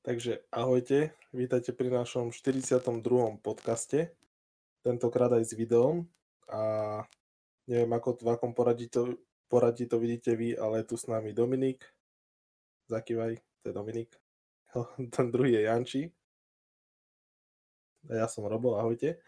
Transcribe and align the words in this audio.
Takže 0.00 0.40
ahojte, 0.48 1.12
vítajte 1.28 1.76
pri 1.76 1.92
našom 1.92 2.32
42. 2.32 3.04
podcaste, 3.44 4.16
tentokrát 4.80 5.28
aj 5.28 5.44
s 5.44 5.52
videom 5.52 6.08
a 6.48 7.04
neviem 7.68 7.92
ako, 7.92 8.16
v 8.16 8.32
akom 8.32 8.56
poradí 8.56 8.88
to, 8.88 9.20
poradí 9.52 9.84
to 9.84 10.00
vidíte 10.00 10.32
vy, 10.40 10.56
ale 10.56 10.88
tu 10.88 10.96
s 10.96 11.04
nami 11.04 11.36
Dominik, 11.36 11.84
zakývaj, 12.88 13.44
to 13.60 13.64
je 13.68 13.74
Dominik, 13.76 14.16
ten 15.20 15.28
druhý 15.28 15.60
je 15.60 15.68
Janči 15.68 16.02
a 18.08 18.24
ja 18.24 18.26
som 18.26 18.48
Robo, 18.48 18.80
ahojte. 18.80 19.20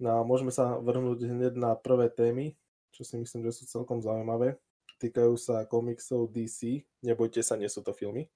No 0.00 0.16
a 0.16 0.24
môžeme 0.24 0.48
sa 0.48 0.80
vrhnúť 0.80 1.28
hneď 1.28 1.60
na 1.60 1.76
prvé 1.76 2.08
témy, 2.08 2.56
čo 2.88 3.04
si 3.04 3.20
myslím, 3.20 3.44
že 3.44 3.52
sú 3.52 3.68
celkom 3.68 4.00
zaujímavé. 4.00 4.56
Týkajú 4.96 5.36
sa 5.36 5.68
komiksov 5.68 6.32
DC, 6.32 6.88
nebojte 7.04 7.44
sa, 7.44 7.60
nie 7.60 7.68
sú 7.68 7.84
to 7.84 7.92
filmy. 7.92 8.32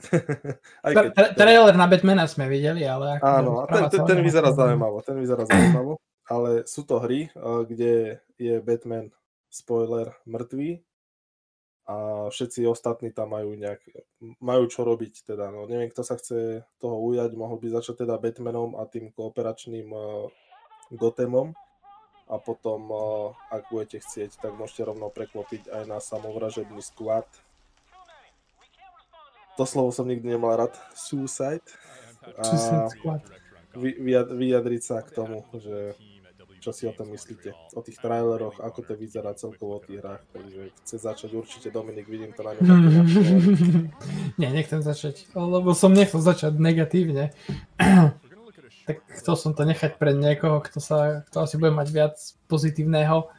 Aj 0.86 0.92
keď... 0.92 1.12
Tra- 1.12 1.32
trailer 1.36 1.74
na 1.76 1.86
Batmana 1.86 2.24
sme 2.26 2.48
videli, 2.48 2.86
ale... 2.86 3.20
Áno, 3.20 3.66
ten, 3.68 3.88
ten, 3.92 4.00
ten 4.04 4.20
vyzerá 4.24 4.50
zaujímavo, 4.50 5.02
ten 5.04 5.16
vyzerá 5.20 5.44
zaujímavo, 5.44 6.00
ale 6.32 6.64
sú 6.64 6.82
to 6.88 6.98
hry, 7.02 7.28
eh, 7.28 7.60
kde 7.68 7.92
je 8.40 8.54
Batman, 8.64 9.12
spoiler, 9.50 10.14
mŕtvý 10.24 10.80
a 11.90 11.96
všetci 12.30 12.70
ostatní 12.70 13.10
tam 13.10 13.34
majú 13.34 13.58
nejak, 13.58 13.82
majú 14.38 14.70
čo 14.70 14.86
robiť 14.86 15.26
teda, 15.26 15.50
no. 15.50 15.66
Neviem, 15.66 15.90
kto 15.90 16.06
sa 16.06 16.14
chce 16.14 16.62
toho 16.78 16.96
ujať, 17.02 17.34
mohol 17.34 17.58
by 17.58 17.82
začať 17.82 18.06
teda 18.06 18.14
Batmanom 18.14 18.78
a 18.78 18.86
tým 18.86 19.10
kooperačným 19.10 19.90
uh, 19.90 20.30
Gothamom 20.94 21.50
a 22.30 22.38
potom, 22.38 22.80
uh, 22.94 23.34
ak 23.50 23.74
budete 23.74 23.98
chcieť, 24.06 24.38
tak 24.38 24.54
môžete 24.54 24.86
rovno 24.86 25.10
preklopiť 25.10 25.66
aj 25.66 25.82
na 25.90 25.98
samovražebný 25.98 26.78
squad, 26.78 27.26
to 29.60 29.68
slovo 29.68 29.92
som 29.92 30.08
nikdy 30.08 30.24
nemal 30.24 30.56
rád, 30.56 30.72
suicide. 30.96 31.60
A 32.40 32.88
vyjadriť 34.32 34.82
sa 34.82 35.04
k 35.04 35.12
tomu, 35.12 35.44
že 35.52 35.92
čo 36.60 36.76
si 36.76 36.84
o 36.84 36.92
tom 36.92 37.08
myslíte, 37.12 37.56
o 37.72 37.80
tých 37.80 37.96
traileroch, 38.04 38.60
ako 38.60 38.84
to 38.84 38.92
vyzerá 38.92 39.32
celkovo 39.32 39.80
o 39.80 39.84
tých 39.84 40.04
hrách, 40.04 40.20
takže 40.28 40.60
chce 40.84 40.96
začať 41.00 41.30
určite 41.32 41.68
Dominik, 41.72 42.04
vidím 42.04 42.36
to 42.36 42.44
na 42.44 42.52
ňom. 42.52 42.68
Nie, 44.40 44.52
nechcem 44.52 44.84
začať, 44.84 45.24
lebo 45.32 45.72
som 45.72 45.96
nechcel 45.96 46.20
začať 46.20 46.60
negatívne. 46.60 47.32
tak 48.88 48.96
chcel 49.16 49.34
som 49.40 49.56
to 49.56 49.64
nechať 49.64 49.96
pre 49.96 50.12
niekoho, 50.12 50.60
kto, 50.60 50.84
sa, 50.84 51.24
kto 51.32 51.48
asi 51.48 51.56
bude 51.56 51.72
mať 51.72 51.88
viac 51.88 52.16
pozitívneho 52.44 53.32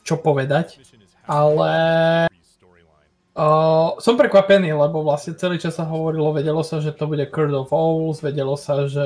čo 0.00 0.16
povedať, 0.16 0.80
ale 1.28 1.72
Uh, 3.40 3.96
som 4.04 4.20
prekvapený, 4.20 4.76
lebo 4.76 5.00
vlastne 5.00 5.32
celý 5.32 5.56
čas 5.56 5.80
sa 5.80 5.88
hovorilo, 5.88 6.36
vedelo 6.36 6.60
sa, 6.60 6.76
že 6.76 6.92
to 6.92 7.08
bude 7.08 7.24
Curd 7.32 7.56
of 7.56 7.72
Owls, 7.72 8.20
vedelo 8.20 8.52
sa, 8.52 8.84
že 8.84 9.00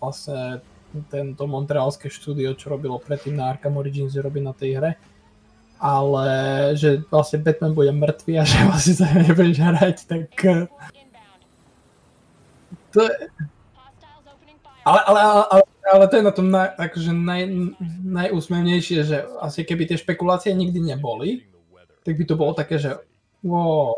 vlastne 0.00 0.64
tento 1.12 1.44
montrealské 1.44 2.08
štúdio, 2.08 2.56
čo 2.56 2.72
robilo 2.72 2.96
predtým 2.96 3.36
na 3.36 3.52
Arkham 3.52 3.76
Origins, 3.76 4.16
robí 4.16 4.40
na 4.40 4.56
tej 4.56 4.80
hre. 4.80 4.92
Ale 5.76 6.28
že 6.80 7.04
vlastne 7.12 7.44
Batman 7.44 7.76
bude 7.76 7.92
mŕtvý 7.92 8.40
a 8.40 8.44
že 8.48 8.56
vlastne 8.64 8.94
sa 8.96 9.12
nebudeš 9.12 9.58
hrať, 9.60 9.96
tak... 10.08 10.24
To 12.96 13.04
je... 13.04 13.12
Ale, 14.80 15.00
ale, 15.04 15.20
ale, 15.20 15.62
ale 15.92 16.04
to 16.08 16.14
je 16.16 16.24
na 16.24 16.32
tom 16.32 16.48
naj, 16.48 16.72
akože 16.72 17.12
naj, 17.12 17.42
najúsmevnejšie, 18.00 19.04
že 19.04 19.28
asi 19.44 19.68
keby 19.68 19.84
tie 19.92 20.00
špekulácie 20.00 20.56
nikdy 20.56 20.80
neboli, 20.80 21.44
tak 22.00 22.16
by 22.16 22.24
to 22.24 22.32
bolo 22.32 22.56
také, 22.56 22.80
že 22.80 23.09
wow, 23.44 23.94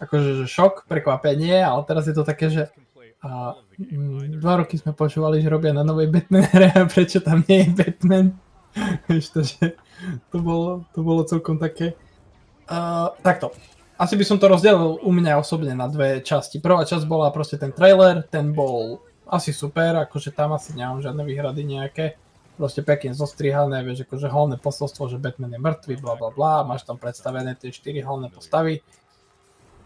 akože 0.00 0.44
že 0.44 0.46
šok, 0.46 0.84
prekvapenie, 0.90 1.62
ale 1.62 1.82
teraz 1.88 2.06
je 2.06 2.14
to 2.14 2.24
také, 2.26 2.50
že 2.52 2.68
a, 3.24 3.56
mm, 3.80 4.38
dva 4.38 4.62
roky 4.62 4.76
sme 4.76 4.92
počúvali, 4.92 5.40
že 5.40 5.50
robia 5.50 5.72
na 5.72 5.82
novej 5.82 6.12
Batman 6.12 6.46
hre 6.46 6.70
a 6.70 6.84
prečo 6.86 7.18
tam 7.24 7.42
nie 7.48 7.64
je 7.64 7.70
Batman. 7.72 8.26
Vieš 9.08 9.26
to, 9.32 9.40
že 9.42 9.74
to 10.30 10.38
bolo, 10.38 10.84
to 10.92 11.00
bolo 11.00 11.24
celkom 11.24 11.56
také. 11.56 11.96
Uh, 12.68 13.14
takto. 13.24 13.54
Asi 13.96 14.12
by 14.18 14.24
som 14.28 14.36
to 14.36 14.52
rozdelil 14.52 15.00
u 15.00 15.10
mňa 15.10 15.40
osobne 15.40 15.72
na 15.72 15.88
dve 15.88 16.20
časti. 16.20 16.60
Prvá 16.60 16.84
časť 16.84 17.08
bola 17.08 17.32
proste 17.32 17.56
ten 17.56 17.72
trailer, 17.72 18.20
ten 18.28 18.52
bol 18.52 19.00
asi 19.24 19.56
super, 19.56 19.96
akože 20.04 20.36
tam 20.36 20.52
asi 20.52 20.76
nemám 20.76 21.00
žiadne 21.00 21.22
výhrady 21.24 21.62
nejaké 21.64 22.20
proste 22.56 22.80
pekne 22.80 23.12
zostrihané, 23.12 23.84
vieš, 23.84 24.08
akože 24.08 24.32
hlavné 24.32 24.56
posolstvo, 24.56 25.12
že 25.12 25.20
Batman 25.20 25.52
je 25.52 25.60
mŕtvý, 25.60 25.94
bla 26.00 26.16
bla 26.16 26.32
bla, 26.32 26.64
máš 26.64 26.88
tam 26.88 26.96
predstavené 26.96 27.52
tie 27.54 27.68
štyri 27.68 28.00
hlavné 28.00 28.32
postavy. 28.32 28.80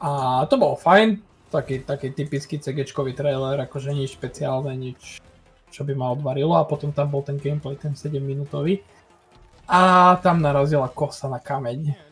A 0.00 0.42
to 0.46 0.56
bolo 0.56 0.78
fajn, 0.78 1.20
taký, 1.50 1.82
taký 1.82 2.14
typický 2.14 2.56
CG-čkový 2.62 3.12
trailer, 3.12 3.58
akože 3.66 3.92
nič 3.92 4.16
špeciálne, 4.16 4.72
nič, 4.72 5.18
čo 5.68 5.82
by 5.82 5.92
ma 5.98 6.14
odvarilo 6.14 6.56
a 6.56 6.64
potom 6.64 6.94
tam 6.94 7.10
bol 7.10 7.26
ten 7.26 7.36
gameplay, 7.36 7.76
ten 7.76 7.92
7 7.92 8.16
minútový. 8.22 8.80
A 9.70 10.16
tam 10.22 10.42
narazila 10.42 10.88
kosa 10.90 11.30
na 11.30 11.38
kameň. 11.38 12.10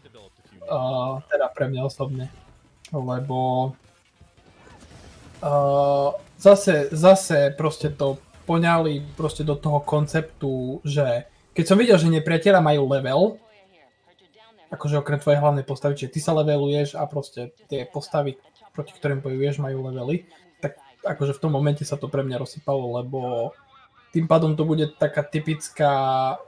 Uh, 0.68 1.24
teda 1.32 1.48
pre 1.48 1.66
mňa 1.72 1.80
osobne. 1.80 2.28
Lebo 2.92 3.72
uh, 5.40 6.12
zase, 6.36 6.92
zase 6.92 7.56
proste 7.56 7.88
to 7.96 8.20
poňali 8.48 9.04
proste 9.12 9.44
do 9.44 9.52
toho 9.52 9.84
konceptu, 9.84 10.80
že 10.80 11.28
keď 11.52 11.64
som 11.68 11.76
videl, 11.76 12.00
že 12.00 12.08
nepriateľa 12.08 12.64
majú 12.64 12.88
level, 12.88 13.20
akože 14.72 15.00
okrem 15.00 15.20
tvojej 15.20 15.40
hlavnej 15.40 15.68
postavy, 15.68 16.00
čiže 16.00 16.16
ty 16.16 16.20
sa 16.24 16.32
leveluješ 16.32 16.96
a 16.96 17.04
proste 17.04 17.52
tie 17.68 17.84
postavy, 17.84 18.40
proti 18.72 18.96
ktorým 18.96 19.20
bojuješ, 19.20 19.60
majú 19.60 19.84
levely, 19.92 20.24
tak 20.64 20.80
akože 21.04 21.36
v 21.36 21.42
tom 21.44 21.52
momente 21.52 21.84
sa 21.84 22.00
to 22.00 22.08
pre 22.08 22.24
mňa 22.24 22.40
rozsypalo, 22.40 23.04
lebo 23.04 23.52
tým 24.12 24.24
pádom 24.24 24.56
to 24.56 24.64
bude 24.64 24.96
taká 24.96 25.20
typická 25.20 25.92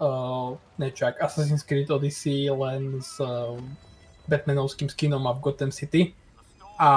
uh, 0.00 0.56
niečo 0.81 1.05
ako 1.05 1.21
Assassin's 1.21 1.65
Creed 1.65 1.93
Odyssey 1.93 2.49
len 2.49 3.05
s 3.05 3.21
uh, 3.21 3.53
Batmanovským 4.25 4.89
skinom 4.89 5.28
a 5.28 5.37
v 5.37 5.43
Gotham 5.44 5.69
City. 5.69 6.16
A 6.81 6.91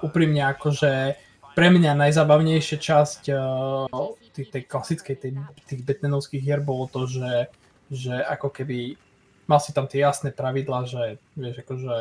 úprimne 0.00 0.48
akože 0.48 1.20
pre 1.56 1.72
mňa 1.72 1.96
najzábavnejšia 1.96 2.76
časť 2.76 3.20
uh, 3.32 3.88
tej, 4.36 4.68
klasickej, 4.68 5.16
tej, 5.16 5.32
tých 5.64 5.80
Batmanovských 5.88 6.44
hier 6.44 6.60
bolo 6.60 6.84
to, 6.92 7.08
že, 7.08 7.48
že 7.88 8.12
ako 8.12 8.52
keby 8.52 9.00
mal 9.48 9.56
si 9.56 9.72
tam 9.72 9.88
tie 9.88 10.04
jasné 10.04 10.36
pravidla, 10.36 10.84
že 10.84 11.16
vieš, 11.32 11.64
akože 11.64 11.96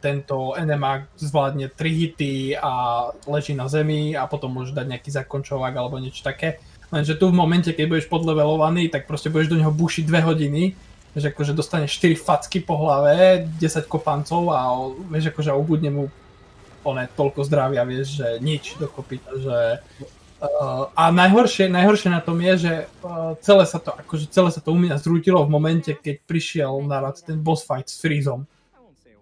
tento 0.00 0.56
NMA 0.56 1.12
zvládne 1.20 1.68
3 1.68 1.76
hity 1.76 2.56
a 2.56 2.72
leží 3.28 3.52
na 3.52 3.68
zemi 3.68 4.16
a 4.16 4.24
potom 4.24 4.48
môže 4.48 4.72
dať 4.72 4.86
nejaký 4.88 5.10
zakončovák 5.12 5.76
alebo 5.76 6.00
niečo 6.00 6.24
také. 6.24 6.56
Lenže 6.88 7.20
tu 7.20 7.28
v 7.28 7.36
momente, 7.36 7.68
keď 7.76 7.86
budeš 7.90 8.08
podlevelovaný, 8.08 8.88
tak 8.88 9.04
proste 9.04 9.28
budeš 9.28 9.52
do 9.52 9.60
neho 9.60 9.74
bušiť 9.74 10.08
2 10.08 10.28
hodiny, 10.30 10.72
že 11.18 11.34
akože 11.34 11.52
dostane 11.52 11.90
4 11.90 12.16
facky 12.16 12.64
po 12.64 12.80
hlave, 12.80 13.44
10 13.60 13.90
kopancov 13.90 14.48
a 14.54 14.72
vieš, 15.12 15.34
akože 15.34 15.52
ubudne 15.52 15.90
mu 15.92 16.04
one, 16.86 17.10
toľko 17.18 17.42
zdravia, 17.42 17.82
vieš, 17.82 18.22
že 18.22 18.28
nič 18.38 18.78
dokopy, 18.78 19.18
že 19.42 19.82
Uh, 20.36 20.92
a 20.92 21.08
najhoršie, 21.08 21.72
najhoršie 21.72 22.12
na 22.12 22.20
tom 22.20 22.36
je, 22.44 22.68
že 22.68 22.72
uh, 23.00 23.32
celé 23.40 23.64
sa 23.64 23.80
to, 23.80 23.96
akože 23.96 24.28
celé 24.28 24.52
sa 24.52 24.60
to 24.60 24.68
u 24.68 24.76
mňa 24.76 25.00
zrútilo 25.00 25.40
v 25.40 25.48
momente, 25.48 25.88
keď 25.96 26.28
prišiel 26.28 26.76
na 26.84 27.00
rad 27.00 27.16
ten 27.24 27.40
boss 27.40 27.64
fight 27.64 27.88
s 27.88 27.96
Freezom. 28.04 28.44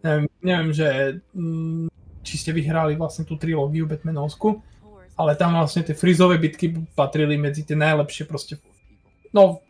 Neviem, 0.02 0.26
neviem 0.42 0.70
že 0.75 0.88
um, 1.30 1.86
či 2.26 2.34
ste 2.34 2.50
vyhrali 2.50 2.98
vlastne 2.98 3.22
tú 3.22 3.38
trilógiu 3.38 3.86
Batmanovsku, 3.86 4.58
ale 5.14 5.38
tam 5.38 5.54
vlastne 5.54 5.86
tie 5.86 5.94
Freezové 5.94 6.34
bitky 6.34 6.75
patrili 6.98 7.38
medzi 7.38 7.62
tie 7.62 7.78
najlepšie 7.78 8.26
proste, 8.26 8.58
no 9.31 9.62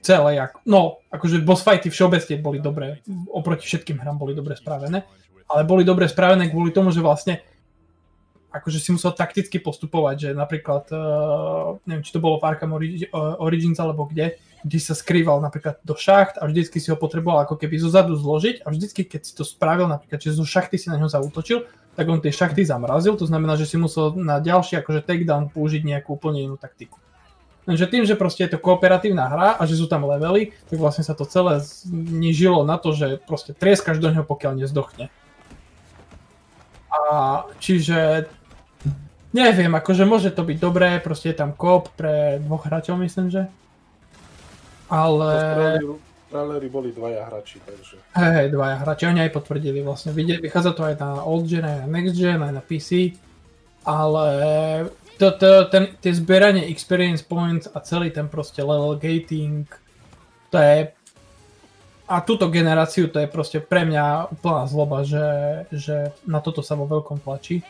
celé, 0.00 0.38
no 0.64 1.02
akože 1.10 1.42
boss 1.42 1.66
fighty 1.66 1.90
všeobecne 1.90 2.38
boli 2.38 2.58
dobré, 2.62 3.02
oproti 3.30 3.66
všetkým 3.66 3.98
hrám 3.98 4.16
boli 4.16 4.32
dobre 4.32 4.54
spravené, 4.54 5.04
ale 5.48 5.62
boli 5.64 5.82
dobre 5.82 6.06
spravené 6.06 6.48
kvôli 6.52 6.70
tomu, 6.70 6.94
že 6.94 7.02
vlastne 7.02 7.42
akože 8.48 8.78
si 8.80 8.90
musel 8.96 9.12
takticky 9.12 9.60
postupovať, 9.60 10.16
že 10.16 10.28
napríklad, 10.32 10.88
uh, 10.90 11.76
neviem, 11.84 12.04
či 12.04 12.14
to 12.16 12.20
bolo 12.22 12.40
v 12.40 12.48
Arkham 12.48 12.72
Origins 13.44 13.76
alebo 13.76 14.08
kde, 14.08 14.40
kde 14.64 14.78
sa 14.80 14.96
skrýval 14.96 15.38
napríklad 15.44 15.84
do 15.84 15.94
šacht 15.94 16.40
a 16.40 16.48
vždycky 16.48 16.80
si 16.80 16.88
ho 16.88 16.96
potreboval 16.96 17.44
ako 17.44 17.60
keby 17.60 17.76
zo 17.76 17.92
zadu 17.92 18.16
zložiť 18.16 18.64
a 18.64 18.72
vždycky, 18.72 19.04
keď 19.04 19.20
si 19.20 19.32
to 19.36 19.44
spravil, 19.44 19.86
napríklad, 19.86 20.18
že 20.18 20.34
zo 20.34 20.48
šachty 20.48 20.80
si 20.80 20.88
na 20.88 20.96
ňo 20.96 21.12
zautočil, 21.12 21.68
tak 21.94 22.08
on 22.08 22.22
tie 22.24 22.32
šachty 22.32 22.64
zamrazil, 22.64 23.18
to 23.18 23.28
znamená, 23.28 23.58
že 23.58 23.68
si 23.68 23.76
musel 23.76 24.16
na 24.16 24.40
ďalší 24.40 24.80
akože 24.80 25.04
takedown 25.04 25.52
použiť 25.52 25.82
nejakú 25.84 26.16
úplne 26.16 26.46
inú 26.46 26.56
taktiku. 26.56 26.96
Lenže 27.68 27.84
tým, 27.84 28.08
že 28.08 28.16
proste 28.16 28.48
je 28.48 28.56
to 28.56 28.64
kooperatívna 28.64 29.28
hra 29.28 29.48
a 29.60 29.62
že 29.68 29.76
sú 29.76 29.84
tam 29.84 30.08
levely, 30.08 30.56
tak 30.72 30.80
vlastne 30.80 31.04
sa 31.04 31.12
to 31.12 31.28
celé 31.28 31.60
znižilo 31.60 32.64
na 32.64 32.80
to, 32.80 32.96
že 32.96 33.20
proste 33.28 33.52
trieskaš 33.52 34.00
do 34.00 34.08
neho, 34.08 34.24
pokiaľ 34.24 34.56
nezdochne. 34.56 35.12
A 36.88 37.44
čiže 37.60 38.24
neviem, 39.36 39.68
akože 39.68 40.08
môže 40.08 40.32
to 40.32 40.48
byť 40.48 40.56
dobré, 40.56 40.96
proste 40.96 41.36
je 41.36 41.44
tam 41.44 41.52
kop 41.52 41.92
pre 41.92 42.40
dvoch 42.40 42.64
hráčov, 42.64 42.96
myslím, 43.04 43.28
že. 43.28 43.52
Ale... 44.88 45.76
traileri 46.32 46.68
boli 46.72 46.96
dvaja 46.96 47.28
hráči, 47.28 47.60
takže... 47.60 48.00
Hej, 48.16 48.32
hej, 48.32 48.48
dvaja 48.48 48.76
hráči, 48.80 49.04
oni 49.12 49.28
aj 49.28 49.32
potvrdili 49.36 49.84
vlastne. 49.84 50.16
Vychádza 50.16 50.72
to 50.72 50.88
aj 50.88 50.96
na 50.96 51.20
old 51.20 51.44
gen, 51.44 51.68
aj 51.68 51.84
na 51.84 51.88
next 51.88 52.16
gen, 52.16 52.40
aj 52.40 52.52
na 52.56 52.64
PC, 52.64 53.12
ale 53.84 54.24
to, 55.18 55.34
to, 55.34 55.50
ten, 55.68 55.98
tie 55.98 56.14
zbieranie 56.14 56.70
experience 56.70 57.20
points 57.26 57.66
a 57.66 57.82
celý 57.82 58.14
ten 58.14 58.30
proste 58.30 58.62
level 58.62 58.94
gating, 58.96 59.66
to 60.48 60.56
je 60.56 60.94
a 62.08 62.24
túto 62.24 62.48
generáciu 62.48 63.12
to 63.12 63.20
je 63.20 63.28
proste 63.28 63.60
pre 63.60 63.84
mňa 63.84 64.32
úplná 64.32 64.64
zloba, 64.64 65.04
že, 65.04 65.28
že 65.68 66.16
na 66.24 66.40
toto 66.40 66.64
sa 66.64 66.72
vo 66.72 66.88
veľkom 66.88 67.20
tlačí. 67.20 67.60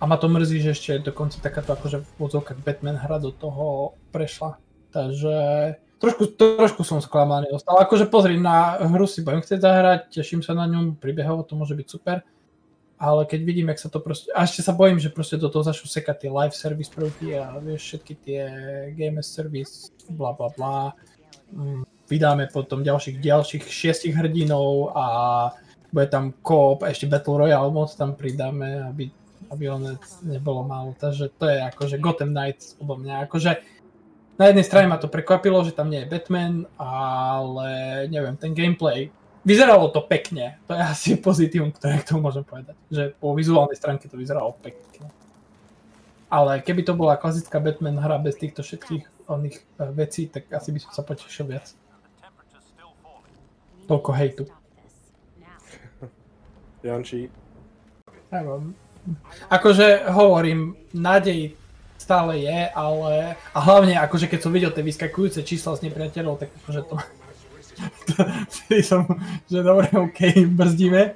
A 0.00 0.08
ma 0.08 0.16
to 0.16 0.32
mrzí, 0.32 0.64
že 0.64 0.72
ešte 0.72 1.12
dokonca 1.12 1.36
takáto 1.36 1.76
akože 1.76 2.00
v 2.00 2.20
odzovkách 2.22 2.64
Batman 2.64 2.96
hra 2.96 3.20
do 3.20 3.28
toho 3.28 3.92
prešla. 4.08 4.56
Takže 4.88 5.36
trošku, 6.00 6.32
trošku 6.38 6.80
som 6.80 7.04
sklamaný 7.04 7.52
ostal. 7.52 7.76
Akože 7.76 8.08
pozri, 8.08 8.40
na 8.40 8.80
hru 8.88 9.04
si 9.04 9.20
budem 9.20 9.44
chcieť 9.44 9.60
zahrať, 9.60 10.00
teším 10.16 10.40
sa 10.40 10.56
na 10.56 10.64
ňom, 10.64 10.96
príbehovo 10.96 11.44
to 11.44 11.52
môže 11.52 11.76
byť 11.76 11.86
super. 11.92 12.24
Ale 12.98 13.30
keď 13.30 13.40
vidím, 13.46 13.70
jak 13.70 13.78
sa 13.78 13.88
to 13.88 14.02
proste... 14.02 14.26
A 14.34 14.42
ešte 14.42 14.66
sa 14.66 14.74
bojím, 14.74 14.98
že 14.98 15.14
proste 15.14 15.38
do 15.38 15.46
toho 15.46 15.62
začnú 15.62 15.86
sekať 15.86 16.26
tie 16.26 16.30
live 16.34 16.54
service 16.54 16.90
prvky 16.90 17.38
a 17.38 17.54
vieš, 17.62 17.94
všetky 17.94 18.14
tie 18.26 18.42
game 18.98 19.22
service, 19.22 19.94
bla 20.10 20.34
bla 20.34 20.50
bla. 20.50 20.98
Mm 21.54 21.86
vydáme 22.08 22.48
potom 22.48 22.80
ďalších, 22.80 23.20
ďalších 23.20 23.64
šiestich 23.68 24.16
hrdinov 24.16 24.96
a 24.96 25.06
bude 25.92 26.08
tam 26.08 26.32
koop, 26.40 26.84
ešte 26.84 27.08
Battle 27.08 27.44
Royale 27.44 27.72
moc 27.72 27.92
tam 27.96 28.16
pridáme, 28.16 28.88
aby, 28.88 29.12
aby 29.52 29.64
on 29.68 29.96
nebolo 30.24 30.64
málo. 30.64 30.96
Takže 30.96 31.32
to 31.36 31.48
je 31.48 31.60
akože 31.64 31.96
Gotham 32.00 32.32
Knights 32.32 32.76
odo 32.80 32.96
mňa. 33.00 33.28
Akože 33.28 33.60
na 34.40 34.44
jednej 34.52 34.64
strane 34.64 34.88
ma 34.88 35.00
to 35.00 35.08
prekvapilo, 35.08 35.64
že 35.64 35.76
tam 35.76 35.88
nie 35.88 36.04
je 36.04 36.10
Batman, 36.12 36.68
ale 36.80 37.68
neviem, 38.08 38.36
ten 38.36 38.52
gameplay, 38.52 39.12
vyzeralo 39.44 39.88
to 39.90 40.00
pekne. 40.04 40.58
To 40.66 40.74
je 40.74 40.82
asi 40.82 41.10
pozitívum, 41.18 41.70
ktoré 41.74 42.00
k 42.02 42.08
tomu 42.08 42.26
môžem 42.26 42.42
povedať. 42.46 42.74
Že 42.90 43.02
po 43.18 43.34
vizuálnej 43.34 43.78
stránke 43.78 44.10
to 44.10 44.18
vyzeralo 44.18 44.54
pekne. 44.58 45.10
Ale 46.28 46.60
keby 46.60 46.84
to 46.84 46.92
bola 46.92 47.16
klasická 47.16 47.56
Batman 47.56 47.96
hra 47.96 48.20
bez 48.20 48.36
týchto 48.36 48.60
všetkých 48.60 49.28
oných 49.28 49.56
eh, 49.60 49.90
vecí, 49.92 50.28
tak 50.28 50.48
asi 50.52 50.72
by 50.72 50.78
som 50.82 50.92
sa 50.92 51.02
potešil 51.04 51.48
viac. 51.48 51.72
Toľko 53.88 54.10
hejtu. 54.12 54.44
Janči. 56.86 57.32
Akože 59.48 60.04
hovorím, 60.12 60.76
nádej 60.92 61.56
stále 61.96 62.44
je, 62.44 62.58
ale 62.72 63.40
a 63.52 63.58
hlavne 63.60 63.96
akože 63.96 64.28
keď 64.28 64.40
som 64.40 64.52
videl 64.52 64.72
tie 64.72 64.84
vyskakujúce 64.84 65.40
čísla 65.42 65.76
z 65.76 65.88
nepriateľov, 65.88 66.40
tak 66.40 66.52
akože 66.62 66.80
to, 66.88 66.96
to 68.08 68.22
som, 68.82 69.06
že 69.46 69.62
dobre, 69.62 69.88
ok, 69.94 70.48
brzdíme. 70.50 71.14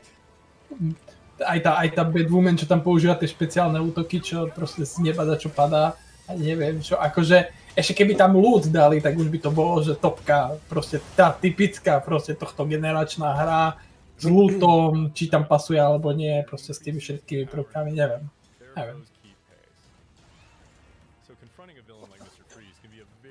Aj 1.43 1.59
tá, 1.59 1.79
aj 1.83 1.89
tá 1.99 2.03
Batwoman, 2.07 2.55
čo 2.55 2.71
tam 2.71 2.81
používa 2.81 3.19
tie 3.19 3.27
špeciálne 3.27 3.83
útoky, 3.83 4.23
čo 4.23 4.47
proste 4.55 4.87
z 4.87 5.03
neba 5.03 5.27
za 5.27 5.35
čo 5.35 5.51
padá, 5.51 5.99
a 6.31 6.39
neviem 6.39 6.79
čo, 6.79 6.95
akože 6.97 7.51
ešte 7.75 8.05
keby 8.05 8.15
tam 8.15 8.37
ľud 8.37 8.69
dali, 8.69 9.01
tak 9.01 9.17
už 9.17 9.33
by 9.33 9.39
to 9.41 9.51
bolo, 9.51 9.81
že 9.81 9.97
topka, 9.97 10.61
proste 10.69 11.01
tá 11.17 11.33
typická 11.33 11.99
proste 12.05 12.37
tohto 12.37 12.69
generačná 12.69 13.33
hra 13.33 13.81
s 14.21 14.25
ľutom, 14.29 15.11
či 15.17 15.27
tam 15.27 15.49
pasuje 15.49 15.81
alebo 15.81 16.13
nie, 16.15 16.45
proste 16.47 16.77
s 16.77 16.85
tými 16.85 17.01
všetkými 17.01 17.49
prvkami, 17.49 17.91
neviem. 17.97 18.29
Neviem. 18.77 19.01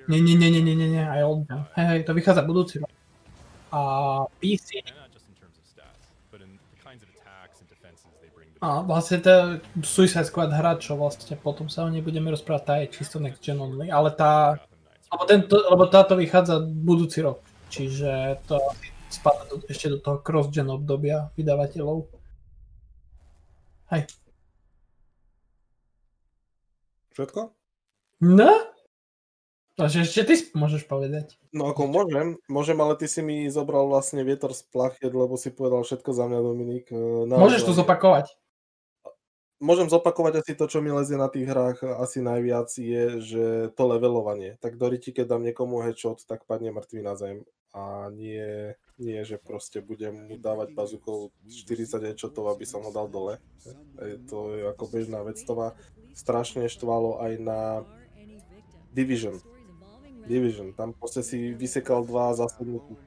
Nie, 0.09 0.19
nie, 0.19 0.35
nie, 0.35 0.49
nie, 0.51 0.61
nie, 0.65 0.75
nie, 0.75 0.89
nie, 0.89 1.05
aj 1.07 1.21
old 1.23 1.45
Hej, 1.77 1.85
hej, 1.87 1.99
to 2.03 2.11
vychádza 2.11 2.41
budúci 2.43 2.81
rok. 2.81 2.89
A 3.71 3.81
PC, 4.43 4.83
A 8.61 8.85
vlastne 8.85 9.17
to 9.17 9.57
Suicide 9.81 10.29
Squad 10.29 10.53
hra, 10.53 10.77
čo 10.77 10.93
vlastne 10.93 11.33
potom 11.33 11.65
sa 11.65 11.81
o 11.81 11.89
nej 11.89 12.05
budeme 12.05 12.29
rozprávať, 12.29 12.61
tá 12.61 12.73
je 12.77 12.93
čisto 12.93 13.17
next 13.17 13.41
gen 13.41 13.57
only, 13.57 13.89
ale 13.89 14.13
tá, 14.13 14.61
lebo, 15.09 15.23
tento, 15.25 15.57
lebo 15.57 15.89
táto 15.89 16.13
vychádza 16.13 16.61
budúci 16.61 17.25
rok, 17.25 17.41
čiže 17.73 18.37
to 18.45 18.61
spadá 19.09 19.49
do, 19.49 19.65
ešte 19.65 19.89
do 19.89 19.97
toho 19.97 20.21
cross-gen 20.21 20.69
obdobia 20.69 21.33
vydavateľov. 21.33 22.05
Hej. 23.97 24.13
Všetko? 27.17 27.41
No? 28.21 28.70
Takže 29.79 30.03
ešte 30.03 30.21
ty 30.27 30.35
môžeš 30.51 30.83
povedať. 30.85 31.39
No 31.55 31.71
ako 31.71 31.87
môžem, 31.87 32.37
môžem, 32.51 32.77
ale 32.83 32.99
ty 32.99 33.07
si 33.07 33.23
mi 33.23 33.47
zobral 33.47 33.87
vlastne 33.87 34.21
vietor 34.21 34.51
z 34.51 34.67
plachiet, 34.67 35.15
lebo 35.15 35.39
si 35.39 35.47
povedal 35.47 35.87
všetko 35.87 36.11
za 36.11 36.27
mňa, 36.27 36.39
Dominik. 36.43 36.85
Naozaj. 36.91 37.39
Môžeš 37.39 37.63
to 37.63 37.73
zopakovať 37.79 38.35
môžem 39.61 39.87
zopakovať 39.87 40.41
asi 40.41 40.57
to, 40.57 40.65
čo 40.65 40.81
mi 40.81 40.89
lezie 40.89 41.15
na 41.15 41.29
tých 41.29 41.45
hrách 41.45 41.85
asi 42.01 42.19
najviac 42.19 42.67
je, 42.73 43.21
že 43.21 43.45
to 43.77 43.83
levelovanie. 43.85 44.57
Tak 44.57 44.81
do 44.81 44.89
riti, 44.89 45.13
keď 45.13 45.37
dám 45.37 45.45
niekomu 45.45 45.85
headshot, 45.85 46.25
tak 46.25 46.49
padne 46.49 46.73
mŕtvý 46.73 46.99
na 47.05 47.13
zem. 47.13 47.45
A 47.71 48.11
nie, 48.11 48.75
nie 48.99 49.21
že 49.23 49.39
proste 49.39 49.79
budem 49.79 50.27
mu 50.27 50.35
dávať 50.35 50.75
bazukov 50.75 51.31
40 51.47 52.11
headshotov, 52.11 52.51
aby 52.51 52.67
som 52.67 52.83
ho 52.83 52.91
dal 52.91 53.07
dole. 53.07 53.39
Je 54.01 54.19
to 54.27 54.57
je 54.57 54.67
ako 54.67 54.85
bežná 54.91 55.23
vec. 55.23 55.39
To 55.47 55.53
ma 55.55 55.69
strašne 56.11 56.67
štvalo 56.67 57.21
aj 57.23 57.33
na 57.39 57.59
Division. 58.91 59.39
Division. 60.25 60.73
Tam 60.73 60.93
proste 60.93 61.25
si 61.25 61.53
vysekal 61.53 62.05
dva 62.05 62.33
zásadníky 62.33 62.97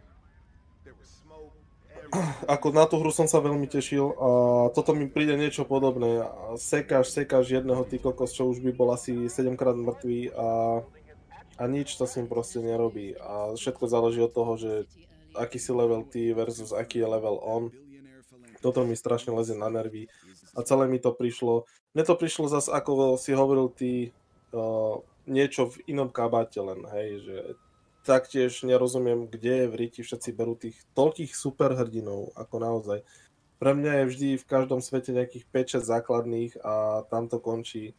ako 2.46 2.66
na 2.70 2.84
tú 2.86 3.00
hru 3.00 3.10
som 3.10 3.26
sa 3.26 3.42
veľmi 3.42 3.66
tešil 3.66 4.14
a 4.14 4.28
toto 4.70 4.94
mi 4.94 5.10
príde 5.10 5.34
niečo 5.34 5.66
podobné. 5.66 6.22
Sekáš, 6.58 7.10
sekáš 7.10 7.50
jedného 7.50 7.82
ty 7.86 7.98
kokos, 7.98 8.34
čo 8.34 8.48
už 8.48 8.62
by 8.62 8.70
bol 8.74 8.94
asi 8.94 9.26
7 9.26 9.58
krát 9.58 9.74
mŕtvý 9.74 10.34
a, 10.34 10.48
a 11.58 11.62
nič 11.66 11.94
to 11.98 12.06
s 12.06 12.18
proste 12.26 12.62
nerobí. 12.62 13.18
A 13.18 13.54
všetko 13.58 13.84
záleží 13.90 14.20
od 14.22 14.32
toho, 14.32 14.52
že 14.54 14.72
aký 15.34 15.58
si 15.58 15.74
level 15.74 16.06
ty 16.06 16.30
versus 16.30 16.70
aký 16.70 17.02
je 17.02 17.08
level 17.08 17.36
on. 17.42 17.74
Toto 18.62 18.86
mi 18.86 18.96
strašne 18.96 19.34
lezie 19.34 19.58
na 19.58 19.68
nervy 19.68 20.08
a 20.56 20.64
celé 20.64 20.88
mi 20.88 21.02
to 21.02 21.12
prišlo. 21.12 21.68
Mne 21.92 22.04
to 22.06 22.14
prišlo 22.16 22.48
zase, 22.48 22.72
ako 22.72 23.20
si 23.20 23.36
hovoril 23.36 23.68
ty, 23.70 24.14
uh, 24.56 25.02
niečo 25.24 25.72
v 25.72 25.94
inom 25.96 26.08
kabáte 26.12 26.60
len, 26.60 26.84
hej, 26.92 27.10
že 27.24 27.36
taktiež 28.04 28.62
nerozumiem, 28.62 29.26
kde 29.26 29.66
v 29.66 29.74
Riti 29.74 30.04
všetci 30.04 30.30
berú 30.36 30.54
tých 30.54 30.76
toľkých 30.92 31.32
superhrdinov, 31.32 32.36
ako 32.36 32.56
naozaj. 32.60 32.98
Pre 33.56 33.72
mňa 33.72 34.04
je 34.04 34.08
vždy 34.12 34.28
v 34.36 34.48
každom 34.48 34.84
svete 34.84 35.16
nejakých 35.16 35.48
5-6 35.80 35.88
základných 35.88 36.52
a 36.60 37.06
tam 37.08 37.32
to 37.32 37.40
končí. 37.40 37.96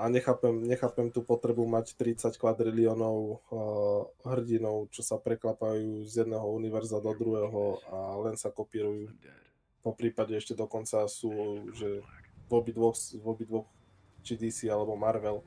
A 0.00 0.08
nechápem, 0.08 0.64
nechápem 0.64 1.12
tú 1.12 1.20
potrebu 1.20 1.68
mať 1.68 1.92
30 2.00 2.40
kvadriliónov 2.40 3.16
uh, 3.52 4.08
hrdinov, 4.24 4.88
čo 4.88 5.04
sa 5.04 5.20
preklapajú 5.20 6.08
z 6.08 6.24
jedného 6.24 6.48
univerza 6.48 6.96
do 7.04 7.12
druhého 7.12 7.84
a 7.92 8.16
len 8.24 8.40
sa 8.40 8.48
kopírujú. 8.48 9.12
Po 9.84 9.92
prípade 9.92 10.32
ešte 10.32 10.56
dokonca 10.56 11.04
sú, 11.04 11.68
že 11.76 12.00
v 12.48 12.50
obidvoch, 12.56 12.96
v 12.96 13.26
obidvoch 13.28 13.68
či 14.24 14.38
DC 14.38 14.70
alebo 14.72 14.96
Marvel 14.96 15.44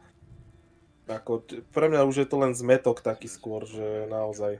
ako, 1.05 1.45
pre 1.69 1.85
mňa 1.89 2.07
už 2.09 2.25
je 2.25 2.27
to 2.27 2.37
len 2.41 2.53
zmetok 2.57 3.05
taký 3.05 3.29
skôr, 3.29 3.65
že 3.65 4.09
naozaj. 4.09 4.57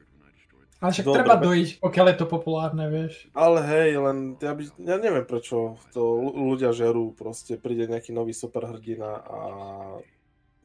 Ale 0.84 0.92
však 0.92 1.08
Dobre, 1.08 1.18
treba 1.24 1.36
dojsť, 1.40 1.74
pokiaľ 1.82 2.06
je 2.12 2.18
to 2.20 2.28
populárne, 2.28 2.86
vieš. 2.92 3.32
Ale 3.32 3.64
hej, 3.64 3.90
len 3.98 4.18
ja, 4.38 4.52
by, 4.54 4.64
ja 4.76 4.96
neviem 5.00 5.26
prečo 5.26 5.80
to 5.96 6.04
ľudia 6.36 6.76
žerú, 6.76 7.16
proste 7.16 7.56
príde 7.56 7.88
nejaký 7.88 8.12
nový 8.12 8.36
superhrdina 8.36 9.24
a 9.24 9.40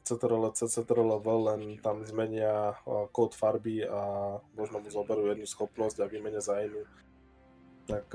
CTRL, 0.02 0.50
CTRL, 0.50 1.22
len 1.22 1.78
tam 1.78 2.02
zmenia 2.02 2.74
kód 3.14 3.38
farby 3.38 3.86
a 3.86 4.34
možno 4.58 4.82
mu 4.82 4.90
zoberú 4.90 5.30
jednu 5.30 5.46
schopnosť 5.46 6.02
a 6.02 6.10
vymenia 6.10 6.42
za 6.42 6.58
inú. 6.66 6.82
Tak 7.86 8.10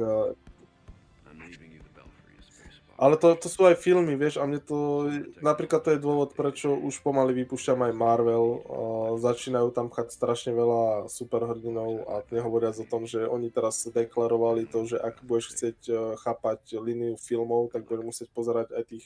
ale 2.96 3.20
to, 3.20 3.36
to 3.36 3.52
sú 3.52 3.68
aj 3.68 3.76
filmy, 3.76 4.16
vieš, 4.16 4.40
a 4.40 4.48
mne 4.48 4.64
to, 4.64 5.12
napríklad 5.44 5.84
to 5.84 5.92
je 5.92 6.00
dôvod, 6.00 6.32
prečo 6.32 6.72
už 6.72 7.04
pomaly 7.04 7.36
vypúšťam 7.44 7.84
aj 7.84 7.92
Marvel. 7.92 8.64
Uh, 8.64 9.20
začínajú 9.20 9.76
tam 9.76 9.92
chať 9.92 10.16
strašne 10.16 10.56
veľa 10.56 11.12
superhrdinov 11.12 12.08
a 12.08 12.24
nehovoriac 12.32 12.80
o 12.80 12.88
tom, 12.88 13.04
že 13.04 13.28
oni 13.28 13.52
teraz 13.52 13.84
deklarovali 13.84 14.64
to, 14.72 14.88
že 14.88 14.96
ak 14.96 15.28
budeš 15.28 15.52
chcieť 15.52 15.80
uh, 15.92 15.98
chápať 16.24 16.80
líniu 16.80 17.20
filmov, 17.20 17.76
tak 17.76 17.84
budeš 17.84 18.04
musieť 18.08 18.30
pozerať 18.32 18.72
aj 18.72 18.84
tých 18.88 19.06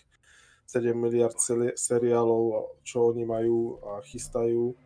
7 0.70 0.94
miliard 0.94 1.38
seriálov, 1.74 2.78
čo 2.86 3.10
oni 3.10 3.26
majú 3.26 3.82
a 3.90 4.06
chystajú. 4.06 4.78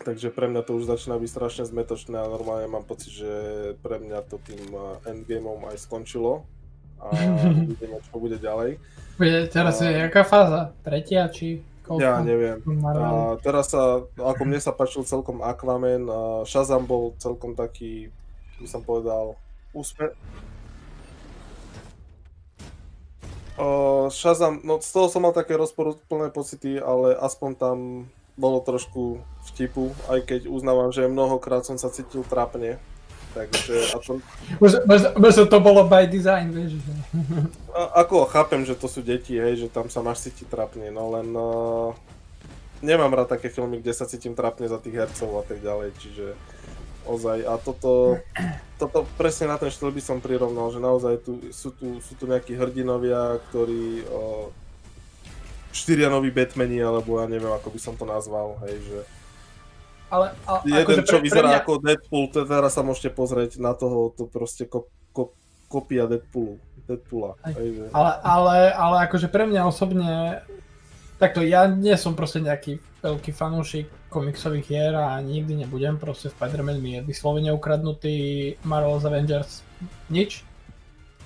Takže 0.00 0.32
pre 0.32 0.48
mňa 0.48 0.64
to 0.64 0.80
už 0.80 0.88
začína 0.88 1.20
byť 1.20 1.28
strašne 1.28 1.64
zmetočné 1.68 2.16
a 2.16 2.32
normálne 2.32 2.72
mám 2.72 2.88
pocit, 2.88 3.20
že 3.20 3.32
pre 3.84 4.00
mňa 4.00 4.24
to 4.32 4.40
tým 4.40 4.64
Endgameom 5.04 5.68
aj 5.68 5.84
skončilo 5.84 6.48
a 6.98 7.06
uvidíme, 7.64 7.98
čo 8.02 8.18
bude 8.18 8.36
ďalej. 8.36 8.78
Bude, 9.18 9.38
teraz 9.50 9.82
a... 9.82 9.90
je 9.90 9.90
jaká 10.06 10.22
fáza? 10.22 10.74
Tretia 10.82 11.26
či 11.30 11.62
Koľko? 11.88 12.04
Ja 12.04 12.20
neviem. 12.20 12.60
A 12.84 13.40
teraz 13.40 13.72
sa, 13.72 14.04
ako 14.04 14.42
mne 14.44 14.60
sa 14.60 14.76
páčil 14.76 15.08
celkom 15.08 15.40
Aquaman, 15.40 16.04
a 16.04 16.20
Shazam 16.44 16.84
bol 16.84 17.16
celkom 17.16 17.56
taký, 17.56 18.12
by 18.60 18.68
som 18.68 18.84
povedal, 18.84 19.40
úspe... 19.72 20.12
Uh, 23.56 24.06
Shazam, 24.12 24.60
no 24.62 24.78
z 24.84 24.92
toho 24.92 25.08
som 25.08 25.24
mal 25.24 25.32
také 25.32 25.56
rozporúplné 25.56 26.28
pocity, 26.30 26.76
ale 26.78 27.16
aspoň 27.16 27.50
tam 27.56 27.76
bolo 28.38 28.62
trošku 28.62 29.18
vtipu, 29.50 29.90
aj 30.12 30.28
keď 30.28 30.40
uznávam, 30.46 30.92
že 30.94 31.08
mnohokrát 31.10 31.64
som 31.64 31.80
sa 31.80 31.90
cítil 31.90 32.22
trápne. 32.22 32.78
Takže... 33.38 33.74
A 33.94 33.96
to... 34.02 34.18
Možno, 34.58 34.78
možno 35.14 35.42
to 35.46 35.58
bolo 35.62 35.86
by 35.86 36.10
design, 36.10 36.50
vieš. 36.50 36.82
A, 37.70 38.02
ako 38.02 38.26
chápem, 38.26 38.66
že 38.66 38.74
to 38.74 38.90
sú 38.90 39.06
deti, 39.06 39.38
hej, 39.38 39.62
že 39.62 39.68
tam 39.70 39.86
sa 39.86 40.02
máš 40.02 40.26
cítiť 40.26 40.50
trápne, 40.50 40.90
no 40.90 41.14
len... 41.14 41.28
Uh, 41.30 41.94
nemám 42.82 43.14
rád 43.14 43.38
také 43.38 43.50
filmy, 43.50 43.82
kde 43.82 43.94
sa 43.94 44.06
cítim 44.06 44.34
trápne 44.38 44.70
za 44.70 44.78
tých 44.78 44.94
hercov 44.94 45.42
a 45.42 45.44
tak 45.46 45.58
ďalej, 45.62 45.94
čiže 45.98 46.26
ozaj. 47.06 47.38
A 47.46 47.58
toto, 47.58 48.22
toto 48.78 49.08
presne 49.18 49.50
na 49.50 49.56
ten 49.58 49.72
štýl 49.72 49.90
by 49.90 50.02
som 50.02 50.22
prirovnal, 50.22 50.70
že 50.70 50.78
naozaj 50.78 51.14
tu, 51.24 51.42
sú, 51.50 51.74
tu, 51.74 51.98
sú 51.98 52.12
tu 52.14 52.30
nejakí 52.30 52.54
hrdinovia, 52.54 53.42
ktorí 53.50 54.06
o, 54.06 54.52
štyria 55.74 56.12
noví 56.12 56.30
Batmani, 56.30 56.78
alebo 56.78 57.18
ja 57.18 57.26
neviem, 57.26 57.50
ako 57.50 57.68
by 57.72 57.80
som 57.80 57.94
to 57.98 58.06
nazval, 58.06 58.60
hej, 58.68 58.76
že 58.84 58.98
ale, 60.08 60.26
ale 60.48 60.58
jeden, 60.64 60.82
akože 60.84 61.02
čo 61.04 61.16
pre, 61.20 61.24
vyzerá 61.24 61.48
pre 61.48 61.52
mňa... 61.52 61.60
ako 61.62 61.72
Deadpool, 61.84 62.24
teraz 62.32 62.72
sa 62.74 62.82
môžete 62.82 63.10
pozrieť 63.12 63.60
na 63.60 63.72
toho, 63.76 64.12
to 64.16 64.24
proste 64.28 64.64
ko, 64.66 64.88
ko, 65.12 65.32
kopia 65.68 66.08
Deadpoolu. 66.08 66.56
Deadpoola. 66.88 67.36
Ale, 67.92 68.12
ale, 68.24 68.56
ale 68.72 68.96
akože 69.04 69.28
pre 69.28 69.44
mňa 69.44 69.68
osobne 69.68 70.40
takto 71.20 71.44
ja 71.44 71.68
nie 71.68 71.92
som 72.00 72.16
proste 72.16 72.40
nejaký 72.40 72.80
veľký 73.04 73.30
fanúšik 73.36 73.86
komiksových 74.08 74.66
hier 74.66 74.94
a 74.96 75.20
nikdy 75.20 75.62
nebudem, 75.62 76.00
proste 76.00 76.32
Spider-Man 76.32 76.80
mi 76.80 76.96
je 76.96 77.00
vyslovene 77.04 77.52
ukradnutý 77.52 78.56
Marvel's 78.64 79.04
Avengers 79.04 79.60
nič. 80.08 80.48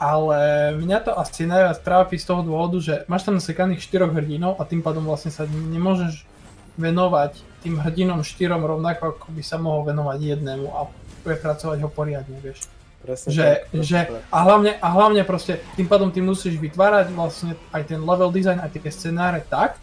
Ale 0.03 0.75
mňa 0.83 0.99
to 1.07 1.13
asi 1.15 1.47
najviac 1.47 1.79
trápi 1.79 2.19
z 2.19 2.27
toho 2.27 2.43
dôvodu, 2.43 2.83
že 2.83 2.95
máš 3.07 3.23
tam 3.23 3.39
nasekaných 3.39 3.87
štyroch 3.87 4.11
hrdinov 4.11 4.59
a 4.59 4.67
tým 4.67 4.83
pádom 4.83 5.07
vlastne 5.07 5.31
sa 5.31 5.47
nemôžeš 5.47 6.27
venovať 6.75 7.39
tým 7.63 7.79
hrdinom 7.79 8.27
štyrom 8.27 8.61
rovnako, 8.67 9.17
ako 9.17 9.27
by 9.31 9.43
sa 9.43 9.57
mohol 9.57 9.87
venovať 9.87 10.19
jednému 10.19 10.67
a 10.69 10.91
prepracovať 11.23 11.79
ho 11.87 11.89
poriadne, 11.89 12.37
vieš. 12.43 12.67
Presne 13.03 13.35
že, 13.35 13.47
tak, 13.67 13.83
že. 13.83 13.99
A, 14.31 14.39
hlavne, 14.47 14.79
a 14.79 14.87
hlavne 14.95 15.23
proste 15.27 15.59
tým 15.75 15.91
pádom 15.91 16.15
ty 16.15 16.23
musíš 16.23 16.55
vytvárať 16.59 17.11
vlastne 17.11 17.59
aj 17.75 17.91
ten 17.91 17.99
level 17.99 18.31
design, 18.31 18.63
aj 18.63 18.79
tie 18.79 18.95
scenáre 18.95 19.43
tak, 19.43 19.75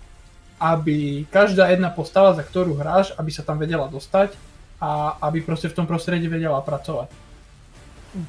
aby 0.55 1.27
každá 1.27 1.67
jedna 1.67 1.91
postava, 1.91 2.31
za 2.31 2.43
ktorú 2.43 2.79
hráš, 2.79 3.11
aby 3.19 3.31
sa 3.31 3.43
tam 3.43 3.59
vedela 3.59 3.91
dostať 3.91 4.35
a 4.79 5.19
aby 5.27 5.43
proste 5.43 5.67
v 5.67 5.75
tom 5.75 5.87
prostredí 5.87 6.31
vedela 6.31 6.63
pracovať. 6.63 7.11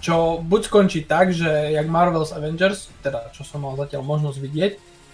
Čo 0.02 0.42
buď 0.42 0.60
skončí 0.66 1.06
tak, 1.06 1.30
že 1.30 1.48
jak 1.72 1.86
Marvel's 1.86 2.34
Avengers, 2.34 2.90
teda 3.00 3.30
čo 3.30 3.46
som 3.46 3.62
mal 3.62 3.78
zatiaľ 3.78 4.02
možnosť 4.02 4.38
vidieť, 4.42 4.72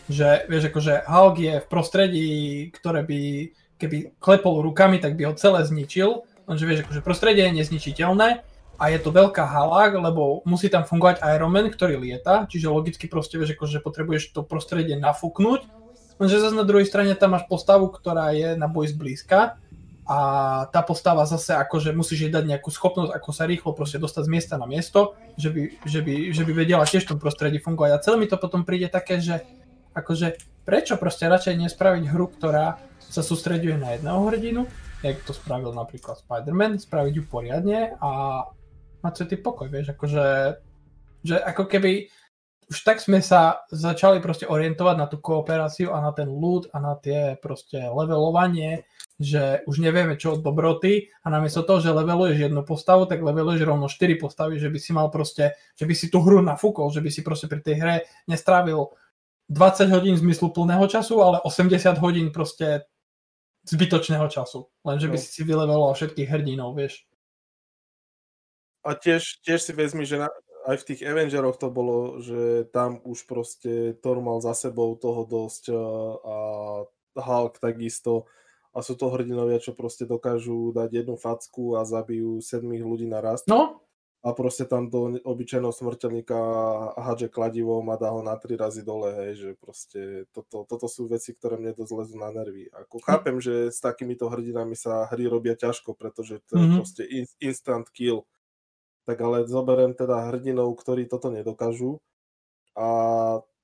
že 0.08 0.48
vieš 0.48 0.72
akože 0.72 1.04
Hulk 1.04 1.36
je 1.36 1.54
v 1.60 1.66
prostredí, 1.68 2.30
ktoré 2.72 3.04
by 3.04 3.20
keby 3.76 4.16
klepol 4.21 4.61
rukami, 4.64 4.99
tak 4.99 5.16
by 5.16 5.30
ho 5.30 5.35
celé 5.37 5.64
zničil, 5.64 6.25
lenže 6.49 6.64
vieš 6.64 6.80
akože 6.88 7.00
prostredie 7.04 7.49
je 7.49 7.56
nezničiteľné 7.62 8.28
a 8.76 8.85
je 8.92 8.99
to 9.00 9.09
veľká 9.09 9.45
hala, 9.45 9.88
lebo 9.92 10.45
musí 10.45 10.68
tam 10.68 10.85
fungovať 10.85 11.25
Iron 11.33 11.52
Man, 11.52 11.73
ktorý 11.73 11.97
lieta, 11.97 12.45
čiže 12.49 12.68
logicky 12.68 13.09
proste 13.09 13.40
vieš 13.40 13.56
akože 13.56 13.80
potrebuješ 13.80 14.37
to 14.37 14.45
prostredie 14.45 14.97
nafúknuť 15.00 15.87
Lenže 16.16 16.40
zase 16.40 16.56
na 16.56 16.64
druhej 16.64 16.88
strane 16.88 17.12
tam 17.12 17.37
máš 17.37 17.45
postavu, 17.45 17.92
ktorá 17.92 18.33
je 18.33 18.56
na 18.56 18.68
boj 18.68 18.88
zblízka 18.88 19.61
a 20.06 20.18
tá 20.71 20.80
postava 20.87 21.26
zase 21.28 21.52
akože 21.52 21.92
musíš 21.92 22.28
jej 22.28 22.33
dať 22.33 22.45
nejakú 22.47 22.71
schopnosť, 22.73 23.12
ako 23.12 23.30
sa 23.35 23.45
rýchlo 23.45 23.76
proste 23.76 24.00
dostať 24.00 24.23
z 24.25 24.33
miesta 24.33 24.54
na 24.56 24.64
miesto, 24.64 25.18
že 25.37 25.50
by, 25.52 25.62
že 25.85 26.00
by, 26.00 26.14
že 26.33 26.42
by 26.47 26.52
vedela 26.54 26.88
tiež 26.88 27.04
v 27.04 27.11
tom 27.16 27.21
prostredí 27.21 27.59
fungovať. 27.61 27.90
A 27.92 28.02
celé 28.02 28.16
mi 28.16 28.30
to 28.30 28.40
potom 28.40 28.64
príde 28.64 28.88
také, 28.88 29.21
že 29.21 29.45
akože 29.92 30.40
prečo 30.64 30.97
proste 30.97 31.28
radšej 31.28 31.68
nespraviť 31.68 32.04
hru, 32.09 32.33
ktorá 32.33 32.80
sa 33.10 33.22
sústreďuje 33.22 33.76
na 33.78 33.94
jedného 33.96 34.20
hrdinu, 34.26 34.62
jak 35.02 35.22
to 35.25 35.32
spravil 35.32 35.72
napríklad 35.72 36.18
Spider-Man, 36.20 36.82
spraviť 36.82 37.12
ju 37.16 37.25
poriadne 37.26 37.94
a 38.00 38.42
mať 39.04 39.12
svetý 39.14 39.36
pokoj, 39.38 39.70
vieš, 39.70 39.94
akože 39.94 40.25
že 41.26 41.36
ako 41.42 41.66
keby 41.66 42.06
už 42.66 42.82
tak 42.82 42.98
sme 42.98 43.22
sa 43.22 43.62
začali 43.70 44.18
proste 44.18 44.42
orientovať 44.42 44.96
na 44.98 45.06
tú 45.06 45.22
kooperáciu 45.22 45.94
a 45.94 46.02
na 46.02 46.10
ten 46.10 46.26
loot 46.26 46.66
a 46.75 46.82
na 46.82 46.98
tie 46.98 47.38
proste 47.38 47.78
levelovanie, 47.78 48.82
že 49.22 49.62
už 49.70 49.78
nevieme 49.78 50.18
čo 50.18 50.34
od 50.34 50.42
dobroty 50.42 51.14
a 51.22 51.30
namiesto 51.30 51.62
toho, 51.62 51.78
že 51.78 51.94
leveluješ 51.94 52.50
jednu 52.50 52.66
postavu, 52.66 53.06
tak 53.06 53.22
leveluješ 53.22 53.62
rovno 53.62 53.86
4 53.86 54.18
postavy, 54.18 54.58
že 54.58 54.66
by 54.66 54.78
si 54.82 54.90
mal 54.90 55.14
proste, 55.14 55.54
že 55.78 55.86
by 55.86 55.94
si 55.94 56.10
tú 56.10 56.18
hru 56.26 56.42
nafúkol, 56.42 56.90
že 56.90 56.98
by 56.98 57.10
si 57.10 57.22
proste 57.22 57.46
pri 57.46 57.62
tej 57.62 57.76
hre 57.78 57.94
nestrávil 58.26 58.90
20 59.46 59.94
hodín 59.94 60.18
zmysluplného 60.18 60.90
času, 60.90 61.22
ale 61.22 61.38
80 61.46 62.02
hodín 62.02 62.34
proste 62.34 62.90
zbytočného 63.66 64.26
času. 64.30 64.70
Lenže 64.87 65.11
by 65.11 65.18
no. 65.18 65.23
si 65.23 65.28
si 65.28 65.42
vyleveloval 65.42 65.92
všetkých 65.99 66.30
hrdinov, 66.30 66.78
vieš. 66.78 67.02
A 68.87 68.94
tiež, 68.94 69.42
tiež 69.42 69.58
si 69.58 69.73
vezmi, 69.75 70.06
že 70.06 70.23
na, 70.23 70.30
aj 70.70 70.82
v 70.82 70.87
tých 70.94 71.00
Avengeroch 71.02 71.58
to 71.58 71.75
bolo, 71.75 72.23
že 72.23 72.70
tam 72.70 73.02
už 73.02 73.26
proste 73.26 73.99
Thor 73.99 74.23
mal 74.23 74.38
za 74.38 74.54
sebou 74.54 74.94
toho 74.94 75.26
dosť 75.26 75.75
a 76.23 76.37
Hulk 77.18 77.58
takisto 77.58 78.30
a 78.76 78.85
sú 78.85 78.92
to 78.92 79.08
hrdinovia, 79.08 79.56
čo 79.56 79.73
proste 79.73 80.04
dokážu 80.04 80.70
dať 80.76 81.02
jednu 81.02 81.16
facku 81.16 81.80
a 81.80 81.88
zabijú 81.88 82.44
sedmých 82.44 82.85
ľudí 82.85 83.06
naraz. 83.08 83.40
No. 83.49 83.85
A 84.26 84.35
proste 84.35 84.66
tam 84.66 84.90
do 84.90 85.23
obyčajného 85.23 85.71
smrteľníka 85.71 86.35
hádže 86.99 87.30
kladivom 87.30 87.87
a 87.95 87.95
dá 87.95 88.11
ho 88.11 88.26
na 88.26 88.35
tri 88.35 88.59
razy 88.59 88.83
dole, 88.83 89.14
hej, 89.14 89.30
že 89.38 89.50
proste 89.54 90.26
toto, 90.35 90.66
toto 90.66 90.90
sú 90.90 91.06
veci, 91.06 91.30
ktoré 91.30 91.54
mne 91.54 91.78
dosť 91.78 91.92
lezú 91.95 92.18
na 92.18 92.35
nervy. 92.35 92.66
Ako 92.75 92.99
chápem, 93.06 93.38
že 93.38 93.71
s 93.71 93.78
takýmito 93.78 94.26
hrdinami 94.26 94.75
sa 94.75 95.06
hry 95.14 95.30
robia 95.30 95.54
ťažko, 95.54 95.95
pretože 95.95 96.42
to 96.50 96.59
je 96.59 96.64
mm-hmm. 96.66 96.78
proste 96.83 97.02
instant 97.38 97.87
kill 97.95 98.26
tak 99.06 99.23
ale 99.23 99.47
zoberiem 99.47 99.95
teda 99.95 100.35
hrdinov, 100.35 100.75
ktorí 100.83 101.06
toto 101.06 101.30
nedokážu 101.30 102.02
a 102.75 102.88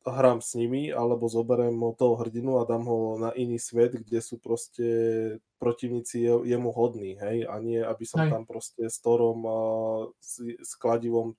hrám 0.07 0.43
s 0.43 0.59
nimi, 0.59 0.91
alebo 0.91 1.31
zoberiem 1.31 1.79
toho 1.95 2.19
hrdinu 2.19 2.59
a 2.59 2.67
dám 2.67 2.85
ho 2.87 3.19
na 3.19 3.31
iný 3.37 3.61
svet, 3.61 3.95
kde 3.95 4.19
sú 4.19 4.43
proste 4.43 4.87
protivníci 5.63 6.27
je, 6.27 6.35
jemu 6.51 6.71
hodní, 6.75 7.15
hej, 7.23 7.47
a 7.47 7.55
nie, 7.63 7.79
aby 7.79 8.03
som 8.03 8.27
hej. 8.27 8.31
tam 8.35 8.43
proste 8.43 8.91
s 8.91 8.99
Torom 8.99 9.47
a 9.47 9.59
s, 10.19 10.43
s 10.43 10.73
kladivom 10.75 11.39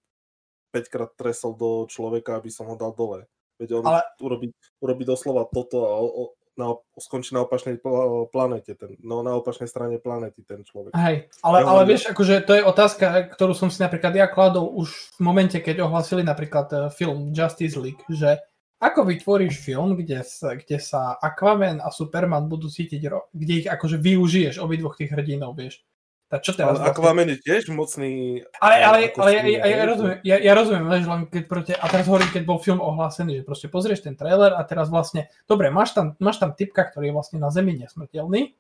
5 0.72 0.89
krát 0.89 1.12
tresol 1.13 1.53
do 1.60 1.86
človeka, 1.86 2.39
aby 2.39 2.50
som 2.50 2.65
ho 2.65 2.79
dal 2.79 2.96
dole. 2.96 3.27
Veď 3.62 3.79
on 3.79 3.84
ale... 3.86 4.01
urobí, 4.24 4.50
urobí 4.82 5.03
doslova 5.05 5.46
toto 5.46 5.77
a 5.86 5.93
o, 6.01 6.24
na, 6.58 6.77
skončí 6.98 7.34
na 7.34 7.46
opačnej 7.46 7.82
planete, 8.29 8.77
ten, 8.77 8.98
no 9.01 9.25
na 9.25 9.38
opačnej 9.38 9.65
strane 9.65 9.98
planety 9.98 10.46
ten 10.46 10.62
človek. 10.62 10.93
Hej, 10.93 11.29
ale, 11.41 11.58
ja 11.62 11.65
ale 11.65 11.82
vieš, 11.89 12.13
akože 12.13 12.46
to 12.46 12.53
je 12.58 12.63
otázka, 12.65 13.34
ktorú 13.34 13.58
som 13.58 13.74
si 13.74 13.82
napríklad 13.82 14.13
ja 14.13 14.29
kladol 14.29 14.70
už 14.70 15.17
v 15.17 15.20
momente, 15.22 15.58
keď 15.58 15.86
ohlasili 15.89 16.22
napríklad 16.22 16.67
e, 16.70 16.77
film 16.93 17.34
Justice 17.34 17.77
League, 17.82 18.01
že 18.10 18.38
ako 18.83 19.07
vytvoríš 19.07 19.63
film, 19.63 19.95
kde 19.95 20.27
sa, 20.27 20.59
kde 20.59 20.75
sa 20.83 21.15
Aquaman 21.15 21.79
a 21.79 21.87
Superman 21.87 22.51
budú 22.51 22.67
cítiť, 22.67 22.99
kde 23.31 23.53
ich 23.63 23.67
akože 23.71 23.95
využiješ 23.95 24.59
obidvoch 24.59 24.99
tých 24.99 25.15
hrdinov, 25.15 25.55
vieš. 25.55 25.87
Tak 26.27 26.41
čo 26.43 26.51
teraz? 26.57 26.75
Ale 26.75 26.89
vlastne? 26.89 26.91
Aquaman 26.91 27.29
je 27.29 27.37
tiež 27.39 27.69
mocný. 27.71 28.41
Ale, 28.57 28.75
ale, 28.83 28.97
ale 29.15 29.29
ja, 29.37 29.43
ja, 29.45 29.65
ja, 29.69 29.85
rozumiem, 29.85 30.17
ja, 30.25 30.35
ja 30.41 30.53
rozumiem, 30.57 30.85
že 30.89 31.07
len 31.07 31.21
keď 31.29 31.43
proste, 31.45 31.73
a 31.77 31.85
teraz 31.87 32.05
hovorím, 32.09 32.29
keď 32.33 32.43
bol 32.43 32.59
film 32.59 32.81
ohlásený, 32.81 33.39
že 33.39 33.47
proste 33.47 33.67
pozrieš 33.69 34.03
ten 34.03 34.17
trailer 34.17 34.51
a 34.51 34.61
teraz 34.65 34.89
vlastne, 34.89 35.29
dobre, 35.45 35.69
máš 35.69 35.93
tam, 35.95 36.17
máš 36.17 36.41
tam 36.41 36.51
typka, 36.51 36.89
ktorý 36.89 37.13
je 37.13 37.15
vlastne 37.15 37.37
na 37.37 37.53
Zemi 37.53 37.77
nesmrteľný, 37.77 38.57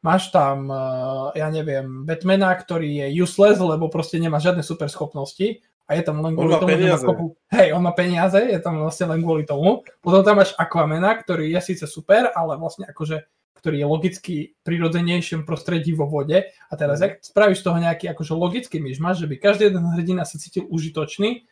máš 0.00 0.30
tam, 0.30 0.70
uh, 0.70 1.34
ja 1.34 1.50
neviem, 1.50 2.06
Batmana, 2.06 2.54
ktorý 2.54 3.02
je 3.02 3.06
useless, 3.18 3.58
lebo 3.58 3.90
proste 3.90 4.22
nemá 4.22 4.38
žiadne 4.38 4.62
super 4.62 4.86
schopnosti 4.86 5.58
a 5.88 5.96
je 5.96 6.02
tam 6.04 6.20
len 6.20 6.36
kvôli 6.36 6.52
tomu, 6.52 6.68
peniaze. 6.68 7.00
že 7.00 7.08
má 7.08 7.08
kopu... 7.08 7.24
Hej, 7.48 7.68
on 7.72 7.82
má 7.82 7.92
peniaze, 7.96 8.38
je 8.44 8.60
tam 8.60 8.84
vlastne 8.84 9.08
len 9.08 9.24
kvôli 9.24 9.48
tomu. 9.48 9.80
Potom 10.04 10.20
tam 10.20 10.36
máš 10.36 10.52
Aquamana, 10.60 11.16
ktorý 11.16 11.48
je 11.56 11.60
síce 11.64 11.88
super, 11.88 12.28
ale 12.36 12.60
vlastne 12.60 12.84
akože 12.84 13.24
ktorý 13.58 13.82
je 13.82 13.86
logicky 13.90 14.34
prirodzenejším 14.62 15.42
prostredí 15.42 15.90
vo 15.90 16.06
vode. 16.06 16.46
A 16.46 16.72
teraz, 16.78 17.02
ak 17.02 17.18
spravíš 17.26 17.60
z 17.60 17.66
toho 17.66 17.78
nejaký 17.82 18.06
akože 18.14 18.32
logický 18.38 18.78
myšmaš, 18.78 19.26
že 19.26 19.26
by 19.26 19.34
každý 19.42 19.74
jeden 19.74 19.82
hrdina 19.82 20.22
sa 20.22 20.38
cítil 20.38 20.70
užitočný, 20.70 21.42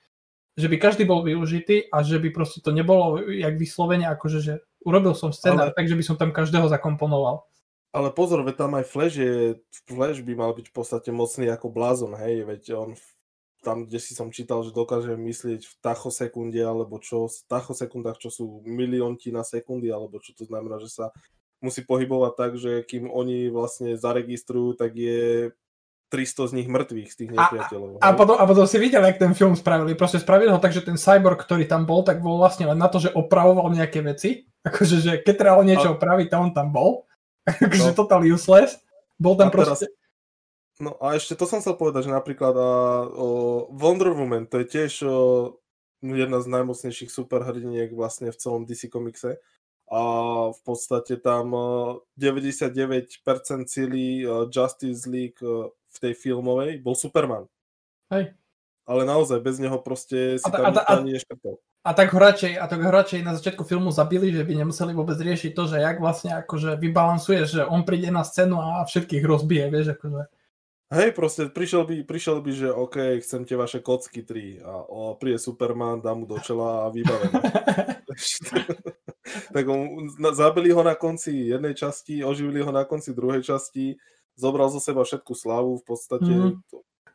že 0.55 0.67
by 0.71 0.77
každý 0.79 1.03
bol 1.03 1.27
využitý 1.27 1.91
a 1.91 2.07
že 2.07 2.23
by 2.23 2.31
proste 2.31 2.63
to 2.63 2.71
nebolo 2.71 3.19
jak 3.27 3.59
vyslovene, 3.59 4.07
akože, 4.07 4.39
že 4.39 4.55
urobil 4.87 5.19
som 5.19 5.35
scenár, 5.35 5.75
ale... 5.75 5.77
takže 5.77 5.99
by 5.99 6.05
som 6.07 6.17
tam 6.17 6.31
každého 6.31 6.71
zakomponoval. 6.71 7.43
Ale 7.91 8.15
pozor, 8.15 8.47
veď 8.47 8.55
tam 8.55 8.73
aj 8.79 8.85
Flash 8.87 9.17
je, 9.19 9.59
Flash 9.89 10.23
by 10.23 10.33
mal 10.39 10.55
byť 10.55 10.71
v 10.71 10.75
podstate 10.75 11.11
mocný 11.11 11.51
ako 11.51 11.75
blázon, 11.75 12.15
hej, 12.17 12.47
veď 12.47 12.63
on 12.77 12.91
tam, 13.67 13.91
kde 13.91 13.99
si 13.99 14.15
som 14.15 14.31
čítal, 14.31 14.63
že 14.63 14.71
dokáže 14.71 15.19
myslieť 15.19 15.67
v 15.67 15.75
tachosekunde, 15.83 16.63
alebo 16.63 17.03
čo, 17.03 17.27
v 17.27 17.39
tachosekundách, 17.51 18.23
čo 18.23 18.31
sú 18.31 18.63
miliónti 18.63 19.35
na 19.35 19.43
sekundy, 19.43 19.91
alebo 19.91 20.23
čo 20.23 20.31
to 20.39 20.47
znamená, 20.47 20.79
že 20.79 20.87
sa 20.87 21.11
musí 21.59 21.83
pohybovať 21.83 22.33
tak, 22.39 22.53
že 22.55 22.87
kým 22.87 23.11
oni 23.11 23.51
vlastne 23.51 23.99
zaregistrujú, 23.99 24.79
tak 24.79 24.95
je 24.95 25.51
300 26.15 26.51
z 26.51 26.53
nich 26.63 26.69
mŕtvych, 26.71 27.11
z 27.11 27.17
tých 27.19 27.31
nepriateľov. 27.35 27.99
A, 27.99 28.15
a, 28.15 28.15
potom, 28.15 28.39
a 28.39 28.45
potom 28.47 28.63
si 28.71 28.79
videl, 28.79 29.03
jak 29.03 29.19
ten 29.19 29.35
film 29.35 29.59
spravili. 29.59 29.99
Proste 29.99 30.23
spravili 30.23 30.55
ho 30.55 30.63
tak, 30.63 30.71
že 30.71 30.87
ten 30.87 30.95
cyborg, 30.95 31.43
ktorý 31.43 31.67
tam 31.67 31.83
bol, 31.83 32.07
tak 32.07 32.23
bol 32.23 32.39
vlastne 32.39 32.71
len 32.71 32.79
na 32.79 32.87
to, 32.87 33.03
že 33.03 33.11
opravoval 33.11 33.75
nejaké 33.75 34.07
veci. 34.07 34.47
Akože, 34.63 34.97
že 35.03 35.13
keď 35.27 35.35
treba 35.35 35.61
niečo 35.67 35.91
a... 35.91 35.95
opraviť, 35.99 36.31
to 36.31 36.37
on 36.39 36.51
tam 36.55 36.71
bol. 36.71 37.11
Akože 37.67 37.91
no. 37.91 37.99
total 37.99 38.23
useless. 38.23 38.79
Bol 39.19 39.35
tam 39.35 39.51
a 39.51 39.55
proste... 39.55 39.91
Teraz... 39.91 39.96
No 40.77 40.93
a 41.01 41.17
ešte 41.17 41.39
to 41.39 41.49
som 41.49 41.65
chcel 41.65 41.77
povedať, 41.77 42.09
že 42.09 42.17
napríklad 42.17 42.53
a, 42.53 42.71
o 43.09 43.29
Wonder 43.73 44.13
Woman, 44.13 44.45
to 44.45 44.61
je 44.61 44.67
tiež 44.69 44.93
o, 45.09 45.17
jedna 46.05 46.45
z 46.45 46.47
najmocnejších 46.53 47.09
superhrdiniek 47.09 47.97
vlastne 47.97 48.29
v 48.29 48.37
celom 48.37 48.69
DC 48.69 48.93
komikse 48.93 49.41
a 49.87 50.03
v 50.51 50.61
podstate 50.67 51.17
tam 51.23 51.55
99% 52.19 53.07
cíli 53.71 54.27
Justice 54.51 55.07
League 55.07 55.39
v 55.97 55.97
tej 56.03 56.13
filmovej 56.13 56.83
bol 56.83 56.99
Superman. 56.99 57.47
Hej. 58.11 58.35
Ale 58.87 59.03
naozaj, 59.03 59.43
bez 59.43 59.59
neho 59.59 59.79
proste 59.83 60.39
si 60.39 60.47
a 60.47 60.51
tam 60.51 60.75
a, 60.75 60.83
a, 60.83 60.99
ani 60.99 61.15
neškrtol. 61.15 61.59
A 61.87 61.95
tak 61.95 62.11
ho 62.11 62.19
radšej, 62.19 62.59
a 62.59 62.67
tak 62.67 62.83
ho 62.83 62.91
radšej 62.91 63.23
na 63.23 63.39
začiatku 63.39 63.63
filmu 63.63 63.95
zabili, 63.95 64.35
že 64.35 64.43
by 64.43 64.59
nemuseli 64.59 64.91
vôbec 64.91 65.19
riešiť 65.23 65.55
to, 65.55 65.71
že 65.71 65.79
jak 65.79 66.03
vlastne 66.03 66.35
akože 66.35 66.83
vybalansuje, 66.83 67.47
že 67.47 67.63
on 67.63 67.87
príde 67.87 68.11
na 68.11 68.27
scénu 68.27 68.59
a 68.59 68.83
všetkých 68.83 69.23
rozbije, 69.23 69.71
vieš, 69.71 69.95
akože. 69.95 70.27
Hej, 70.87 71.19
proste 71.19 71.51
prišiel 71.51 71.83
by, 71.83 71.97
prišiel 72.07 72.39
by, 72.39 72.53
že 72.55 72.69
OK, 72.71 73.19
chcem 73.19 73.43
tie 73.43 73.59
vaše 73.59 73.83
kocky 73.83 74.23
tri 74.23 74.63
a 74.63 74.87
o, 74.87 75.19
príde 75.19 75.43
Superman, 75.43 75.99
dá 75.99 76.15
mu 76.15 76.31
do 76.31 76.39
čela 76.39 76.87
a 76.87 76.95
vybavené. 76.95 77.35
tak 79.55 79.65
on, 79.67 80.07
zabili 80.31 80.71
ho 80.71 80.87
na 80.87 80.95
konci 80.95 81.51
jednej 81.51 81.75
časti, 81.75 82.23
oživili 82.23 82.63
ho 82.63 82.71
na 82.71 82.87
konci 82.87 83.11
druhej 83.11 83.43
časti, 83.43 83.99
zobral 84.39 84.71
zo 84.71 84.79
seba 84.79 85.03
všetku 85.03 85.35
slavu 85.35 85.83
v 85.83 85.85
podstate. 85.85 86.31
Mm. 86.31 86.63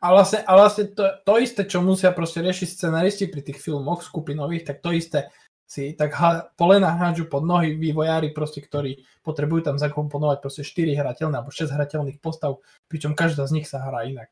A 0.02 0.06
vlastne, 0.10 0.44
a 0.44 0.52
vlastne 0.52 0.92
to, 0.92 1.08
to 1.24 1.32
isté, 1.40 1.64
čo 1.64 1.80
musia 1.80 2.12
proste 2.12 2.44
riešiť 2.44 2.68
scenaristi 2.68 3.24
pri 3.30 3.40
tých 3.40 3.56
filmoch 3.56 4.04
skupinových, 4.04 4.68
tak 4.68 4.84
to 4.84 4.92
isté 4.92 5.32
si 5.72 5.96
tak 5.96 6.12
ha, 6.20 6.52
polena 6.60 6.92
hádžu 6.92 7.32
pod 7.32 7.48
nohy 7.48 7.72
vývojári, 7.80 8.36
proste, 8.36 8.60
ktorí 8.60 9.00
potrebujú 9.24 9.72
tam 9.72 9.76
zakomponovať 9.80 10.44
proste 10.44 10.62
4 10.68 10.92
hrateľné 11.00 11.40
alebo 11.40 11.48
6 11.48 11.72
hrateľných 11.72 12.20
postav, 12.20 12.60
pričom 12.92 13.16
každá 13.16 13.48
z 13.48 13.56
nich 13.56 13.66
sa 13.66 13.80
hrá 13.80 14.04
inak. 14.04 14.28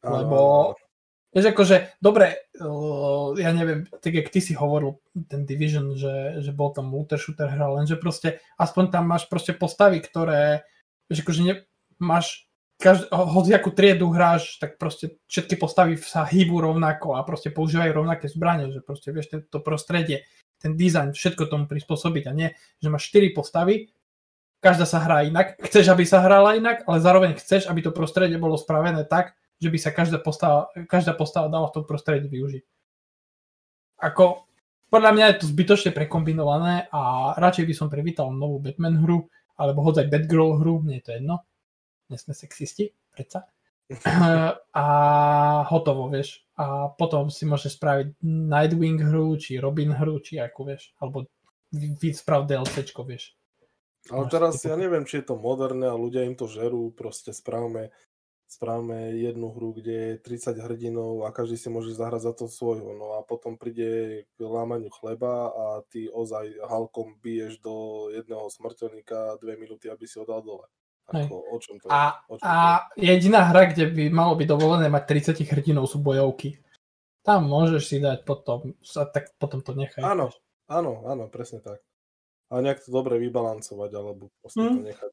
Lebo, 0.00 0.72
vieš, 1.36 1.52
akože, 1.52 2.00
dobre, 2.00 2.48
ja 3.36 3.50
neviem, 3.52 3.84
tak 4.00 4.16
jak 4.16 4.32
ty 4.32 4.40
si 4.40 4.56
hovoril, 4.56 4.96
ten 5.28 5.44
Division, 5.44 5.92
že, 5.92 6.40
že 6.40 6.56
bol 6.56 6.72
tam 6.72 6.88
looter 6.88 7.20
shooter 7.20 7.52
hra, 7.52 7.68
lenže 7.76 8.00
proste, 8.00 8.40
aspoň 8.56 8.96
tam 8.96 9.04
máš 9.12 9.28
proste 9.28 9.52
postavy, 9.52 10.00
ktoré, 10.00 10.64
vieš, 11.12 11.20
akože 11.20 11.40
ne, 11.44 11.54
máš 12.00 12.48
každý, 12.82 13.06
akú 13.54 13.70
triedu 13.70 14.10
hráš, 14.10 14.58
tak 14.58 14.74
proste 14.74 15.14
všetky 15.30 15.54
postavy 15.54 15.94
sa 16.02 16.26
hýbu 16.26 16.58
rovnako 16.58 17.14
a 17.14 17.22
proste 17.22 17.54
používajú 17.54 17.94
rovnaké 17.94 18.26
zbranie, 18.26 18.74
že 18.74 18.82
proste 18.82 19.14
vieš 19.14 19.38
to 19.46 19.62
prostredie, 19.62 20.26
ten 20.62 20.78
dizajn, 20.78 21.12
všetko 21.12 21.50
tomu 21.50 21.66
prispôsobiť 21.66 22.30
a 22.30 22.32
nie, 22.32 22.48
že 22.78 22.88
máš 22.88 23.10
4 23.10 23.34
postavy, 23.34 23.90
každá 24.62 24.86
sa 24.86 25.02
hrá 25.02 25.26
inak, 25.26 25.58
chceš, 25.58 25.90
aby 25.90 26.06
sa 26.06 26.22
hrala 26.22 26.54
inak, 26.54 26.86
ale 26.86 27.02
zároveň 27.02 27.34
chceš, 27.36 27.66
aby 27.66 27.82
to 27.82 27.90
prostredie 27.90 28.38
bolo 28.38 28.54
spravené 28.54 29.02
tak, 29.02 29.34
že 29.58 29.68
by 29.68 29.78
sa 29.78 29.90
každá 29.90 30.22
postava, 30.22 30.70
každá 30.86 31.18
postava 31.18 31.50
dala 31.50 31.66
v 31.68 31.82
tom 31.82 31.84
prostredí 31.84 32.30
využiť. 32.30 32.64
Ako, 34.02 34.46
podľa 34.90 35.10
mňa 35.14 35.24
je 35.34 35.38
to 35.42 35.50
zbytočne 35.50 35.90
prekombinované 35.90 36.86
a 36.90 37.34
radšej 37.38 37.66
by 37.66 37.74
som 37.74 37.90
privítal 37.90 38.30
novú 38.30 38.62
Batman 38.62 39.02
hru, 39.02 39.26
alebo 39.58 39.82
hoď 39.82 40.06
aj 40.06 40.10
Batgirl 40.10 40.58
hru, 40.62 40.82
mne 40.82 40.98
je 40.98 41.04
to 41.06 41.12
jedno 41.18 41.42
nie 42.12 42.20
sme 42.20 42.36
sexisti, 42.36 42.92
predsa. 43.16 43.48
a 44.82 44.86
hotovo, 45.68 46.08
vieš. 46.08 46.42
A 46.56 46.92
potom 46.94 47.28
si 47.28 47.44
môžeš 47.48 47.76
spraviť 47.80 48.08
Nightwing 48.22 49.00
hru, 49.12 49.36
či 49.36 49.58
Robin 49.58 49.92
hru, 49.92 50.20
či 50.20 50.38
ako, 50.38 50.72
vieš. 50.72 50.92
Alebo 51.00 51.26
víc 51.72 52.20
sprav 52.20 52.44
DLCčko, 52.46 53.02
vieš. 53.04 53.36
Ale 54.10 54.26
teraz 54.26 54.58
ja 54.66 54.74
neviem, 54.74 55.06
či 55.06 55.22
je 55.22 55.30
to 55.30 55.38
moderné 55.38 55.86
a 55.86 55.94
ľudia 55.94 56.26
im 56.26 56.34
to 56.34 56.50
žerú, 56.50 56.90
proste 56.90 57.30
správame, 57.30 57.94
správame 58.50 59.14
jednu 59.14 59.54
hru, 59.54 59.78
kde 59.78 60.18
je 60.18 60.42
30 60.42 60.58
hrdinov 60.58 61.22
a 61.22 61.30
každý 61.30 61.54
si 61.54 61.70
môže 61.70 61.94
zahrať 61.94 62.26
za 62.26 62.32
to 62.34 62.50
svojho. 62.50 62.98
No 62.98 63.14
a 63.16 63.22
potom 63.22 63.54
príde 63.54 64.26
k 64.26 64.38
lámaniu 64.42 64.90
chleba 64.90 65.54
a 65.54 65.66
ty 65.86 66.10
ozaj 66.10 66.50
halkom 66.66 67.14
biješ 67.22 67.62
do 67.62 68.10
jedného 68.10 68.50
smrteľníka 68.50 69.38
dve 69.38 69.54
minúty, 69.54 69.86
aby 69.86 70.02
si 70.02 70.18
ho 70.18 70.26
dal 70.26 70.42
dole. 70.42 70.66
Ako, 71.10 71.34
o 71.50 71.56
čom 71.58 71.76
to 71.82 71.90
a, 71.90 72.22
o 72.30 72.38
čom 72.38 72.46
a 72.46 72.86
to 72.94 73.02
je? 73.02 73.10
jediná 73.10 73.50
hra, 73.50 73.74
kde 73.74 73.90
by 73.90 74.04
malo 74.08 74.38
byť 74.38 74.46
dovolené 74.46 74.86
mať 74.86 75.34
30 75.34 75.50
hrdinov 75.50 75.90
sú 75.90 75.98
bojovky. 75.98 76.62
Tam 77.22 77.46
môžeš 77.46 77.82
si 77.86 77.96
dať 77.98 78.22
potom, 78.26 78.74
a 78.78 79.02
tak 79.06 79.34
potom 79.38 79.62
to 79.62 79.74
nechaj. 79.74 80.02
Áno, 80.02 80.30
áno, 80.66 81.06
áno, 81.06 81.26
presne 81.30 81.62
tak. 81.62 81.82
A 82.50 82.60
nejak 82.60 82.82
to 82.82 82.90
dobre 82.90 83.18
vybalancovať, 83.18 83.90
alebo 83.94 84.30
proste 84.42 84.62
mm. 84.62 84.74
to 84.74 84.82
nechať. 84.90 85.12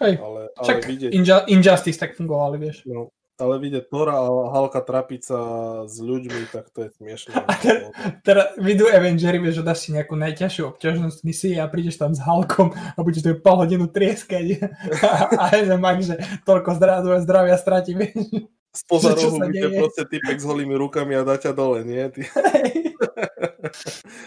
Hej, 0.00 0.14
ale, 0.20 0.40
ale 0.54 0.66
Čak 0.66 0.78
vidieť... 0.86 1.10
Inja- 1.12 1.46
Injustice 1.50 1.98
tak 1.98 2.16
fungovali, 2.16 2.56
vieš. 2.56 2.88
No, 2.88 3.12
ale 3.40 3.56
vidieť 3.58 3.88
Tora 3.88 4.20
a 4.20 4.28
Halka 4.52 4.84
trapiť 4.84 5.20
sa 5.24 5.40
s 5.88 5.96
ľuďmi, 5.98 6.52
tak 6.52 6.68
to 6.70 6.86
je 6.86 6.90
smiešné. 7.00 7.32
A 7.34 7.52
teda, 7.56 7.80
teda 8.20 8.42
vidú 8.60 8.86
Avengery, 8.86 9.40
vieš, 9.40 9.60
že 9.60 9.66
dáš 9.66 9.88
si 9.88 9.96
nejakú 9.96 10.14
najťažšiu 10.14 10.76
obťažnosť 10.76 11.18
misie 11.24 11.56
a 11.56 11.66
prídeš 11.66 11.96
tam 11.96 12.12
s 12.12 12.20
Halkom 12.20 12.76
a 12.76 12.98
budeš 13.00 13.24
to 13.24 13.34
pol 13.40 13.58
hodinu 13.58 13.88
trieskať. 13.88 14.60
a, 15.40 15.50
že 15.56 15.76
Max, 15.80 16.12
že 16.12 16.16
toľko 16.44 16.76
zdravia, 16.76 17.18
zdravia 17.24 17.56
stratí, 17.56 17.96
vieš. 17.96 18.48
Spoza 18.70 19.18
rohu 19.18 19.42
vidíte 19.50 19.82
proste 19.82 20.02
typek 20.06 20.38
s 20.38 20.46
holými 20.46 20.78
rukami 20.78 21.18
a 21.18 21.26
dá 21.26 21.34
ťa 21.34 21.50
dole, 21.58 21.82
nie? 21.82 22.06
Ty... 22.06 22.22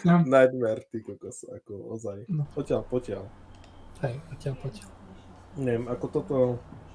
no. 0.04 0.20
Nightmare, 0.36 0.84
ty 0.92 1.00
kokos, 1.00 1.48
ako 1.48 1.96
ozaj. 1.96 2.28
No. 2.28 2.44
Poťaľ, 2.52 2.82
poťaľ. 2.92 3.24
Hej, 4.04 4.20
poťaľ, 4.28 4.54
poťaľ. 4.60 4.90
Neviem, 5.64 5.86
ako 5.88 6.06
toto 6.12 6.36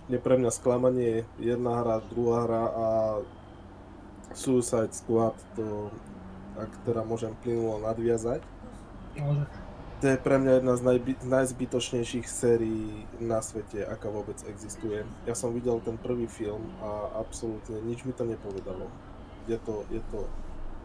je 0.08 0.18
pre 0.18 0.40
mňa 0.40 0.50
sklamanie 0.50 1.28
jedna 1.36 1.84
hra, 1.84 2.00
druhá 2.08 2.48
hra 2.48 2.64
a 2.72 2.86
Suicide 4.32 4.92
Squad, 4.92 5.36
to, 5.56 5.92
ak 6.56 6.72
teda 6.88 7.04
môžem 7.04 7.36
plynulo 7.44 7.80
nadviazať. 7.84 8.40
To 9.98 10.04
je 10.06 10.16
pre 10.16 10.38
mňa 10.38 10.62
jedna 10.62 10.74
z 10.78 10.82
najby, 10.86 11.12
najzbytočnejších 11.26 12.26
sérií 12.30 13.02
na 13.18 13.42
svete, 13.42 13.82
aká 13.82 14.06
vôbec 14.08 14.38
existuje. 14.46 15.02
Ja 15.26 15.34
som 15.34 15.50
videl 15.50 15.82
ten 15.82 15.98
prvý 15.98 16.30
film 16.30 16.70
a 16.78 17.18
absolútne 17.18 17.82
nič 17.82 18.06
mi 18.06 18.14
to 18.14 18.22
nepovedalo. 18.22 18.86
Je 19.50 19.58
to, 19.58 19.82
je 19.90 19.98
to 20.14 20.30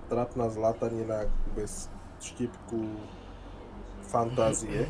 trapná 0.09 0.49
zlatanina 0.49 1.29
bez 1.53 1.93
štipku 2.25 2.89
fantázie 4.09 4.89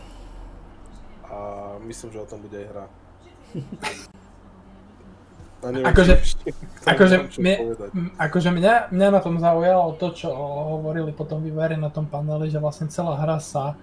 a 1.27 1.37
myslím, 1.83 2.09
že 2.15 2.23
o 2.23 2.29
tom 2.29 2.39
bude 2.41 2.63
aj 2.63 2.67
hra. 2.71 2.85
akože, 5.63 6.13
akože, 6.91 7.15
mne, 7.39 7.55
akože 8.19 8.49
mňa, 8.51 8.91
mňa 8.91 9.07
na 9.09 9.19
tom 9.23 9.39
zaujalo 9.39 9.95
to, 9.95 10.11
čo 10.11 10.27
hovorili 10.77 11.15
potom 11.15 11.39
vývere 11.39 11.79
na 11.79 11.87
tom 11.87 12.05
paneli, 12.05 12.51
že 12.51 12.59
vlastne 12.59 12.91
celá 12.91 13.15
hra 13.15 13.39
sa 13.39 13.79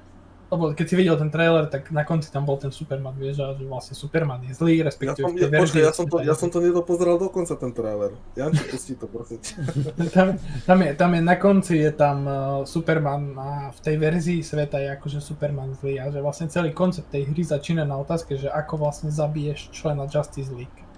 lebo 0.50 0.74
keď 0.74 0.86
si 0.90 0.94
videl 0.98 1.14
ten 1.14 1.30
trailer, 1.30 1.70
tak 1.70 1.94
na 1.94 2.02
konci 2.02 2.26
tam 2.34 2.42
bol 2.42 2.58
ten 2.58 2.74
Superman, 2.74 3.14
vieš, 3.14 3.38
a 3.38 3.54
že 3.54 3.62
vlastne 3.62 3.94
Superman 3.94 4.42
je 4.42 4.58
zlý, 4.58 4.82
respektíve 4.82 5.22
ja 5.22 5.30
som, 5.30 5.38
ja, 5.38 5.60
počkej, 5.62 5.82
ja 5.86 5.92
som 5.94 6.06
to, 6.10 6.16
ja 6.26 6.34
som 6.34 6.48
to 6.50 6.58
nedopozeral 6.58 7.22
dokonca 7.22 7.54
ten 7.54 7.70
trailer. 7.70 8.18
Ja 8.34 8.50
ti 8.50 8.58
pustí 8.66 8.98
to, 8.98 9.06
prosím. 9.06 9.38
tam, 10.16 10.42
tam, 10.66 10.78
je, 10.82 10.90
tam 10.98 11.10
je, 11.14 11.20
na 11.22 11.36
konci 11.38 11.78
je 11.78 11.94
tam 11.94 12.26
uh, 12.26 12.34
Superman 12.66 13.38
a 13.38 13.70
v 13.70 13.78
tej 13.78 13.96
verzii 14.02 14.42
sveta 14.42 14.82
je 14.82 14.88
akože 14.98 15.22
Superman 15.22 15.78
zlý 15.78 16.02
a 16.02 16.10
že 16.10 16.18
vlastne 16.18 16.50
celý 16.50 16.74
koncept 16.74 17.14
tej 17.14 17.30
hry 17.30 17.46
začína 17.46 17.86
na 17.86 18.02
otázke, 18.02 18.34
že 18.34 18.50
ako 18.50 18.82
vlastne 18.82 19.14
zabiješ 19.14 19.70
člena 19.70 20.10
Justice 20.10 20.50
League 20.50 20.89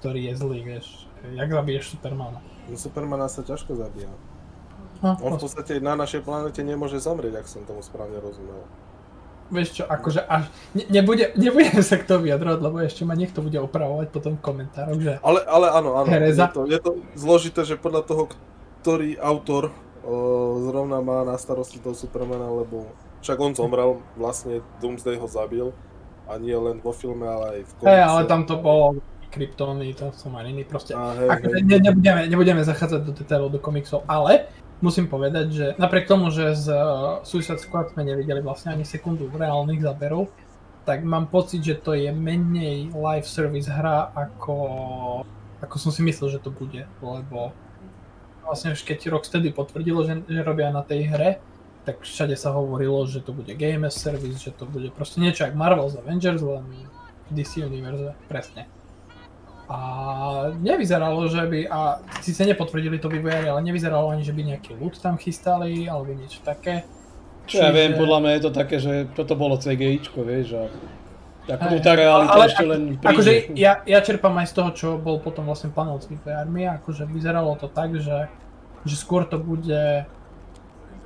ktorý 0.00 0.32
je 0.32 0.34
zlý, 0.34 0.58
vieš. 0.64 1.04
Jak 1.36 1.52
zabiješ 1.52 1.94
Supermana? 1.94 2.40
No 2.66 2.76
Supermana 2.80 3.28
sa 3.28 3.44
ťažko 3.44 3.76
zabíja. 3.76 4.08
No, 5.04 5.16
On 5.20 5.32
v 5.36 5.40
podstate 5.40 5.80
na 5.80 5.96
našej 5.96 6.24
planete 6.24 6.60
nemôže 6.64 7.00
zomrieť, 7.00 7.40
ak 7.40 7.46
som 7.48 7.64
tomu 7.64 7.84
správne 7.84 8.20
rozumel. 8.20 8.64
Vieš 9.50 9.82
čo, 9.82 9.84
akože 9.84 10.22
až... 10.24 10.46
Ne, 10.76 10.84
nebude, 10.88 11.34
nebudem 11.34 11.82
sa 11.82 11.98
k 11.98 12.06
tomu 12.06 12.30
vyjadrovať, 12.30 12.60
lebo 12.62 12.76
ešte 12.80 13.02
ma 13.02 13.18
niekto 13.18 13.42
bude 13.42 13.58
opravovať 13.58 14.08
potom 14.14 14.38
v 14.38 14.42
komentároch, 14.44 15.00
že... 15.00 15.18
Ale, 15.20 15.42
ale 15.42 15.66
áno, 15.74 15.98
áno. 16.00 16.08
Je 16.08 16.48
to, 16.52 16.60
je 16.70 16.78
to 16.78 16.90
zložité, 17.18 17.60
že 17.66 17.74
podľa 17.74 18.06
toho, 18.06 18.22
ktorý 18.80 19.18
autor 19.18 19.74
o, 20.06 20.14
zrovna 20.70 21.02
má 21.02 21.26
na 21.26 21.34
starosti 21.34 21.82
toho 21.82 21.98
Supermana, 21.98 22.46
lebo 22.46 22.86
však 23.20 23.36
on 23.42 23.52
zomrel, 23.52 23.98
vlastne 24.14 24.64
Doomsday 24.78 25.18
ho 25.18 25.28
zabil 25.28 25.74
a 26.30 26.38
nie 26.38 26.54
len 26.54 26.78
vo 26.78 26.94
filme, 26.94 27.26
ale 27.26 27.44
aj 27.58 27.60
v 27.66 27.72
komikse. 27.82 27.90
Hey, 27.90 28.06
ale 28.06 28.22
tam 28.30 28.46
to 28.46 28.54
bolo 28.54 29.02
kryptóny, 29.30 29.94
to 29.94 30.10
som 30.12 30.34
aj 30.34 30.50
iný, 30.50 30.66
proste. 30.66 30.92
A 30.92 31.14
hej, 31.14 31.28
hej. 31.40 31.62
Ne, 31.64 31.78
nebudeme, 31.78 32.26
nebudeme 32.26 32.62
zachádzať 32.66 33.00
do 33.06 33.12
detailov, 33.14 33.54
do 33.54 33.62
komiksov, 33.62 34.02
ale 34.10 34.50
musím 34.82 35.06
povedať, 35.06 35.46
že 35.48 35.66
napriek 35.78 36.10
tomu, 36.10 36.34
že 36.34 36.58
z 36.58 36.74
uh, 36.74 37.22
Suicide 37.22 37.62
Squad 37.62 37.94
sme 37.94 38.02
nevideli 38.02 38.42
vlastne 38.42 38.74
ani 38.74 38.82
sekundu 38.82 39.30
reálnych 39.30 39.80
záberov, 39.80 40.28
tak 40.88 41.04
mám 41.04 41.28
pocit, 41.28 41.62
že 41.62 41.78
to 41.78 41.92
je 41.94 42.10
menej 42.10 42.90
live 42.90 43.28
service 43.28 43.68
hra 43.68 44.10
ako, 44.16 44.56
ako 45.60 45.76
som 45.78 45.92
si 45.92 46.00
myslel, 46.02 46.34
že 46.34 46.40
to 46.42 46.50
bude, 46.50 46.88
lebo 47.04 47.54
vlastne 48.42 48.74
už 48.74 48.82
keď 48.82 49.12
Rocksteady 49.12 49.54
potvrdilo, 49.54 50.02
že, 50.02 50.24
že 50.26 50.40
robia 50.42 50.72
na 50.72 50.82
tej 50.82 51.06
hre, 51.06 51.30
tak 51.84 52.02
všade 52.02 52.36
sa 52.36 52.52
hovorilo, 52.52 53.04
že 53.06 53.22
to 53.24 53.32
bude 53.32 53.52
game 53.56 53.86
as 53.86 53.96
service, 53.96 54.40
že 54.40 54.52
to 54.52 54.64
bude 54.68 54.90
proste 54.92 55.20
niečo 55.20 55.46
ako 55.46 55.56
Marvel's 55.56 55.96
Avengers, 55.96 56.42
len 56.42 56.64
DC 57.30 57.62
univerze, 57.62 58.16
presne. 58.26 58.79
A 59.70 59.78
nevyzeralo, 60.58 61.30
že 61.30 61.46
by, 61.46 61.60
a 61.70 62.02
síce 62.26 62.42
nepotvrdili 62.42 62.98
to 62.98 63.06
vývojári, 63.06 63.46
ale 63.54 63.62
nevyzeralo 63.62 64.10
ani, 64.10 64.26
že 64.26 64.34
by 64.34 64.42
nejaký 64.50 64.74
loot 64.74 64.98
tam 64.98 65.14
chystali, 65.14 65.86
alebo 65.86 66.10
niečo 66.10 66.42
také. 66.42 66.82
Čo 67.46 67.62
ja 67.62 67.70
viem, 67.70 67.94
podľa 67.94 68.18
mňa 68.18 68.30
je 68.34 68.42
to 68.42 68.50
také, 68.50 68.76
že 68.82 69.06
toto 69.14 69.38
bolo 69.38 69.54
CGIčko, 69.54 70.26
vieš, 70.26 70.58
a 70.58 70.64
ako 71.50 71.82
tá 71.82 71.98
realita 71.98 72.36
ale, 72.36 72.46
ešte 72.46 72.64
len 72.66 72.82
príde. 72.98 73.10
Akože 73.10 73.32
ja, 73.58 73.82
ja 73.82 73.98
čerpám 74.04 74.34
aj 74.38 74.46
z 74.50 74.54
toho, 74.54 74.70
čo 74.70 74.88
bol 75.00 75.18
potom 75.18 75.48
vlastne 75.50 75.72
panel 75.74 75.98
s 75.98 76.06
vývojármi, 76.06 76.68
akože 76.82 77.10
vyzeralo 77.10 77.58
to 77.58 77.66
tak, 77.66 77.96
že, 77.98 78.30
že 78.86 78.94
skôr 78.94 79.26
to 79.26 79.40
bude 79.40 80.06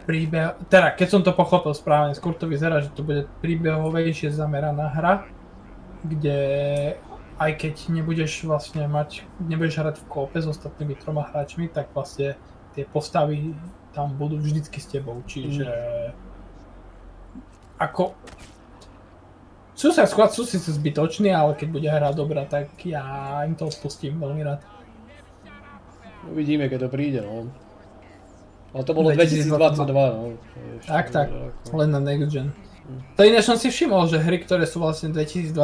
príbeh, 0.04 0.60
teda 0.68 0.92
keď 0.92 1.08
som 1.08 1.20
to 1.24 1.32
pochopil 1.32 1.72
správne, 1.72 2.12
skôr 2.12 2.36
to 2.36 2.44
vyzerá, 2.44 2.84
že 2.84 2.92
to 2.92 3.00
bude 3.00 3.24
príbehovejšie 3.40 4.28
zameraná 4.36 4.92
hra, 4.92 5.24
kde 6.04 6.38
aj 7.38 7.52
keď 7.58 7.74
nebudeš 7.90 8.46
vlastne 8.46 8.86
mať, 8.86 9.26
nebudeš 9.42 9.82
hrať 9.82 9.96
v 10.02 10.06
kópe 10.06 10.38
s 10.38 10.46
ostatnými 10.46 10.94
troma 10.98 11.26
hráčmi, 11.26 11.66
tak 11.66 11.90
vlastne 11.90 12.38
tie 12.78 12.86
postavy 12.86 13.54
tam 13.94 14.14
budú 14.14 14.38
vždycky 14.38 14.78
s 14.82 14.90
tebou, 14.90 15.22
čiže 15.26 15.66
mm. 15.66 16.10
ako 17.78 18.14
Suicide 19.74 20.06
Squad 20.06 20.30
sú 20.30 20.46
síce 20.46 20.70
zbytoční, 20.70 21.34
ale 21.34 21.58
keď 21.58 21.68
bude 21.70 21.88
hra 21.90 22.14
dobrá, 22.14 22.46
tak 22.46 22.70
ja 22.86 23.42
im 23.42 23.58
to 23.58 23.66
spustím 23.74 24.22
veľmi 24.22 24.42
rád. 24.46 24.62
Uvidíme, 26.30 26.70
keď 26.70 26.86
to 26.86 26.88
príde, 26.88 27.20
no. 27.20 27.50
Ale 28.70 28.82
to 28.86 28.94
bolo 28.94 29.10
2022, 29.10 29.50
2022 29.50 30.14
no. 30.14 30.22
Tak, 30.86 31.10
tak, 31.10 31.26
len 31.74 31.88
na 31.90 32.00
Next 32.02 32.30
Gen. 32.30 32.54
To 33.16 33.20
ináč 33.24 33.48
som 33.48 33.56
si 33.56 33.72
všimol, 33.72 34.06
že 34.12 34.20
hry, 34.20 34.44
ktoré 34.44 34.68
sú 34.68 34.84
vlastne 34.84 35.08
2022 35.12 35.56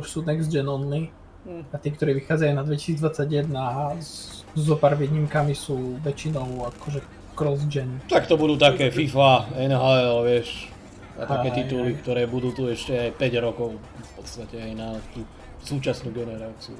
už 0.00 0.06
sú 0.06 0.26
next 0.26 0.50
gen 0.50 0.66
only. 0.66 1.10
Hm. 1.44 1.62
A 1.70 1.76
tie, 1.76 1.92
ktoré 1.92 2.16
vychádzajú 2.16 2.52
na 2.56 2.64
2021 2.64 3.52
a 3.54 3.94
s, 4.00 4.42
so 4.56 4.74
pár 4.78 4.96
výnimkami 4.96 5.52
sú 5.52 6.00
väčšinou 6.00 6.66
akože 6.72 7.04
cross 7.34 7.66
gen. 7.68 8.00
Tak 8.08 8.30
to 8.30 8.38
budú 8.38 8.56
také 8.56 8.88
FIFA, 8.88 9.54
NHL, 9.58 10.18
vieš. 10.24 10.70
A 11.14 11.30
také 11.30 11.54
aj, 11.54 11.56
tituly, 11.62 11.90
aj. 11.94 11.98
ktoré 12.02 12.22
budú 12.26 12.50
tu 12.50 12.66
ešte 12.66 12.94
aj 12.94 13.10
5 13.22 13.46
rokov 13.46 13.78
v 13.78 14.10
podstate 14.18 14.56
aj 14.58 14.72
na 14.74 14.88
tú 15.14 15.22
súčasnú 15.64 16.12
generáciu. 16.12 16.76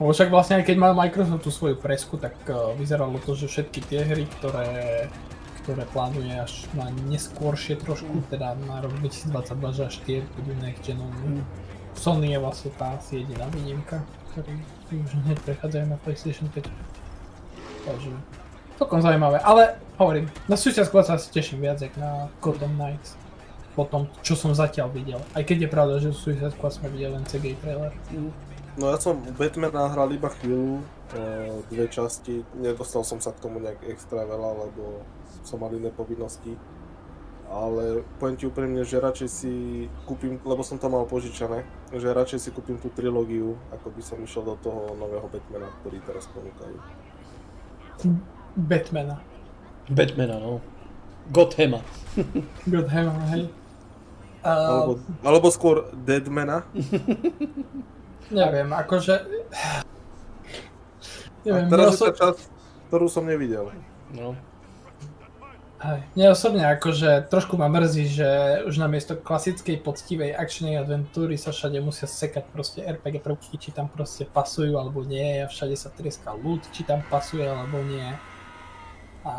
Lebo 0.00 0.10
však 0.10 0.28
vlastne 0.32 0.60
aj 0.60 0.64
keď 0.66 0.76
mal 0.80 0.92
Microsoft 0.96 1.46
tú 1.46 1.50
svoju 1.54 1.76
presku, 1.78 2.18
tak 2.18 2.34
uh, 2.50 2.74
vyzeralo 2.74 3.20
to, 3.22 3.36
že 3.38 3.46
všetky 3.46 3.80
tie 3.86 4.00
hry, 4.02 4.24
ktoré 4.40 4.66
ktoré 5.64 5.88
plánuje 5.88 6.36
až 6.36 6.68
na 6.76 6.92
neskôršie 7.08 7.80
trošku, 7.80 8.20
teda 8.28 8.52
na 8.68 8.84
rok 8.84 8.92
2022, 9.00 9.76
že 9.76 9.82
až 9.88 9.96
tie 10.04 10.18
budú 10.36 10.52
next 10.60 10.84
gen 10.84 11.00
mm. 11.00 11.40
Sony 11.96 12.36
je 12.36 12.38
vlastne 12.38 12.70
tá 12.76 13.00
asi 13.00 13.24
jediná 13.24 13.48
výnimka, 13.48 14.04
ktorí 14.34 14.60
už 14.92 15.12
hneď 15.24 15.38
prechádzajú 15.46 15.84
na 15.88 15.96
PlayStation 16.04 16.46
5. 16.52 16.68
Takže 17.88 18.10
celkom 18.76 19.00
zaujímavé, 19.00 19.38
ale 19.40 19.78
hovorím, 19.96 20.26
na 20.50 20.58
Squad 20.58 21.06
sa 21.06 21.14
asi 21.16 21.30
teším 21.30 21.62
viac, 21.62 21.80
jak 21.80 21.94
na 21.96 22.28
Gotham 22.42 22.74
Knights. 22.76 23.16
Po 23.74 23.82
tom, 23.88 24.06
čo 24.22 24.38
som 24.38 24.54
zatiaľ 24.54 24.86
videl. 24.94 25.18
Aj 25.34 25.42
keď 25.42 25.66
je 25.66 25.68
pravda, 25.70 25.94
že 25.98 26.14
Suicide 26.14 26.54
Squad 26.54 26.78
sme 26.78 26.94
videli 26.94 27.18
len 27.18 27.26
CGI 27.26 27.58
trailer. 27.58 27.90
Mm. 28.14 28.30
No 28.74 28.90
ja 28.90 28.98
som 28.98 29.22
Batman 29.38 29.70
hral 29.70 30.10
iba 30.14 30.30
chvíľu, 30.34 30.82
dve 31.70 31.86
časti, 31.86 32.42
nedostal 32.58 33.06
som 33.06 33.22
sa 33.22 33.30
k 33.30 33.38
tomu 33.38 33.62
nejak 33.62 33.86
extra 33.86 34.26
veľa, 34.26 34.66
lebo 34.66 35.06
som 35.44 35.60
mal 35.60 35.70
iné 35.76 35.92
povinnosti. 35.92 36.56
Ale 37.44 38.02
poviem 38.18 38.34
ti 38.40 38.48
úprimne, 38.48 38.82
že 38.82 38.98
radšej 38.98 39.28
si 39.30 39.52
kúpim, 40.08 40.40
lebo 40.42 40.64
som 40.64 40.80
to 40.80 40.88
mal 40.90 41.06
požičané, 41.06 41.62
že 41.92 42.10
radšej 42.10 42.40
si 42.40 42.50
kúpim 42.50 42.80
tú 42.80 42.90
trilógiu, 42.90 43.54
ako 43.70 43.94
by 43.94 44.02
som 44.02 44.18
išiel 44.24 44.42
do 44.42 44.56
toho 44.64 44.96
nového 44.98 45.28
Batmana, 45.28 45.68
ktorý 45.84 46.02
teraz 46.02 46.26
ponúkajú. 46.32 46.76
Batmana. 48.58 49.20
Batmana, 49.92 50.36
no. 50.40 50.64
Gothama. 51.30 51.84
Gothama, 52.72 53.22
hej. 53.36 53.52
Uh... 54.44 54.48
Alebo, 54.48 54.92
alebo 55.24 55.46
skôr 55.52 55.88
Deadmana. 55.92 56.64
Neviem, 58.32 58.72
akože... 58.72 59.14
Neviem, 61.44 61.68
A 61.68 61.72
teraz 61.72 61.96
je 61.96 62.08
tá 62.08 62.12
časť, 62.12 62.40
ktorú 62.88 63.06
som 63.08 63.28
nevidel. 63.28 63.68
No. 64.16 64.32
Hej. 65.84 66.00
Mne 66.16 66.32
osobne 66.32 66.64
akože 66.64 67.28
trošku 67.28 67.60
ma 67.60 67.68
mrzí, 67.68 68.04
že 68.08 68.28
už 68.64 68.80
namiesto 68.80 69.20
klasickej 69.20 69.84
poctivej 69.84 70.32
akčnej 70.32 70.80
adventúry 70.80 71.36
sa 71.36 71.52
všade 71.52 71.76
musia 71.84 72.08
sekať 72.08 72.48
proste 72.48 72.80
RPG 72.80 73.20
prvky, 73.20 73.60
či 73.60 73.68
tam 73.68 73.92
proste 73.92 74.24
pasujú 74.24 74.80
alebo 74.80 75.04
nie 75.04 75.44
a 75.44 75.52
všade 75.52 75.76
sa 75.76 75.92
trieska 75.92 76.32
loot, 76.32 76.64
či 76.72 76.88
tam 76.88 77.04
pasuje 77.12 77.44
alebo 77.44 77.84
nie. 77.84 78.16
A 79.28 79.34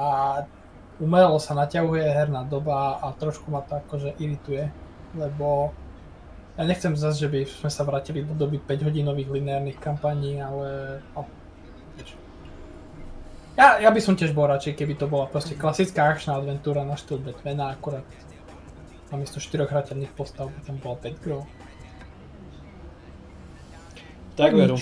umelo 1.01 1.41
sa 1.41 1.57
naťahuje 1.57 2.13
herná 2.13 2.45
doba 2.45 3.01
a 3.01 3.09
trošku 3.17 3.49
ma 3.49 3.65
to 3.65 3.81
akože 3.81 4.13
irituje, 4.21 4.69
lebo 5.17 5.73
ja 6.55 6.63
nechcem 6.63 6.93
zase, 6.93 7.25
že 7.25 7.29
by 7.33 7.39
sme 7.49 7.71
sa 7.73 7.81
vrátili 7.81 8.21
do 8.21 8.37
doby 8.37 8.61
5 8.61 8.85
hodinových 8.85 9.33
lineárnych 9.33 9.81
kampaní, 9.81 10.45
ale 10.45 11.01
no, 11.17 11.25
ja, 13.55 13.79
ja 13.79 13.89
by 13.91 13.99
som 14.03 14.19
tiež 14.19 14.35
bol 14.35 14.51
radšej, 14.51 14.75
keby 14.75 14.99
to 14.99 15.07
bola 15.07 15.31
proste 15.31 15.55
klasická 15.55 16.11
akčná 16.11 16.35
adventúra 16.35 16.83
na 16.83 16.99
štýl 16.99 17.23
Batmana, 17.23 17.71
akurát 17.71 18.03
namiesto 19.09 19.39
4 19.39 19.67
hrateľných 19.67 20.11
postav 20.11 20.51
by 20.51 20.59
tam 20.67 20.75
bolo 20.83 20.95
5 20.99 21.23
grov. 21.23 21.41
Tak 24.35 24.51
veru. 24.51 24.75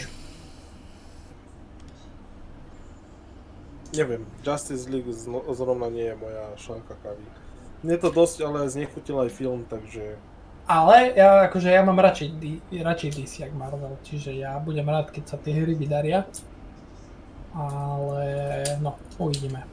Neviem, 3.93 4.25
Justice 4.41 4.89
League 4.89 5.13
zrovna 5.53 5.93
nie 5.93 6.09
je 6.09 6.15
moja 6.17 6.45
šálka 6.57 6.97
kavy. 7.05 7.21
Mne 7.85 8.01
to 8.01 8.09
dosť 8.09 8.41
ale 8.41 8.65
znechutil 8.65 9.21
aj 9.21 9.29
film, 9.29 9.69
takže... 9.69 10.17
Ale 10.65 11.13
ja 11.13 11.45
akože 11.45 11.69
ja 11.69 11.85
mám 11.85 12.01
radšej, 12.01 12.33
radšej 12.73 13.09
DC 13.21 13.33
jak 13.45 13.53
Marvel, 13.53 13.99
čiže 14.01 14.33
ja 14.33 14.57
budem 14.57 14.87
rád, 14.89 15.13
keď 15.13 15.23
sa 15.29 15.37
tie 15.37 15.53
hry 15.61 15.77
vydaria 15.77 16.25
ale 17.53 18.25
no, 18.81 18.97
uvidíme. 19.21 19.63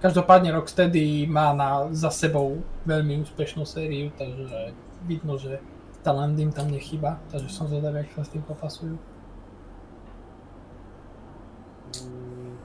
Každopádne 0.00 0.50
Rocksteady 0.56 1.28
má 1.28 1.52
na, 1.52 1.92
za 1.92 2.10
sebou 2.10 2.58
veľmi 2.88 3.20
úspešnú 3.22 3.62
sériu, 3.68 4.10
takže 4.16 4.74
vidno, 5.04 5.36
že 5.36 5.60
talent 6.00 6.34
im 6.40 6.50
tam 6.50 6.72
nechýba, 6.72 7.20
takže 7.30 7.52
som 7.52 7.68
zvedavý, 7.68 8.02
ak 8.02 8.16
sa 8.16 8.24
s 8.24 8.32
tým 8.32 8.42
popasujú. 8.42 8.96
Mm, 12.00 12.56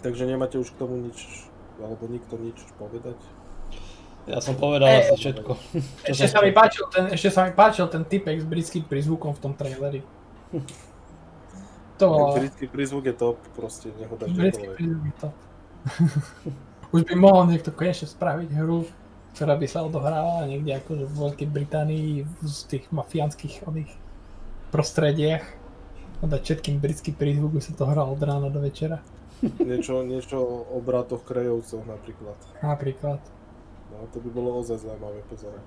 takže 0.00 0.22
nemáte 0.30 0.56
už 0.62 0.70
k 0.70 0.78
tomu 0.78 0.96
nič, 1.10 1.50
alebo 1.82 2.06
nikto 2.06 2.38
nič 2.38 2.56
povedať? 2.78 3.18
Ja 4.30 4.38
som 4.38 4.54
povedal 4.54 4.86
e, 4.86 4.96
asi 5.02 5.14
všetko. 5.18 5.52
Ešte 6.06 6.26
sa, 6.30 6.38
mi 6.38 6.54
páčil 6.54 6.86
ten, 6.92 7.04
ešte 7.10 7.34
sa 7.34 7.50
mi 7.50 7.52
páčil 7.56 7.90
ten 7.90 8.06
typek 8.06 8.38
s 8.38 8.46
britským 8.46 8.86
prizvukom 8.86 9.34
v 9.34 9.40
tom 9.42 9.52
traileri. 9.58 10.06
To. 12.00 12.32
Britský 12.32 12.66
prízvuk 12.66 13.04
je 13.04 13.14
top, 13.14 13.36
proste 13.52 13.92
nech 14.00 14.08
ho 14.08 14.16
dáš 14.16 14.32
Britský 14.32 14.66
prízvuk 14.72 15.04
je 15.04 15.14
top. 15.20 15.36
Už 16.96 17.06
by 17.06 17.14
mohol 17.14 17.46
niekto 17.52 17.70
konečne 17.70 18.08
spraviť 18.08 18.50
hru, 18.56 18.88
ktorá 19.36 19.54
by 19.54 19.66
sa 19.68 19.86
odohrávala 19.86 20.48
niekde 20.48 20.80
akože 20.80 21.04
v 21.06 21.14
Veľkej 21.14 21.48
Británii 21.52 22.08
v 22.24 22.42
tých 22.66 22.84
mafiánskych 22.90 23.62
oných 23.68 23.92
prostrediach 24.74 25.44
a 26.20 26.24
dať 26.24 26.40
všetkým 26.40 26.82
britský 26.82 27.12
prízvuk, 27.14 27.56
by 27.56 27.62
sa 27.62 27.72
to 27.76 27.84
hralo 27.86 28.16
od 28.16 28.20
rána 28.20 28.48
do 28.48 28.60
večera. 28.64 29.00
niečo, 29.70 30.04
niečo 30.04 30.40
o 30.68 30.80
bratoch 30.80 31.24
Krejovcoch 31.24 31.84
napríklad. 31.84 32.36
Napríklad. 32.60 33.20
No 33.92 34.08
to 34.12 34.20
by 34.20 34.28
bolo 34.32 34.60
ozaj 34.60 34.84
zaujímavé 34.84 35.20
pozerať 35.28 35.64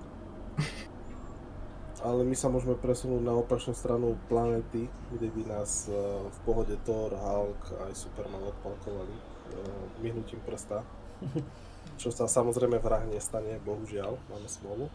ale 2.04 2.20
my 2.20 2.36
sa 2.36 2.52
môžeme 2.52 2.76
presunúť 2.76 3.24
na 3.24 3.32
opačnú 3.32 3.72
stranu 3.72 4.12
planety, 4.28 4.92
kde 5.08 5.28
by 5.32 5.42
nás 5.56 5.88
e, 5.88 5.96
v 6.28 6.38
pohode 6.44 6.76
Thor, 6.84 7.16
Hulk 7.16 7.88
aj 7.88 7.96
Superman 7.96 8.44
odpalkovali 8.44 9.16
myhnutím 10.04 10.36
e, 10.36 10.44
prsta. 10.44 10.84
Čo 12.00 12.12
sa 12.12 12.28
samozrejme 12.28 12.76
v 12.76 12.84
hrách 12.84 13.08
nestane, 13.08 13.56
bohužiaľ, 13.64 14.20
máme 14.28 14.48
smolu. 14.52 14.92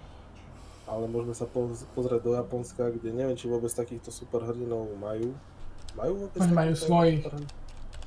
Ale 0.85 1.09
môžeme 1.09 1.33
sa 1.33 1.49
pozrieť 1.97 2.21
do 2.21 2.33
Japonska, 2.37 2.93
kde 2.93 3.13
neviem, 3.13 3.37
či 3.37 3.45
vôbec 3.45 3.69
takýchto 3.69 4.09
superhrdinov 4.09 4.89
majú. 4.97 5.33
Majú 5.97 6.13
vôbec 6.25 6.41
Oni 6.45 6.53
majú 6.53 6.73
svojich. 6.73 7.21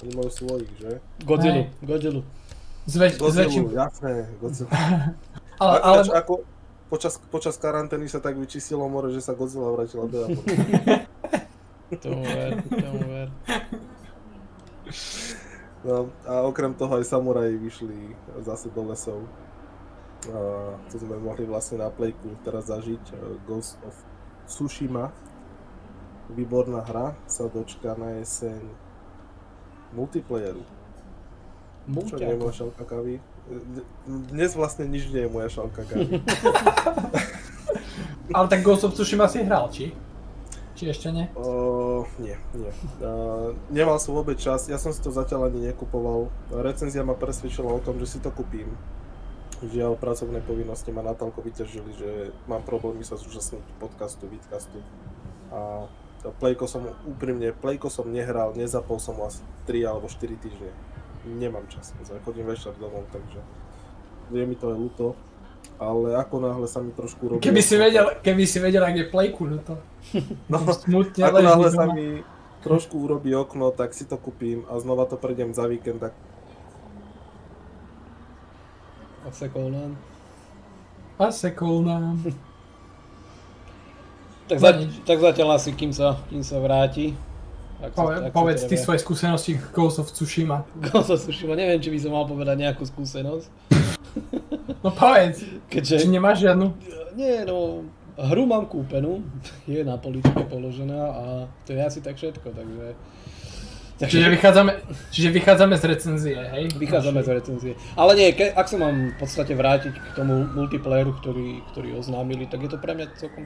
Oni 0.02 0.12
majú 0.18 0.30
svojich, 0.30 0.70
že? 0.78 0.92
Godzilla, 1.22 1.70
Godzilla. 1.82 2.22
Zväč, 2.86 3.14
Godzilla, 3.22 3.86
jasné, 3.86 4.26
Godzilla. 4.42 4.70
ale, 5.62 5.76
ale... 5.78 6.00
Ako, 6.10 6.42
počas, 6.92 7.16
počas 7.32 7.56
karantény 7.56 8.04
sa 8.04 8.20
tak 8.20 8.36
vyčistilo 8.36 8.84
more, 8.84 9.08
že 9.08 9.24
sa 9.24 9.32
Godzilla 9.32 9.72
vrátila 9.72 10.04
do 10.04 10.28
Japonu. 10.28 10.44
Tomu 12.04 12.24
ver, 12.24 12.56
tomu 12.72 13.04
ver. 13.04 13.28
No, 15.84 16.08
a 16.24 16.40
okrem 16.48 16.72
toho 16.72 16.96
aj 16.96 17.04
samuraji 17.04 17.60
vyšli 17.60 18.16
zase 18.40 18.72
do 18.72 18.88
lesov. 18.88 19.28
A 20.32 20.40
to 20.88 20.96
sme 20.96 21.20
mohli 21.20 21.44
vlastne 21.44 21.84
na 21.84 21.92
Playku 21.92 22.32
teraz 22.48 22.72
zažiť. 22.72 23.04
eh, 23.12 23.36
Ghost 23.44 23.76
of 23.84 23.92
Tsushima. 24.48 25.12
Výborná 26.32 26.80
hra 26.80 27.12
sa 27.28 27.44
dočká 27.44 27.92
na 28.00 28.16
jeseň 28.24 28.64
multiplayeru. 29.92 30.64
Čo 32.08 32.16
je 32.16 32.40
moja 32.40 32.56
šalka 32.56 32.84
kávy. 32.88 33.20
Dnes 34.06 34.54
vlastne 34.54 34.86
nič 34.86 35.10
nie 35.10 35.26
je 35.26 35.30
moja 35.30 35.50
kávy. 35.50 36.18
Ale 38.36 38.46
tak 38.48 38.62
Ghost 38.62 38.86
of 38.86 38.94
Tsushima 38.94 39.28
si 39.28 39.42
hral, 39.42 39.68
či? 39.68 39.92
Či 40.72 40.88
ešte 40.88 41.12
nie? 41.12 41.28
Uh, 41.36 42.08
nie, 42.16 42.32
nie. 42.56 42.72
Uh, 43.02 43.52
nemal 43.68 44.00
som 44.00 44.16
vôbec 44.16 44.40
čas, 44.40 44.72
ja 44.72 44.80
som 44.80 44.94
si 44.94 45.04
to 45.04 45.12
zatiaľ 45.12 45.52
ani 45.52 45.68
nekupoval. 45.68 46.32
Recenzia 46.64 47.04
ma 47.04 47.12
presvedčila 47.12 47.68
o 47.68 47.82
tom, 47.82 48.00
že 48.00 48.16
si 48.16 48.18
to 48.24 48.32
kúpim. 48.32 48.72
Žiaľ, 49.62 50.00
pracovné 50.00 50.42
povinnosti 50.42 50.90
ma 50.90 51.06
natoľko 51.06 51.44
vyťažili, 51.44 51.90
že 51.94 52.10
mám 52.50 52.66
problémy 52.66 53.04
sa 53.04 53.20
zúčastniť 53.20 53.62
podcastu, 53.78 54.26
vidcastu. 54.26 54.80
A 55.52 55.86
Playko 56.42 56.70
som 56.70 56.86
úprimne, 57.06 57.54
Playko 57.54 57.90
som 57.90 58.10
nehral, 58.10 58.54
nezapol 58.54 59.02
som 59.02 59.18
asi 59.22 59.42
3 59.66 59.86
alebo 59.86 60.06
4 60.06 60.34
týždne. 60.38 60.70
Nemám 61.22 61.62
čas, 61.70 61.94
chodím 62.24 62.46
večer 62.46 62.74
domov, 62.82 63.06
takže 63.14 63.38
je 64.32 64.44
mi 64.46 64.56
to 64.58 64.74
aj 64.74 64.76
ľúto. 64.76 65.06
Ale 65.78 66.18
ako 66.18 66.42
náhle 66.42 66.66
sa 66.66 66.82
mi 66.82 66.90
trošku 66.90 67.22
robí... 67.26 67.42
Keby 67.42 67.62
si 67.62 67.78
vedel, 67.78 68.18
keby 68.22 68.44
si 68.46 68.58
vedel, 68.58 68.82
ak 68.82 68.96
je 68.98 69.06
playku, 69.06 69.46
no 69.46 69.58
to 69.62 69.78
No, 70.52 70.58
smutne 70.74 71.22
ako 71.22 71.38
náhle 71.42 71.68
sa 71.70 71.86
mi 71.90 72.26
trošku 72.62 72.98
urobí 72.98 73.34
okno, 73.34 73.70
tak 73.74 73.94
si 73.94 74.06
to 74.06 74.18
kúpim 74.18 74.62
a 74.70 74.78
znova 74.78 75.06
to 75.06 75.18
prejdem 75.18 75.54
za 75.54 75.66
víkend, 75.66 75.98
tak 76.02 76.14
Odsekol 79.22 79.70
nám. 79.70 79.94
A 81.18 81.30
sekol 81.30 81.86
nám. 81.86 82.18
Tak, 84.42 84.58
No 84.58 84.68
za, 84.68 84.70
tak 85.06 85.18
zatiaľ 85.22 85.48
asi, 85.54 85.70
kým 85.72 85.94
sa, 85.94 86.18
kým 86.28 86.42
sa 86.42 86.58
vráti. 86.58 87.14
Ak 87.82 87.98
Pove, 87.98 88.14
ak 88.14 88.30
povedz 88.30 88.62
ty 88.70 88.78
svoje 88.78 89.02
skúsenosti 89.02 89.58
Ghost 89.74 89.98
of 89.98 90.06
Tsushima. 90.14 90.62
Ghost 90.78 91.10
of 91.10 91.18
Tsushima, 91.18 91.58
neviem, 91.58 91.82
či 91.82 91.90
by 91.90 91.98
som 91.98 92.14
mal 92.14 92.30
povedať 92.30 92.62
nejakú 92.62 92.86
skúsenosť. 92.86 93.50
No 94.86 94.94
povedz, 94.94 95.42
Keďže... 95.66 96.06
či 96.06 96.08
nemáš 96.10 96.46
žiadnu? 96.46 96.70
Nie, 97.18 97.42
no, 97.42 97.82
hru 98.14 98.46
mám 98.46 98.70
kúpenú, 98.70 99.26
je 99.66 99.82
na 99.82 99.98
poličke 99.98 100.46
položená 100.46 101.00
a 101.10 101.24
to 101.66 101.74
je 101.74 101.80
asi 101.82 101.98
tak 101.98 102.14
všetko, 102.22 102.54
takže... 102.54 102.86
takže 103.98 104.14
Čiže 104.14 104.28
vychádzame, 104.30 104.72
čiže 105.10 105.28
vychádzame 105.34 105.74
z 105.74 105.84
recenzie, 105.90 106.38
hej? 106.38 106.64
vychádzame 106.78 107.20
z 107.26 107.30
recenzie. 107.34 107.72
Ale 107.98 108.14
nie, 108.14 108.30
ke, 108.30 108.54
ak 108.54 108.70
sa 108.70 108.78
mám 108.78 109.10
v 109.10 109.16
podstate 109.18 109.58
vrátiť 109.58 109.94
k 109.96 110.06
tomu 110.14 110.46
multiplayeru, 110.54 111.18
ktorý, 111.18 111.66
ktorý 111.74 111.98
oznámili, 111.98 112.46
tak 112.46 112.62
je 112.62 112.70
to 112.70 112.78
pre 112.78 112.94
mňa 112.94 113.06
celkom 113.18 113.42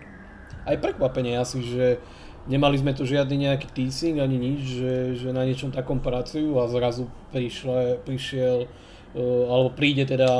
aj 0.67 0.83
prekvapenie 0.83 1.39
asi, 1.39 1.63
že 1.63 2.03
nemali 2.47 2.79
sme 2.79 2.95
tu 2.95 3.03
žiadny 3.03 3.51
nejaký 3.51 3.69
teasing 3.75 4.23
ani 4.23 4.39
nič, 4.39 4.61
že, 4.63 4.95
že 5.19 5.29
na 5.35 5.43
niečom 5.43 5.75
takom 5.75 5.99
pracujú 5.99 6.59
a 6.63 6.71
zrazu 6.71 7.11
prišle, 7.35 8.03
prišiel 8.07 8.67
uh, 8.67 9.45
alebo 9.51 9.75
príde 9.75 10.07
teda 10.07 10.31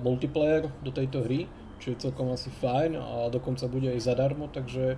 multiplayer 0.00 0.68
do 0.80 0.90
tejto 0.90 1.24
hry, 1.24 1.46
čo 1.80 1.92
je 1.92 2.00
celkom 2.00 2.32
asi 2.32 2.48
fajn 2.48 2.96
a 2.96 3.16
dokonca 3.28 3.68
bude 3.68 3.92
aj 3.92 4.00
zadarmo, 4.00 4.48
takže 4.48 4.96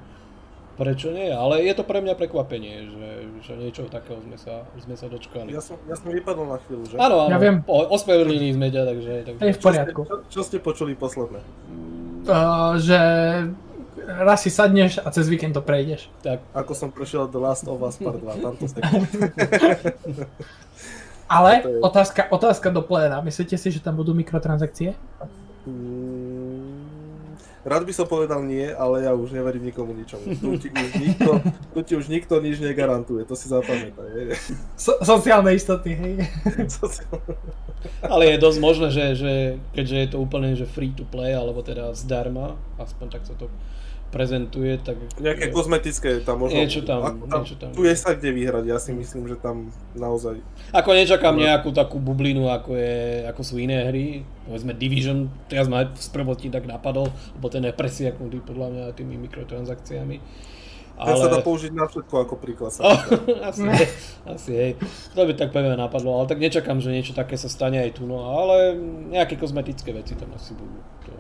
prečo 0.77 1.09
nie, 1.09 1.33
ale 1.33 1.65
je 1.65 1.73
to 1.73 1.83
pre 1.89 2.05
mňa 2.05 2.15
prekvapenie, 2.15 2.85
že, 2.85 3.09
že 3.49 3.53
niečo 3.57 3.89
takého 3.89 4.21
sme 4.21 4.37
sa, 4.37 4.69
sme 4.77 4.93
sa 4.93 5.09
dočkali. 5.09 5.49
ja 5.49 5.65
som, 5.65 5.81
ja 5.89 5.97
som 5.97 6.13
vypadol 6.13 6.53
na 6.53 6.61
chvíľu, 6.63 6.85
že? 6.85 6.97
Áno, 7.01 7.27
áno, 7.27 7.33
Ja 7.33 7.41
viem. 7.41 7.65
Ospravedlnili 7.67 8.53
sme 8.53 8.69
ťa, 8.69 8.83
takže... 8.85 9.13
takže... 9.25 9.41
Je 9.41 9.57
v 9.57 9.63
poriadku. 9.65 10.01
Čo, 10.05 10.17
čo 10.29 10.41
ste 10.45 10.57
počuli 10.61 10.93
posledné? 10.93 11.41
Uh, 12.29 12.77
že 12.77 13.01
raz 14.07 14.41
si 14.41 14.49
sadneš 14.49 14.99
a 14.99 15.11
cez 15.11 15.27
víkend 15.27 15.53
to 15.53 15.61
prejdeš. 15.61 16.07
Tak, 16.21 16.41
Ako 16.53 16.73
som 16.73 16.89
prešiel 16.89 17.27
The 17.27 17.39
Last 17.39 17.65
of 17.65 17.79
Us 17.79 17.97
Part 17.97 18.19
2, 18.19 18.39
tamto 18.39 18.65
sa... 18.65 18.79
Ale 21.27 21.63
To 21.63 21.69
je- 21.69 21.81
otázka, 21.83 22.31
otázka 22.31 22.71
do 22.71 22.83
pléna. 22.83 23.19
Myslíte 23.21 23.59
si, 23.59 23.69
že 23.69 23.83
tam 23.83 23.99
budú 23.99 24.15
mikrotransakcie? 24.15 24.95
Mm, 25.67 26.87
Rád 27.67 27.83
by 27.83 27.91
som 27.91 28.07
povedal 28.07 28.47
nie, 28.47 28.63
ale 28.71 29.03
ja 29.03 29.11
už 29.11 29.35
neverím 29.35 29.67
nikomu 29.67 29.91
ničomu. 29.91 30.23
Tu 30.39 30.55
ti 30.63 30.71
už 30.71 30.91
nikto, 30.95 31.31
tu 31.75 31.79
ti 31.83 31.93
už 31.99 32.07
nikto 32.07 32.39
nič 32.39 32.63
negarantuje, 32.63 33.27
to 33.27 33.35
si 33.35 33.51
zapamätaj. 33.51 34.39
So, 34.79 35.03
sociálne 35.03 35.51
istoty, 35.51 35.91
hej. 35.91 36.15
Ale 38.07 38.31
je 38.31 38.39
dosť 38.39 38.59
možné, 38.63 38.89
že, 38.95 39.05
že 39.19 39.33
keďže 39.75 39.97
je 39.99 40.09
to 40.09 40.19
úplne 40.19 40.55
že 40.55 40.63
free 40.63 40.95
to 40.95 41.03
play, 41.03 41.35
alebo 41.35 41.59
teda 41.59 41.91
zdarma, 41.91 42.55
aspoň 42.79 43.07
tak 43.11 43.27
sa 43.27 43.35
to 43.35 43.51
prezentuje, 44.11 44.79
tak... 44.81 44.97
Nejaké 45.19 45.51
kozmetické 45.51 46.23
tam 46.23 46.43
možno... 46.47 46.63
Niečo 46.63 46.87
tam, 46.87 47.03
ako 47.05 47.25
niečo 47.27 47.57
tam. 47.59 47.71
Tu 47.75 47.83
je 47.85 47.95
sa 47.99 48.15
kde 48.15 48.31
vyhrať, 48.33 48.65
ja 48.71 48.79
si 48.79 48.95
myslím, 48.95 49.27
že 49.29 49.37
tam 49.37 49.69
naozaj... 49.99 50.39
Ako 50.71 50.95
nečakám 50.95 51.37
nejakú 51.37 51.75
takú 51.75 51.99
bublinu, 51.99 52.49
ako, 52.49 52.79
je, 52.79 53.27
ako 53.27 53.43
sú 53.43 53.55
iné 53.59 53.87
hry, 53.91 54.23
povedzme 54.47 54.73
Division, 54.73 55.29
teraz 55.51 55.67
ma 55.67 55.91
z 55.93 56.09
prvotní 56.15 56.49
tak 56.49 56.65
napadol, 56.65 57.11
lebo 57.39 57.47
ten 57.51 57.67
je 57.67 57.75
presiaknutý 57.75 58.41
podľa 58.43 58.69
mňa 58.73 58.85
tými 58.97 59.19
mikrotransakciami. 59.27 60.17
Ale... 60.97 61.21
sa 61.21 61.29
dá 61.29 61.45
použiť 61.45 61.77
na 61.77 61.85
všetko 61.85 62.15
ako 62.25 62.35
príklad. 62.41 62.73
Oh, 62.81 62.97
asi, 63.53 63.69
asi 64.25 64.53
hej. 64.57 64.73
To 65.13 65.29
by 65.29 65.37
tak 65.37 65.53
pevne 65.53 65.77
napadlo, 65.77 66.17
ale 66.17 66.25
tak 66.25 66.41
nečakám, 66.41 66.81
že 66.81 66.89
niečo 66.89 67.13
také 67.13 67.37
sa 67.37 67.53
stane 67.53 67.77
aj 67.85 68.01
tu, 68.01 68.09
no 68.09 68.33
ale 68.33 68.73
nejaké 69.13 69.37
kozmetické 69.37 69.93
veci 69.93 70.17
tam 70.17 70.33
asi 70.33 70.57
budú. 70.57 70.81
To... 71.05 71.13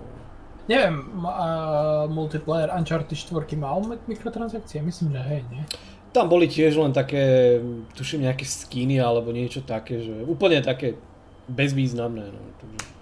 Neviem, 0.66 1.22
uh, 1.22 2.10
multiplayer 2.10 2.74
Uncharted 2.74 3.18
4 3.18 3.56
mal 3.56 3.80
mi- 3.86 4.02
mikrotransakcie? 4.10 4.82
Myslím, 4.82 5.14
že 5.14 5.22
hej, 5.22 5.42
nie? 5.50 5.62
Tam 6.10 6.26
boli 6.26 6.50
tiež 6.50 6.74
len 6.80 6.90
také, 6.90 7.58
tuším 7.94 8.26
nejaké 8.26 8.42
skiny 8.42 8.98
alebo 8.98 9.30
niečo 9.30 9.62
také, 9.62 10.02
že 10.02 10.26
úplne 10.26 10.58
také 10.64 10.98
bezvýznamné. 11.46 12.34
No. 12.34 12.40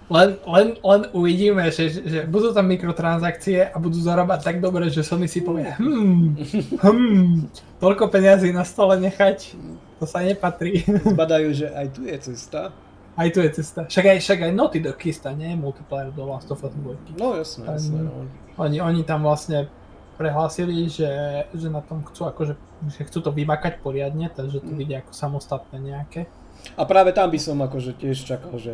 Len, 0.05 0.37
len, 0.45 0.77
len 0.85 1.01
uvidíme, 1.17 1.65
že, 1.73 1.89
že 1.89 2.29
budú 2.29 2.53
tam 2.53 2.69
mikrotransakcie 2.69 3.73
a 3.73 3.77
budú 3.81 3.97
zarábať 3.97 4.45
tak 4.45 4.57
dobre, 4.61 4.85
že 4.93 5.01
Sony 5.01 5.25
si 5.25 5.41
povie 5.41 5.65
hmm, 5.65 6.37
hmm, 6.77 7.49
toľko 7.81 8.13
peňazí 8.13 8.53
na 8.53 8.61
stole 8.61 9.01
nechať, 9.01 9.57
to 9.97 10.05
sa 10.05 10.21
nepatrí. 10.21 10.85
Zbadajú, 10.85 11.49
že 11.57 11.73
aj 11.73 11.87
tu 11.89 12.05
je 12.05 12.17
cesta. 12.21 12.69
Aj 13.15 13.31
tu 13.31 13.39
je 13.39 13.49
cesta. 13.53 13.83
Však 13.83 14.05
aj, 14.05 14.17
však 14.19 14.39
aj 14.41 14.51
Naughty 14.51 14.79
Dog 14.79 14.99
chystá, 14.99 15.31
nie? 15.31 15.55
Multiplayer 15.55 16.11
do 16.11 16.25
Last 16.25 16.51
of 16.51 16.59
Us 16.59 16.73
2. 16.73 17.15
No 17.15 17.33
jasné, 17.33 17.63
jasné. 17.65 17.99
No. 18.01 18.27
Oni, 18.57 18.77
oni 18.77 19.01
tam 19.01 19.23
vlastne 19.23 19.71
prehlásili, 20.15 20.87
že, 20.87 21.07
že 21.51 21.67
na 21.67 21.79
tom 21.79 22.03
chcú 22.03 22.27
akože, 22.27 22.55
že 22.89 23.01
chcú 23.03 23.19
to 23.21 23.31
vymakať 23.31 23.79
poriadne, 23.79 24.27
takže 24.29 24.59
to 24.59 24.67
Mm. 24.67 24.79
vidia 24.79 24.97
ako 24.99 25.11
samostatné 25.11 25.75
nejaké. 25.77 26.27
A 26.73 26.83
práve 26.83 27.11
tam 27.11 27.27
by 27.27 27.35
som 27.35 27.55
akože 27.57 27.95
tiež 27.95 28.17
čakal, 28.25 28.55
že 28.55 28.71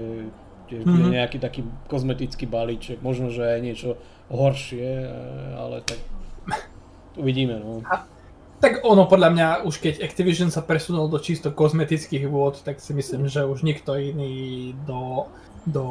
tiež 0.69 0.85
bude 0.85 1.05
Mhm. 1.05 1.13
nejaký 1.13 1.37
taký 1.37 1.61
kozmetický 1.85 2.45
balíček, 2.45 2.97
možno, 2.99 3.29
že 3.29 3.41
aj 3.43 3.59
niečo 3.59 3.89
horšie, 4.29 4.85
e, 4.85 5.09
ale 5.55 5.81
tak 5.81 5.97
uvidíme, 7.17 7.57
no. 7.57 7.81
Tak 8.61 8.85
ono 8.85 9.09
podľa 9.09 9.29
mňa 9.33 9.47
už 9.65 9.81
keď 9.81 10.05
Activision 10.05 10.53
sa 10.53 10.61
presunul 10.61 11.09
do 11.09 11.17
čisto 11.17 11.49
kozmetických 11.49 12.29
vôd, 12.29 12.61
tak 12.61 12.77
si 12.77 12.93
myslím, 12.93 13.25
že 13.25 13.41
už 13.41 13.65
nikto 13.65 13.97
iný 13.97 14.71
do, 14.85 15.25
do 15.65 15.83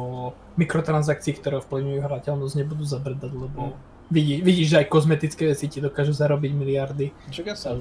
mikrotransakcií, 0.55 1.35
ktoré 1.35 1.59
ovplyvňujú 1.59 1.99
hrateľnosť, 1.99 2.55
nebudú 2.55 2.87
zabrdať, 2.87 3.31
lebo 3.35 3.75
vidí, 4.07 4.39
vidíš, 4.39 4.67
že 4.71 4.79
aj 4.83 4.87
kozmetické 4.87 5.51
veci 5.51 5.67
ti 5.67 5.83
dokážu 5.83 6.15
zarobiť 6.15 6.51
miliardy. 6.55 7.11
Čak 7.27 7.45
ja 7.51 7.55
sa. 7.59 7.75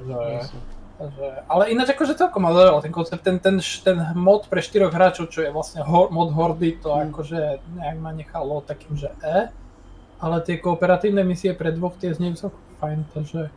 Takže, 1.01 1.49
ale 1.49 1.73
ináč 1.73 1.97
akože 1.97 2.13
celkom 2.13 2.45
ma 2.45 2.53
zaujal 2.53 2.85
ten 2.85 2.93
koncept, 2.93 3.25
ten, 3.25 3.41
ten, 3.41 3.57
ten 3.57 3.97
mod 4.13 4.53
pre 4.53 4.61
štyroch 4.61 4.93
hráčov, 4.93 5.33
čo 5.33 5.41
je 5.41 5.49
vlastne 5.49 5.81
hor, 5.81 6.13
mod 6.13 6.29
Hordy, 6.37 6.77
to 6.77 6.93
Mm. 6.93 7.09
akože 7.09 7.41
nejak 7.73 7.97
ma 7.97 8.13
nechalo 8.13 8.61
takým, 8.61 9.01
že 9.01 9.09
e, 9.25 9.49
ale 10.21 10.37
tie 10.45 10.61
kooperatívne 10.61 11.25
misie 11.25 11.57
pre 11.57 11.73
dvoch 11.73 11.97
tie 11.97 12.13
znejú 12.13 12.37
celkom 12.37 12.61
fajn, 12.85 12.99
takže... 13.17 13.49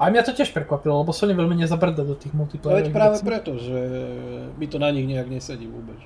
A 0.00 0.08
mňa 0.08 0.24
to 0.24 0.32
tiež 0.32 0.48
prekvapilo, 0.50 1.04
lebo 1.04 1.12
Sony 1.12 1.36
veľmi 1.36 1.60
nezabrda 1.60 2.00
do 2.00 2.16
tých 2.16 2.32
multiplayerových 2.32 2.88
veď 2.88 2.96
práve 2.96 3.14
vecí. 3.14 3.26
preto, 3.28 3.50
že 3.60 3.78
mi 4.56 4.64
to 4.64 4.80
na 4.80 4.88
nich 4.88 5.04
nejak 5.04 5.28
nesedí 5.28 5.68
vôbec. 5.68 6.00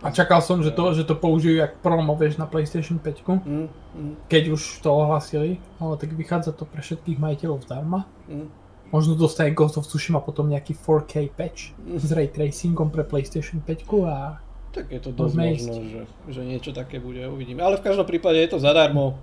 A 0.00 0.12
čakal 0.12 0.38
som, 0.38 0.62
že 0.62 0.70
to, 0.70 0.94
že 0.94 1.02
to 1.02 1.16
použijú 1.16 1.58
jak 1.58 1.80
promo, 1.80 2.14
vieš, 2.14 2.36
na 2.36 2.46
PlayStation 2.46 3.00
5, 3.00 3.42
Mm, 3.42 3.66
mm, 3.66 4.12
keď 4.28 4.54
už 4.54 4.62
to 4.78 4.92
ohlasili, 4.92 5.58
ale 5.76 5.96
tak 5.96 6.12
vychádza 6.12 6.52
to 6.52 6.62
pre 6.62 6.78
všetkých 6.78 7.18
majiteľov 7.18 7.66
zdarma. 7.66 8.06
mm. 8.30 8.46
Možno 8.86 9.18
dostane 9.18 9.50
Ghost 9.50 9.74
of 9.74 9.82
Tsushima 9.82 10.22
potom 10.22 10.46
nejaký 10.46 10.70
4K 10.72 11.26
patch 11.28 11.74
Mm. 11.74 11.98
s 11.98 12.06
ray 12.14 12.30
tracingom 12.30 12.86
pre 12.86 13.02
PlayStation 13.02 13.58
5 13.58 13.82
a 14.06 14.38
Tak 14.70 14.86
je 14.92 15.00
to 15.00 15.10
dosť 15.10 15.34
možno, 15.34 15.72
že, 15.82 16.00
že 16.30 16.40
niečo 16.44 16.70
také 16.70 17.00
bude, 17.00 17.18
uvidíme. 17.26 17.64
Ale 17.64 17.80
v 17.80 17.82
každom 17.82 18.06
prípade 18.06 18.36
je 18.36 18.52
to 18.52 18.60
zadarmo, 18.60 19.16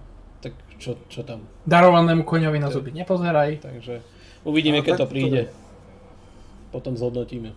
čo, 0.78 0.98
čo 1.08 1.22
tam? 1.24 1.46
Darovanému 1.66 2.24
koňovi 2.24 2.60
na 2.60 2.70
zuby 2.70 2.94
nepozeraj. 2.96 3.64
Takže 3.64 4.02
uvidíme, 4.48 4.80
no, 4.80 4.86
keď 4.86 4.94
to 5.04 5.08
príde. 5.08 5.42
To... 5.48 5.54
Potom 6.80 6.98
zhodnotíme. 6.98 7.54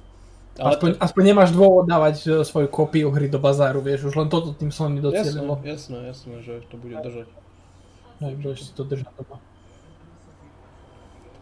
Ale 0.56 0.72
aspoň, 0.72 0.88
to... 0.96 0.98
aspoň 1.04 1.22
nemáš 1.24 1.50
dôvod 1.52 1.84
dávať 1.84 2.16
e, 2.24 2.28
svoju 2.40 2.68
kópiu 2.72 3.12
hry 3.12 3.28
do 3.28 3.36
bazáru, 3.36 3.84
vieš, 3.84 4.08
už 4.08 4.14
len 4.16 4.28
toto 4.32 4.56
tým 4.56 4.72
Sony 4.72 5.04
docielilo. 5.04 5.60
Jasné, 5.60 5.68
jasné, 5.68 5.96
jasné, 6.08 6.34
že 6.40 6.54
to 6.72 6.80
bude 6.80 6.96
držať. 6.96 7.28
No, 8.24 8.32
budeš 8.32 8.58
si 8.64 8.72
to 8.72 8.88
držať 8.88 9.12
doma. 9.20 9.36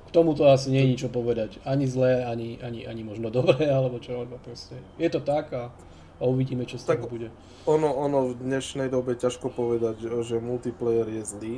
K 0.06 0.10
tomuto 0.10 0.50
asi 0.50 0.74
nie 0.74 0.82
je 0.82 0.90
nič 0.98 1.02
povedať. 1.06 1.62
Ani 1.62 1.86
zlé, 1.86 2.26
ani, 2.26 2.58
ani, 2.58 2.82
ani 2.90 3.02
možno 3.06 3.30
dobré, 3.30 3.70
alebo 3.76 4.02
čo, 4.02 4.18
alebo 4.18 4.42
proste. 4.42 4.74
Je 4.98 5.06
to 5.06 5.22
tak 5.22 5.54
a 5.54 5.70
a 6.20 6.22
uvidíme, 6.24 6.62
čo 6.66 6.78
z 6.78 6.94
toho 6.94 7.10
bude. 7.10 7.28
Ono, 7.66 7.90
ono 7.90 8.30
v 8.30 8.38
dnešnej 8.38 8.86
dobe 8.92 9.18
ťažko 9.18 9.50
povedať, 9.50 9.98
že, 9.98 10.10
že 10.22 10.36
multiplayer 10.38 11.08
je 11.10 11.22
zlý. 11.24 11.54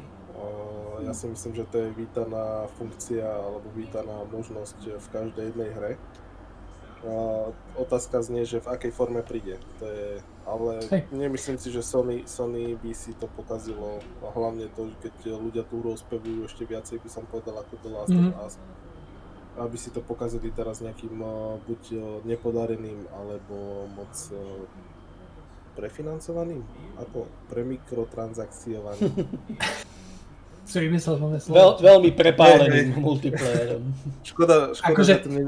Ja 1.04 1.12
si 1.12 1.28
myslím, 1.28 1.52
že 1.52 1.68
to 1.68 1.76
je 1.76 1.88
vítaná 1.92 2.64
funkcia 2.80 3.28
alebo 3.28 3.68
vítaná 3.76 4.24
možnosť 4.32 4.96
v 4.96 5.06
každej 5.12 5.44
jednej 5.52 5.70
hre. 5.76 5.92
Otázka 7.76 8.24
znie, 8.24 8.48
že 8.48 8.64
v 8.64 8.72
akej 8.72 8.92
forme 8.96 9.20
príde. 9.20 9.60
To 9.78 9.86
je, 9.86 10.24
ale 10.48 10.80
Hej. 10.88 11.04
nemyslím 11.12 11.60
si, 11.60 11.68
že 11.68 11.84
Sony, 11.84 12.24
Sony 12.24 12.74
by 12.80 12.96
si 12.96 13.12
to 13.12 13.28
pokazilo. 13.28 14.00
A 14.24 14.32
hlavne 14.32 14.72
to, 14.72 14.88
keď 15.04 15.36
ľudia 15.36 15.62
tú 15.68 15.84
hru 15.84 15.92
ospevujú 15.92 16.48
ešte 16.48 16.64
viacej, 16.64 17.04
by 17.04 17.10
som 17.12 17.28
povedal, 17.28 17.60
ako 17.60 17.76
The 17.84 17.90
Last 17.92 18.10
mm-hmm. 18.10 18.32
of 18.32 18.46
Us 18.48 18.56
aby 19.56 19.76
si 19.80 19.88
to 19.90 20.04
pokazili 20.04 20.52
teraz 20.52 20.84
nejakým 20.84 21.16
buď 21.64 21.82
nepodareným, 22.28 23.08
alebo 23.12 23.88
moc 23.96 24.12
prefinancovaným? 25.76 26.64
Ako 26.96 27.28
premikrotransakciovaným? 27.52 29.12
si 30.66 30.78
vymyslel 30.88 31.16
nové 31.20 31.38
slovo. 31.38 31.54
Veľ, 31.54 31.70
veľmi 31.84 32.10
prepáleným 32.16 32.98
multiplayerom. 32.98 33.82
Škoda, 34.28 34.72
škoda 34.74 34.92
akože... 34.96 35.12
že 35.12 35.22
to 35.22 35.30
nie, 35.30 35.44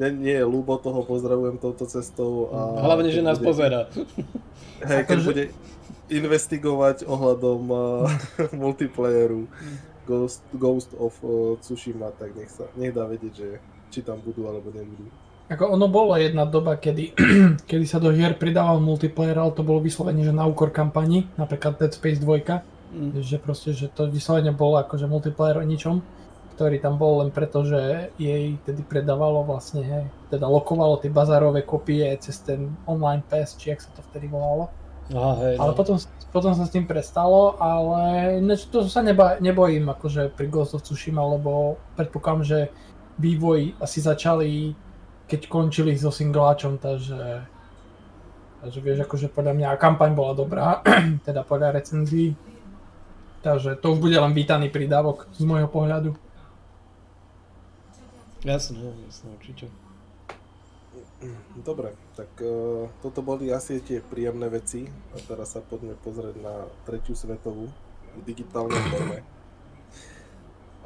nie, 0.00 0.08
nie 0.16 0.36
je 0.40 0.46
ľúbo 0.48 0.80
toho, 0.80 1.04
pozdravujem 1.04 1.60
touto 1.60 1.86
cestou. 1.86 2.50
A 2.50 2.58
Hlavne, 2.82 3.12
že 3.12 3.22
nás 3.22 3.38
bude, 3.38 3.46
pozera. 3.52 3.86
Hej, 4.82 5.06
keď 5.06 5.18
akože... 5.20 5.28
bude 5.28 5.44
investigovať 6.08 7.04
ohľadom 7.04 7.62
uh, 7.68 8.08
multiplayeru 8.64 9.44
Ghost, 10.08 10.40
Ghost 10.56 10.90
of 10.96 11.12
uh, 11.20 11.60
Tsushima, 11.60 12.08
tak 12.16 12.32
nech, 12.32 12.48
sa, 12.48 12.64
nech 12.80 12.96
dá 12.96 13.04
vedieť, 13.04 13.32
že 13.36 13.48
či 13.92 14.00
tam 14.00 14.16
budú 14.24 14.48
alebo 14.48 14.72
nebudú. 14.72 15.04
Ako 15.48 15.76
ono 15.76 15.88
bolo 15.88 16.16
jedna 16.16 16.48
doba, 16.48 16.76
kedy, 16.76 17.12
kedy 17.70 17.84
sa 17.84 18.00
do 18.00 18.12
hier 18.12 18.36
pridával 18.36 18.80
multiplayer, 18.80 19.36
ale 19.36 19.52
to 19.52 19.64
bolo 19.64 19.84
vyslovene, 19.84 20.24
že 20.24 20.32
na 20.32 20.48
úkor 20.48 20.72
kampani, 20.72 21.28
napríklad 21.36 21.76
Dead 21.76 21.92
Space 21.92 22.20
2, 22.20 22.24
mm. 22.92 23.10
že 23.20 23.36
proste, 23.40 23.72
že 23.72 23.88
to 23.88 24.08
vyslovene 24.08 24.52
bolo 24.52 24.80
akože 24.80 25.08
multiplayer 25.08 25.60
o 25.60 25.64
ničom, 25.64 26.04
ktorý 26.56 26.82
tam 26.82 27.00
bol 27.00 27.24
len 27.24 27.30
preto, 27.32 27.64
že 27.64 28.12
jej 28.20 28.60
tedy 28.66 28.82
predávalo 28.84 29.46
vlastne, 29.46 29.86
hej, 29.86 30.04
teda 30.28 30.44
lokovalo 30.44 31.00
tie 31.00 31.08
bazárové 31.08 31.64
kopie 31.64 32.12
cez 32.20 32.44
ten 32.44 32.74
online 32.84 33.24
pass, 33.24 33.56
či 33.56 33.72
jak 33.72 33.80
sa 33.80 33.88
to 33.96 34.04
vtedy 34.12 34.28
volalo. 34.28 34.68
Aha, 35.08 35.34
hej, 35.40 35.54
ale 35.56 35.72
no. 35.72 35.76
potom, 35.76 35.96
potom 36.28 36.52
sa 36.52 36.68
s 36.68 36.74
tým 36.74 36.84
prestalo, 36.84 37.56
ale 37.56 38.36
ináč 38.44 38.68
to 38.68 38.84
sa 38.84 39.00
neba, 39.00 39.40
nebojím 39.40 39.88
akože 39.88 40.36
pri 40.36 40.46
Ghost 40.52 40.76
of 40.76 40.84
Tsushima, 40.84 41.24
lebo 41.24 41.80
predpokladám, 41.96 42.44
že 42.44 42.58
vývoj 43.16 43.80
asi 43.80 44.04
začali, 44.04 44.76
keď 45.24 45.48
končili 45.48 45.96
so 45.96 46.12
singláčom, 46.12 46.76
takže, 46.76 47.40
takže 48.60 48.78
vieš, 48.84 49.08
akože 49.08 49.32
podľa 49.32 49.56
mňa 49.56 49.80
kampaň 49.80 50.12
bola 50.12 50.36
dobrá, 50.36 50.84
teda 51.28 51.40
podľa 51.40 51.80
recenzií. 51.80 52.36
Takže 53.40 53.80
to 53.80 53.96
už 53.96 54.02
bude 54.02 54.18
len 54.18 54.36
vítaný 54.36 54.68
prídavok 54.68 55.30
z 55.32 55.46
môjho 55.48 55.70
pohľadu. 55.70 56.12
Jasne, 58.44 58.92
jasne, 59.08 59.28
určite. 59.40 59.87
Dobre, 61.58 61.98
tak 62.14 62.30
uh, 62.46 62.86
toto 63.02 63.26
boli 63.26 63.50
asi 63.50 63.82
tie 63.82 63.98
príjemné 63.98 64.46
veci 64.46 64.86
a 64.86 65.18
teraz 65.18 65.58
sa 65.58 65.60
poďme 65.66 65.98
pozrieť 65.98 66.38
na 66.38 66.70
tretiu 66.86 67.18
svetovú 67.18 67.66
v 68.14 68.20
digitálnej 68.22 68.78
forme. 68.86 69.18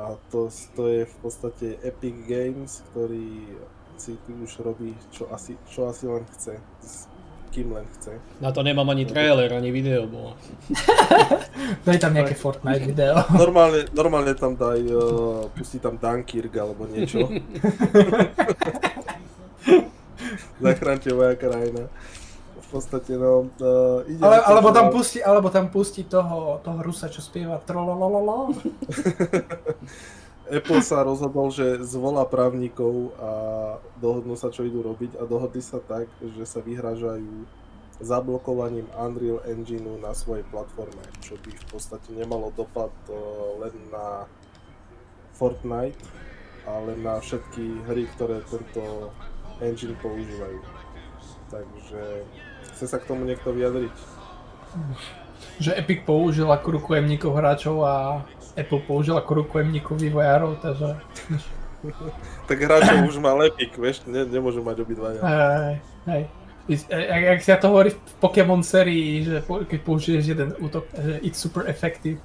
A 0.01 0.17
to, 0.33 0.49
to 0.73 0.83
je 0.89 1.03
v 1.05 1.17
podstate 1.21 1.77
Epic 1.85 2.17
Games, 2.25 2.81
ktorý 2.91 3.45
si 4.01 4.17
tu 4.25 4.33
už 4.41 4.65
robí, 4.65 4.97
čo 5.13 5.29
asi, 5.29 5.53
čo 5.69 5.93
asi 5.93 6.09
len 6.09 6.25
chce, 6.33 6.57
s 6.81 7.13
kým 7.53 7.69
len 7.77 7.85
chce. 8.01 8.17
Na 8.41 8.49
to 8.49 8.65
nemám 8.65 8.89
ani 8.89 9.05
trailer, 9.05 9.53
ani 9.53 9.69
video 9.69 10.09
bolo. 10.09 10.33
daj 11.87 12.01
tam 12.01 12.17
nejaké 12.17 12.33
Fortnite 12.33 12.89
video. 12.89 13.21
Normálne, 13.45 13.85
normálne 13.93 14.33
tam 14.33 14.57
daj, 14.57 14.81
uh, 14.89 15.45
pustí 15.53 15.77
tam 15.77 16.01
Dunkirk 16.01 16.57
alebo 16.57 16.89
niečo. 16.89 17.29
Zachránte 20.61 21.13
moja 21.13 21.35
krajina. 21.37 21.89
V 22.63 22.81
podstate, 22.81 23.21
no, 23.21 23.53
uh, 23.61 24.01
ide 24.09 24.23
Ale, 24.25 24.41
alebo, 24.49 24.73
tam 24.73 24.89
pustí, 24.89 25.21
alebo 25.21 25.49
tam 25.53 25.69
pustí 25.69 26.09
toho, 26.09 26.57
toho 26.65 26.81
Rusa, 26.81 27.13
čo 27.13 27.21
spieva 27.21 27.61
trololololo. 27.61 28.49
Apple 30.53 30.85
sa 30.85 31.05
rozhodol, 31.05 31.49
že 31.49 31.81
zvolá 31.81 32.29
právnikov 32.29 33.17
a 33.17 33.31
dohodnú 34.01 34.37
sa, 34.37 34.53
čo 34.53 34.69
idú 34.69 34.85
robiť 34.85 35.17
a 35.21 35.25
dohodli 35.25 35.65
sa 35.65 35.81
tak, 35.81 36.09
že 36.21 36.45
sa 36.45 36.61
vyhražajú 36.61 37.49
zablokovaním 38.03 38.91
Unreal 38.99 39.41
Engineu 39.47 39.97
na 40.03 40.13
svojej 40.13 40.43
platforme, 40.51 41.01
čo 41.23 41.39
by 41.39 41.51
v 41.55 41.67
podstate 41.71 42.11
nemalo 42.13 42.51
dopad 42.53 42.93
uh, 43.09 43.15
len 43.63 43.75
na 43.89 44.27
Fortnite, 45.39 46.03
ale 46.67 46.99
na 46.99 47.19
všetky 47.23 47.87
hry, 47.89 48.05
ktoré 48.19 48.43
tento 48.47 49.11
engine 49.61 49.97
používajú. 50.01 50.59
Takže 51.53 52.03
chce 52.73 52.85
sa 52.89 52.97
k 52.97 53.09
tomu 53.09 53.29
niekto 53.29 53.53
vyjadriť? 53.53 53.93
Že 55.61 55.71
Epic 55.77 56.09
použil 56.09 56.49
ako 56.49 56.81
rukojemníkov 56.81 57.37
hráčov 57.37 57.85
a 57.85 58.25
Apple 58.57 58.81
použil 58.89 59.17
ako 59.17 59.45
rukojemníkov 59.45 60.01
vývojárov, 60.01 60.65
takže... 60.65 60.97
tak 62.49 62.59
hráčov 62.63 63.11
už 63.11 63.21
má 63.21 63.37
Epic, 63.45 63.77
vieš, 63.77 64.09
ne, 64.09 64.25
nemôžu 64.25 64.65
mať 64.65 64.81
obidvaja. 64.81 65.21
Hej, 65.21 65.77
hej. 66.09 66.23
Jak 67.27 67.43
sa 67.43 67.59
to 67.59 67.75
hovorí 67.75 67.91
v 67.91 68.15
Pokémon 68.23 68.63
sérii, 68.63 69.27
že 69.27 69.43
keď 69.43 69.79
použiješ 69.83 70.25
jeden 70.25 70.55
útok, 70.63 70.87
že 70.95 71.19
it's 71.27 71.43
super 71.43 71.67
effective, 71.67 72.23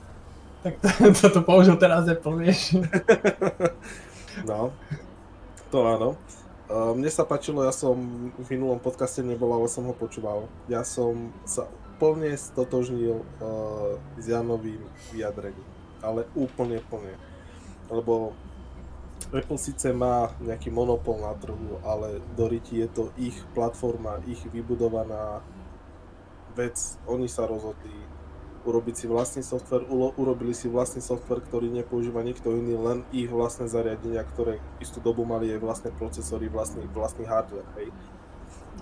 tak 0.61 0.77
to, 1.21 1.27
to 1.29 1.41
použil 1.41 1.75
teraz 1.77 2.05
Apple, 2.05 2.37
vieš. 2.37 2.77
no, 4.49 4.69
to 5.73 5.77
áno. 5.81 6.09
Mne 6.67 7.07
sa 7.07 7.23
páčilo, 7.23 7.63
ja 7.63 7.71
som 7.71 7.95
v 8.35 8.47
minulom 8.51 8.75
podcaste 8.83 9.23
nebol, 9.23 9.55
ale 9.55 9.71
som 9.71 9.87
ho 9.87 9.95
počúval. 9.95 10.51
Ja 10.67 10.83
som 10.83 11.31
sa 11.47 11.63
úplne 11.95 12.35
stotožnil 12.35 13.23
uh, 13.23 13.95
s 14.19 14.25
Janovým 14.27 14.83
vyjadrením. 15.15 15.63
Ale 16.03 16.27
úplne, 16.35 16.83
úplne. 16.83 17.15
Lebo 17.87 18.35
Apple 19.31 19.59
síce 19.59 19.95
má 19.95 20.35
nejaký 20.43 20.67
monopol 20.67 21.23
na 21.23 21.31
trhu, 21.39 21.79
ale 21.87 22.19
do 22.35 22.51
riti 22.51 22.83
je 22.83 22.87
to 22.91 23.03
ich 23.15 23.35
platforma, 23.55 24.19
ich 24.27 24.43
vybudovaná 24.51 25.39
vec. 26.51 26.99
Oni 27.07 27.31
sa 27.31 27.47
rozhodli 27.47 27.95
urobiť 28.67 28.95
si 28.99 29.05
vlastný 29.07 29.41
software, 29.47 29.87
urobili 30.19 30.51
si 30.51 30.67
vlastný 30.67 30.99
software, 30.99 31.39
ktorý 31.39 31.71
nepoužíva 31.71 32.19
nikto 32.19 32.51
iný, 32.51 32.75
len 32.75 32.99
ich 33.15 33.31
vlastné 33.31 33.71
zariadenia, 33.71 34.27
ktoré 34.35 34.59
istú 34.83 34.99
dobu 34.99 35.23
mali 35.23 35.55
aj 35.55 35.63
vlastné 35.63 35.89
procesory, 35.95 36.51
vlastný, 36.51 36.83
vlastný 36.91 37.23
hardware, 37.23 37.67
hej. 37.79 37.89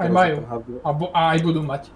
Aj 0.02 0.10
majú, 0.10 0.43
a, 0.82 0.89
bo, 0.91 1.06
a 1.13 1.38
aj 1.38 1.39
budú 1.45 1.62
mať. 1.62 1.88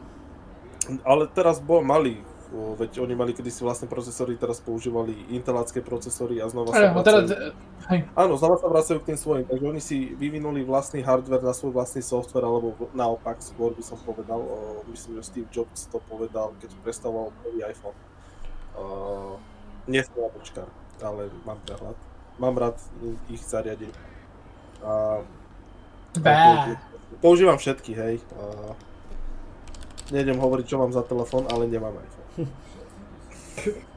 Ale 1.03 1.27
teraz 1.33 1.57
bo, 1.59 1.81
mali 1.81 2.21
veď 2.49 3.05
oni 3.05 3.13
mali 3.13 3.31
kedysi 3.37 3.61
vlastné 3.61 3.85
procesory, 3.85 4.33
teraz 4.33 4.57
používali 4.57 5.13
intelácké 5.29 5.85
procesory 5.85 6.41
a 6.41 6.49
znova 6.49 6.73
sa 6.73 6.89
vracajú... 6.89 7.29
Teda, 7.29 7.53
hej. 7.93 8.09
Áno, 8.17 8.41
znova 8.41 8.57
sa 8.57 8.65
vracajú 8.65 8.97
k 9.05 9.13
tým 9.13 9.19
svojim, 9.21 9.45
takže 9.45 9.65
oni 9.69 9.81
si 9.81 10.17
vyvinuli 10.17 10.65
vlastný 10.65 11.05
hardware 11.05 11.45
na 11.45 11.53
svoj 11.53 11.77
vlastný 11.77 12.01
software, 12.01 12.49
alebo 12.49 12.73
naopak 12.97 13.37
skôr 13.45 13.77
by 13.77 13.83
som 13.85 14.01
povedal, 14.01 14.41
myslím, 14.89 15.21
že 15.21 15.29
Steve 15.29 15.49
Jobs 15.53 15.85
to 15.93 16.01
povedal, 16.09 16.57
keď 16.57 16.73
predstavoval 16.81 17.29
prvý 17.45 17.61
iPhone. 17.69 17.97
Uh, 18.73 19.37
nie 19.85 20.01
som 20.01 20.17
jablčkár, 20.17 20.69
ale 21.05 21.29
mám 21.45 21.61
prehľad. 21.69 21.97
Mám 22.41 22.55
rád 22.57 22.81
ich 23.29 23.45
zariadení. 23.45 23.93
A, 24.81 25.21
používam 27.21 27.61
všetky, 27.61 27.93
hej. 27.93 28.15
Uh, 28.33 28.73
nejdem 30.09 30.41
hovoriť, 30.41 30.65
čo 30.65 30.81
mám 30.81 30.89
za 30.89 31.05
telefón, 31.05 31.45
ale 31.45 31.69
nemám 31.69 31.93
iPhone. 31.93 32.18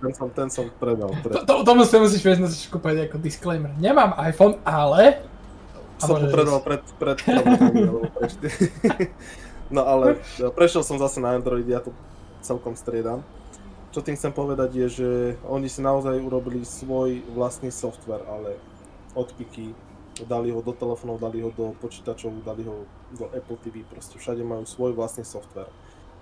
Ten 0.02 0.10
som, 0.10 0.26
ten 0.34 0.48
som 0.50 0.66
predal. 0.82 1.14
predal. 1.22 1.46
To, 1.46 1.62
to, 1.62 1.62
tomu 1.62 1.86
si 1.86 1.94
musíš 1.94 2.22
na 2.38 2.50
začiatku 2.50 2.82
povedať 2.82 3.06
ako 3.10 3.18
disclaimer. 3.22 3.70
Nemám 3.78 4.18
iPhone, 4.18 4.58
ale... 4.66 5.22
Som 6.02 6.18
ho 6.18 6.26
predal 6.26 6.58
pred, 6.66 6.82
pred, 6.98 7.18
pred, 7.22 7.46
pred 8.10 8.32
No 9.76 9.86
ale 9.86 10.18
prešiel 10.58 10.82
som 10.82 10.98
zase 10.98 11.22
na 11.22 11.38
Android, 11.38 11.64
ja 11.64 11.78
to 11.78 11.94
celkom 12.42 12.74
striedam. 12.74 13.22
Čo 13.94 14.02
tým 14.02 14.18
chcem 14.18 14.34
povedať 14.34 14.74
je, 14.74 14.86
že 14.88 15.08
oni 15.46 15.70
si 15.70 15.78
naozaj 15.78 16.18
urobili 16.18 16.66
svoj 16.66 17.22
vlastný 17.30 17.70
software, 17.70 18.24
ale 18.26 18.58
odpiky, 19.14 19.72
dali 20.28 20.52
ho 20.52 20.60
do 20.60 20.76
telefónov, 20.76 21.20
dali 21.20 21.40
ho 21.40 21.48
do 21.52 21.72
počítačov, 21.80 22.44
dali 22.44 22.68
ho 22.68 22.84
do 23.16 23.28
Apple 23.32 23.60
TV, 23.64 23.84
proste 23.88 24.20
všade 24.20 24.44
majú 24.44 24.64
svoj 24.68 24.92
vlastný 24.92 25.24
software. 25.24 25.68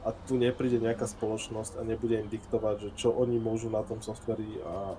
A 0.01 0.17
tu 0.25 0.41
nepríde 0.41 0.81
nejaká 0.81 1.05
spoločnosť 1.05 1.77
a 1.77 1.85
nebude 1.85 2.17
im 2.17 2.29
diktovať, 2.33 2.89
že 2.89 2.91
čo 2.97 3.13
oni 3.13 3.37
môžu 3.37 3.69
na 3.69 3.85
tom 3.85 4.01
softveri 4.01 4.65
a 4.65 4.97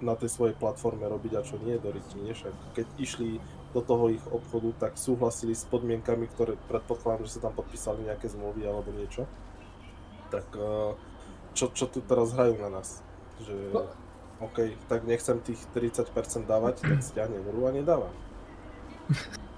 na 0.00 0.16
tej 0.16 0.32
svojej 0.32 0.56
platforme 0.56 1.04
robiť 1.04 1.32
a 1.36 1.44
čo 1.44 1.60
nie 1.60 1.76
do 1.76 1.92
rytí. 1.92 2.24
Však 2.24 2.54
keď 2.72 2.86
išli 2.96 3.36
do 3.76 3.84
toho 3.84 4.08
ich 4.08 4.24
obchodu, 4.32 4.88
tak 4.88 4.92
súhlasili 4.96 5.52
s 5.52 5.68
podmienkami, 5.68 6.26
ktoré 6.32 6.56
predpokladám, 6.72 7.28
že 7.28 7.36
sa 7.36 7.48
tam 7.48 7.54
podpísali 7.54 8.08
nejaké 8.08 8.32
zmluvy 8.32 8.64
alebo 8.64 8.90
niečo. 8.96 9.28
Tak 10.32 10.46
eh, 10.56 10.92
čo, 11.52 11.68
čo 11.76 11.84
tu 11.86 12.00
teraz 12.00 12.32
hrajú 12.32 12.56
na 12.58 12.80
nás? 12.80 13.04
Že 13.44 13.54
no. 13.76 13.84
OK, 14.40 14.72
tak 14.88 15.04
nechcem 15.04 15.36
tých 15.44 15.60
30% 15.76 16.48
dávať, 16.48 16.80
tak 16.80 17.04
stiahnem 17.04 17.44
hru 17.44 17.68
a 17.68 17.70
nedávam. 17.76 18.14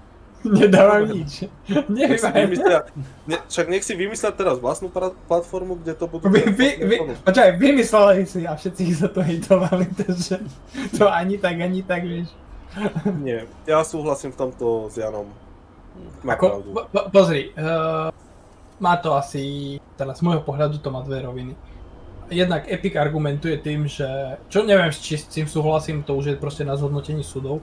Nedávam 0.43 1.07
nič. 1.07 1.47
Nech 1.87 2.19
si 2.19 2.31
vymyslia, 2.31 2.79
ne, 3.23 3.37
však 3.47 3.67
nech 3.71 3.83
si 3.83 3.93
vymyslia 3.95 4.31
teraz 4.35 4.59
vlastnú 4.59 4.91
platformu, 5.27 5.79
kde 5.79 5.95
to 5.95 6.05
budú... 6.11 6.27
Vy, 6.27 6.51
vy, 6.51 6.69
vy, 6.83 6.95
počkaj, 7.23 7.55
vymysleli 7.55 8.27
si 8.27 8.43
a 8.43 8.51
všetci 8.59 8.83
sa 8.91 9.07
to 9.07 9.23
hejtovali, 9.23 9.87
takže 10.03 10.43
to 10.99 11.07
ani 11.07 11.39
tak, 11.39 11.63
ani 11.63 11.79
tak, 11.79 12.03
vieš. 12.03 12.29
Nie, 13.23 13.47
ja 13.63 13.85
súhlasím 13.87 14.35
v 14.35 14.37
tomto 14.43 14.91
s 14.91 14.99
Janom. 14.99 15.31
Má 16.25 16.35
Ako, 16.35 16.65
po, 16.73 17.01
pozri, 17.13 17.53
uh, 17.53 18.09
má 18.81 18.93
to 18.97 19.13
asi, 19.15 19.77
teda 19.95 20.17
z 20.17 20.21
môjho 20.25 20.41
pohľadu 20.41 20.81
to 20.81 20.89
má 20.89 21.05
dve 21.05 21.23
roviny. 21.23 21.53
Jednak 22.33 22.65
Epic 22.65 22.97
argumentuje 22.97 23.61
tým, 23.61 23.85
že, 23.85 24.07
čo 24.49 24.65
neviem, 24.65 24.89
či 24.89 25.21
s 25.21 25.29
tým 25.29 25.45
súhlasím, 25.45 26.01
to 26.01 26.17
už 26.17 26.33
je 26.33 26.35
proste 26.35 26.65
na 26.65 26.73
zhodnotení 26.73 27.21
súdov, 27.21 27.61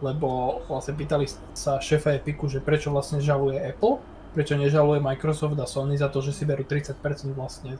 lebo 0.00 0.60
vlastne 0.66 0.96
pýtali 0.96 1.28
sa 1.52 1.80
šéfa 1.80 2.16
Epiku, 2.16 2.48
že 2.48 2.64
prečo 2.64 2.92
vlastne 2.92 3.20
žaluje 3.20 3.60
Apple, 3.60 4.00
prečo 4.32 4.56
nežaluje 4.56 5.00
Microsoft 5.00 5.56
a 5.60 5.66
Sony 5.68 6.00
za 6.00 6.08
to, 6.08 6.24
že 6.24 6.32
si 6.32 6.48
berú 6.48 6.64
30% 6.64 6.96
vlastne 7.36 7.76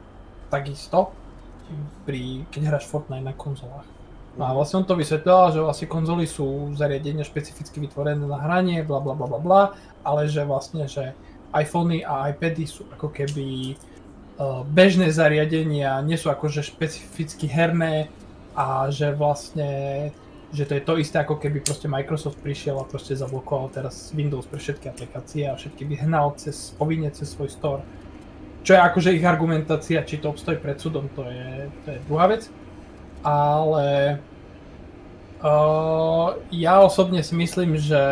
takisto, 0.52 1.14
pri, 2.04 2.44
keď 2.50 2.60
hráš 2.74 2.90
Fortnite 2.90 3.24
na 3.24 3.34
konzolách. 3.34 3.86
No 4.38 4.46
a 4.46 4.54
vlastne 4.54 4.82
on 4.82 4.86
to 4.86 4.94
vysvetľoval, 4.94 5.46
že 5.50 5.60
vlastne 5.60 5.88
konzoly 5.90 6.26
sú 6.26 6.70
zariadenia 6.78 7.26
špecificky 7.26 7.82
vytvorené 7.82 8.22
na 8.22 8.38
hranie, 8.38 8.86
bla 8.86 9.02
bla 9.02 9.14
bla 9.18 9.26
bla 9.26 9.40
bla, 9.42 9.62
ale 10.06 10.30
že 10.30 10.46
vlastne, 10.46 10.86
že 10.86 11.18
iPhony 11.50 12.06
a 12.06 12.30
iPady 12.30 12.64
sú 12.66 12.86
ako 12.94 13.10
keby 13.10 13.74
uh, 13.74 14.62
bežné 14.70 15.10
zariadenia, 15.10 15.98
nie 16.06 16.14
sú 16.14 16.30
akože 16.30 16.62
špecificky 16.62 17.50
herné 17.50 18.06
a 18.54 18.86
že 18.90 19.10
vlastne 19.18 20.10
že 20.50 20.66
to 20.66 20.74
je 20.74 20.82
to 20.82 20.94
isté, 20.98 21.22
ako 21.22 21.38
keby 21.38 21.62
proste 21.62 21.86
Microsoft 21.86 22.42
prišiel 22.42 22.82
a 22.82 22.88
proste 22.88 23.14
zablokoval 23.14 23.70
teraz 23.70 24.10
Windows 24.10 24.50
pre 24.50 24.58
všetky 24.58 24.90
aplikácie 24.90 25.46
a 25.46 25.54
všetky 25.54 25.86
by 25.86 25.94
hnal 26.02 26.34
cez, 26.34 26.74
povinne 26.74 27.06
cez 27.14 27.30
svoj 27.30 27.54
store. 27.54 27.82
Čo 28.66 28.76
je 28.76 28.80
akože 28.82 29.10
ich 29.14 29.24
argumentácia, 29.24 30.02
či 30.02 30.18
to 30.18 30.34
obstojí 30.34 30.58
pred 30.58 30.76
súdom, 30.76 31.06
to 31.14 31.22
je, 31.24 31.70
to 31.86 31.88
je 31.94 31.98
druhá 32.10 32.26
vec. 32.26 32.50
Ale 33.22 34.18
uh, 35.38 36.28
ja 36.50 36.82
osobne 36.82 37.22
si 37.22 37.32
myslím, 37.38 37.78
že 37.78 38.02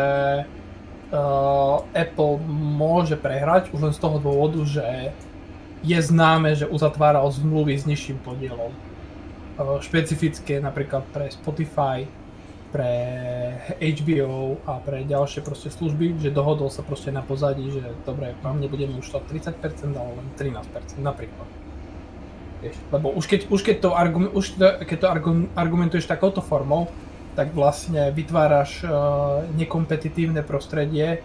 uh, 1.11 1.83
Apple 1.91 2.39
môže 2.49 3.19
prehrať 3.19 3.69
už 3.75 3.79
len 3.83 3.93
z 3.93 3.99
toho 3.99 4.17
dôvodu, 4.17 4.63
že 4.63 5.11
je 5.83 5.99
známe, 5.99 6.55
že 6.55 6.71
uzatváral 6.71 7.27
zmluvy 7.29 7.75
s 7.75 7.83
nižším 7.83 8.23
podielom. 8.23 8.71
Uh, 9.59 9.83
špecifické 9.83 10.63
napríklad 10.63 11.03
pre 11.11 11.29
Spotify, 11.29 12.07
pre 12.69 12.93
HBO 13.81 14.61
a 14.69 14.77
pre 14.77 15.01
ďalšie 15.05 15.41
proste 15.41 15.73
služby, 15.73 16.21
že 16.21 16.29
dohodol 16.29 16.69
sa 16.69 16.85
proste 16.85 17.09
na 17.09 17.25
pozadí, 17.25 17.69
že 17.73 17.81
dobre, 18.05 18.37
vám 18.45 18.61
nebudeme 18.61 18.93
už 19.01 19.09
to 19.09 19.19
30%, 19.25 19.57
ale 19.97 20.11
len 20.13 20.27
13% 20.37 21.01
napríklad. 21.01 21.49
Lebo 22.91 23.15
už 23.15 23.25
keď, 23.25 23.41
už 23.49 23.61
keď, 23.63 23.77
to, 23.79 23.89
argument, 23.95 24.35
už 24.35 24.59
keď 24.83 24.97
to 24.99 25.07
argumentuješ 25.55 26.05
takouto 26.05 26.43
formou, 26.43 26.91
tak 27.33 27.55
vlastne 27.55 28.11
vytváraš 28.11 28.83
uh, 28.83 29.47
nekompetitívne 29.55 30.43
prostredie, 30.43 31.23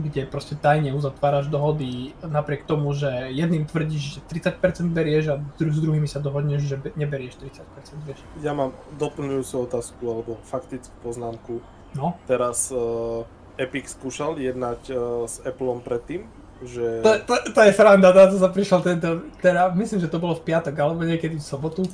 kde 0.00 0.24
proste 0.24 0.56
tajne 0.56 0.96
uzatváraš 0.96 1.52
dohody 1.52 2.16
napriek 2.24 2.64
tomu, 2.64 2.96
že 2.96 3.08
jedným 3.32 3.68
tvrdíš, 3.68 4.18
že 4.18 4.20
30% 4.24 4.88
berieš 4.88 5.24
a 5.32 5.34
s 5.60 5.78
druhými 5.80 6.08
sa 6.08 6.22
dohodneš, 6.22 6.62
že 6.64 6.76
neberieš 6.96 7.40
30%, 7.40 8.08
vieš. 8.08 8.20
Ja 8.40 8.56
mám 8.56 8.72
doplňujúcu 8.96 9.54
otázku 9.68 10.02
alebo 10.08 10.32
faktickú 10.48 10.94
poznámku. 11.04 11.60
No? 11.92 12.16
Teraz 12.24 12.72
uh, 12.72 13.28
Epic 13.60 13.92
skúšal 13.92 14.40
jednať 14.40 14.80
uh, 14.92 15.28
s 15.28 15.44
Appleom 15.44 15.84
predtým, 15.84 16.24
že... 16.64 17.04
To, 17.04 17.12
to, 17.28 17.34
to 17.52 17.60
je 17.60 17.72
sranda, 17.76 18.14
to 18.14 18.38
sa 18.40 18.48
prišiel 18.48 18.80
tento, 18.80 19.28
teda 19.44 19.74
myslím, 19.76 20.00
že 20.00 20.08
to 20.08 20.22
bolo 20.22 20.38
v 20.38 20.46
piatok 20.46 20.72
alebo 20.78 21.04
niekedy 21.04 21.36
v 21.36 21.44
sobotu, 21.44 21.84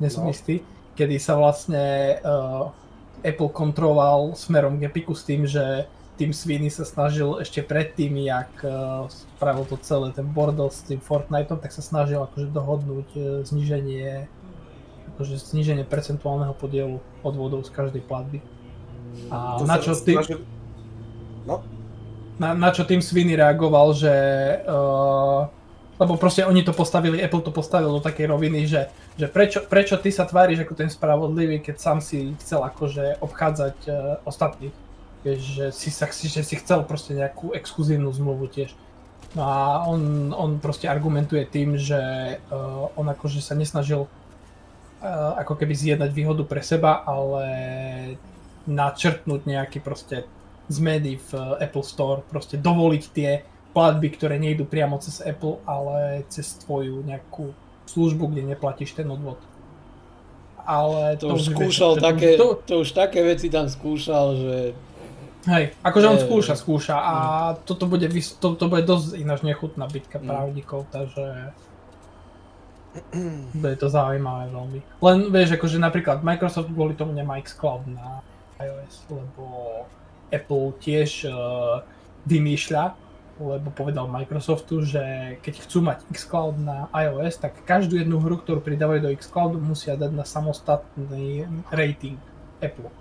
nesom 0.00 0.28
no. 0.28 0.32
istý, 0.32 0.64
kedy 0.96 1.20
sa 1.20 1.36
vlastne 1.36 2.16
uh, 2.24 2.72
Apple 3.22 3.52
kontroloval 3.52 4.34
smerom 4.34 4.80
k 4.80 4.88
Epiku 4.88 5.12
s 5.12 5.22
tým, 5.22 5.44
že 5.44 5.86
Tim 6.20 6.30
Sweeney 6.36 6.68
sa 6.68 6.84
snažil 6.84 7.40
ešte 7.40 7.64
predtým, 7.64 8.20
jak 8.20 8.52
uh, 8.62 9.08
spravil 9.08 9.64
to 9.64 9.80
celé 9.80 10.12
ten 10.12 10.28
bordel 10.28 10.68
s 10.68 10.84
tým 10.84 11.00
Fortniteom, 11.00 11.56
tak 11.56 11.72
sa 11.72 11.80
snažil 11.80 12.20
akože 12.20 12.52
dohodnúť 12.52 13.08
uh, 13.16 13.24
zniženie 13.42 14.28
akože 15.16 15.36
zniženie 15.52 15.84
percentuálneho 15.84 16.56
podielu 16.56 16.96
odvodov 17.20 17.68
z 17.68 17.70
každej 17.72 18.02
platby. 18.08 18.40
A 19.28 19.60
to 19.60 19.68
na 19.68 19.76
čo 19.76 19.92
ty... 19.92 20.16
Snažil... 20.16 20.40
No? 21.44 21.60
Na, 22.40 22.56
na 22.56 22.72
čo 22.72 22.88
Tim 22.88 23.04
Sweeney 23.04 23.36
reagoval, 23.36 23.92
že 23.92 24.12
uh, 24.64 25.48
lebo 26.00 26.16
proste 26.16 26.42
oni 26.42 26.64
to 26.64 26.72
postavili, 26.72 27.20
Apple 27.22 27.44
to 27.44 27.52
postavil 27.54 27.92
do 27.92 28.02
takej 28.02 28.26
roviny, 28.26 28.64
že, 28.66 28.90
že 29.14 29.28
prečo, 29.28 29.62
prečo 29.62 30.00
ty 30.00 30.08
sa 30.10 30.24
tváriš 30.24 30.64
ako 30.64 30.74
ten 30.74 30.90
spravodlivý, 30.90 31.60
keď 31.60 31.76
sám 31.78 31.98
si 32.02 32.32
chcel 32.40 32.64
akože 32.64 33.20
obchádzať 33.22 33.76
uh, 33.86 33.94
ostatných 34.26 34.74
Vieš, 35.22 35.40
že 35.54 35.66
si, 35.70 35.88
sa, 35.94 36.10
že 36.10 36.42
si 36.42 36.54
chcel 36.58 36.82
proste 36.82 37.14
nejakú 37.14 37.54
exkluzívnu 37.54 38.10
zmluvu 38.10 38.50
tiež. 38.50 38.74
No 39.38 39.46
a 39.46 39.86
on, 39.86 40.34
on 40.34 40.58
proste 40.58 40.90
argumentuje 40.90 41.46
tým, 41.46 41.78
že 41.78 41.98
uh, 42.36 42.90
on 42.98 43.06
akože 43.06 43.38
sa 43.40 43.54
nesnažil 43.54 44.04
uh, 44.04 45.38
ako 45.38 45.56
keby 45.56 45.72
zjednať 45.72 46.10
výhodu 46.10 46.42
pre 46.44 46.60
seba, 46.60 47.00
ale 47.06 47.44
načrtnúť 48.66 49.46
nejaký 49.46 49.78
proste 49.80 50.26
zmeny 50.68 51.18
v 51.18 51.30
Apple 51.58 51.86
Store, 51.86 52.22
proste 52.26 52.58
dovoliť 52.58 53.04
tie 53.14 53.42
platby, 53.72 54.08
ktoré 54.14 54.36
nejdu 54.36 54.68
priamo 54.68 55.00
cez 55.00 55.24
Apple, 55.24 55.58
ale 55.64 56.28
cez 56.28 56.60
tvoju 56.62 57.02
nejakú 57.02 57.56
službu, 57.88 58.30
kde 58.30 58.54
neplatíš 58.54 58.94
ten 58.94 59.08
odvod. 59.08 59.40
Ale 60.62 61.18
to, 61.18 61.34
to 61.34 61.34
už 61.34 61.42
skúšal 61.56 61.92
vieš, 61.98 62.04
také, 62.06 62.28
to... 62.38 62.48
to 62.62 62.74
už 62.86 62.90
také 62.94 63.20
veci 63.26 63.50
tam 63.50 63.66
skúšal, 63.66 64.26
že 64.38 64.56
Hej, 65.42 65.74
akože 65.82 66.06
on 66.06 66.18
skúša, 66.22 66.54
skúša 66.54 66.96
a 67.02 67.14
toto 67.66 67.90
bude, 67.90 68.06
to, 68.38 68.48
to 68.54 68.64
bude 68.70 68.86
dosť 68.86 69.18
ináč 69.18 69.42
nechutná 69.42 69.90
bitka 69.90 70.22
mm. 70.22 70.26
právnikov, 70.30 70.86
takže 70.94 71.50
bude 73.56 73.76
to 73.80 73.88
zaujímavé 73.88 74.52
veľmi. 74.52 74.78
Len 75.02 75.18
vieš, 75.32 75.58
akože 75.58 75.82
napríklad 75.82 76.22
Microsoft 76.22 76.70
kvôli 76.70 76.94
tomu 76.94 77.16
nemá 77.16 77.40
xCloud 77.40 77.88
na 77.88 78.20
iOS, 78.60 79.08
lebo 79.10 79.44
Apple 80.30 80.76
tiež 80.78 81.26
uh, 81.26 81.82
vymýšľa, 82.28 82.94
lebo 83.40 83.68
povedal 83.74 84.06
Microsoftu, 84.12 84.84
že 84.84 85.02
keď 85.40 85.54
chcú 85.66 85.78
mať 85.82 86.04
xCloud 86.12 86.60
na 86.60 86.86
iOS, 86.92 87.40
tak 87.40 87.64
každú 87.64 87.98
jednu 87.98 88.20
hru, 88.20 88.38
ktorú 88.38 88.60
pridávajú 88.60 89.08
do 89.08 89.12
xCloudu, 89.16 89.58
musia 89.58 89.96
dať 89.98 90.12
na 90.12 90.22
samostatný 90.22 91.48
rating 91.72 92.20
Apple. 92.60 92.92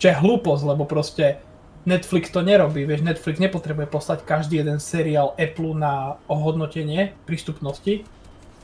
Čo 0.00 0.06
je 0.10 0.16
hlúposť, 0.16 0.62
lebo 0.64 0.88
proste 0.88 1.44
Netflix 1.88 2.28
to 2.28 2.44
nerobí, 2.44 2.84
vieš, 2.84 3.00
Netflix 3.00 3.40
nepotrebuje 3.40 3.88
poslať 3.88 4.28
každý 4.28 4.60
jeden 4.60 4.76
seriál 4.76 5.32
Apple 5.40 5.72
na 5.72 6.20
ohodnotenie 6.28 7.16
prístupnosti. 7.24 8.04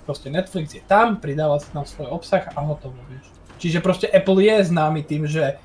Proste 0.05 0.29
Netflix 0.29 0.77
je 0.77 0.85
tam, 0.85 1.17
pridáva 1.17 1.57
si 1.57 1.73
tam 1.73 1.89
svoj 1.89 2.13
obsah 2.13 2.45
a 2.53 2.61
hotovo, 2.61 3.01
vieš. 3.09 3.25
Čiže 3.57 3.81
proste 3.81 4.07
Apple 4.13 4.45
je 4.45 4.69
známy 4.69 5.01
tým, 5.01 5.25
že, 5.25 5.57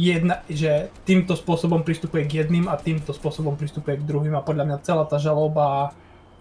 jedna, 0.00 0.40
že 0.48 0.88
týmto 1.04 1.36
spôsobom 1.36 1.84
pristupuje 1.84 2.24
k 2.24 2.44
jedným 2.44 2.72
a 2.72 2.80
týmto 2.80 3.12
spôsobom 3.12 3.52
pristupuje 3.52 4.00
k 4.00 4.06
druhým 4.08 4.32
a 4.32 4.42
podľa 4.42 4.64
mňa 4.64 4.84
celá 4.84 5.04
tá 5.04 5.20
žaloba 5.20 5.92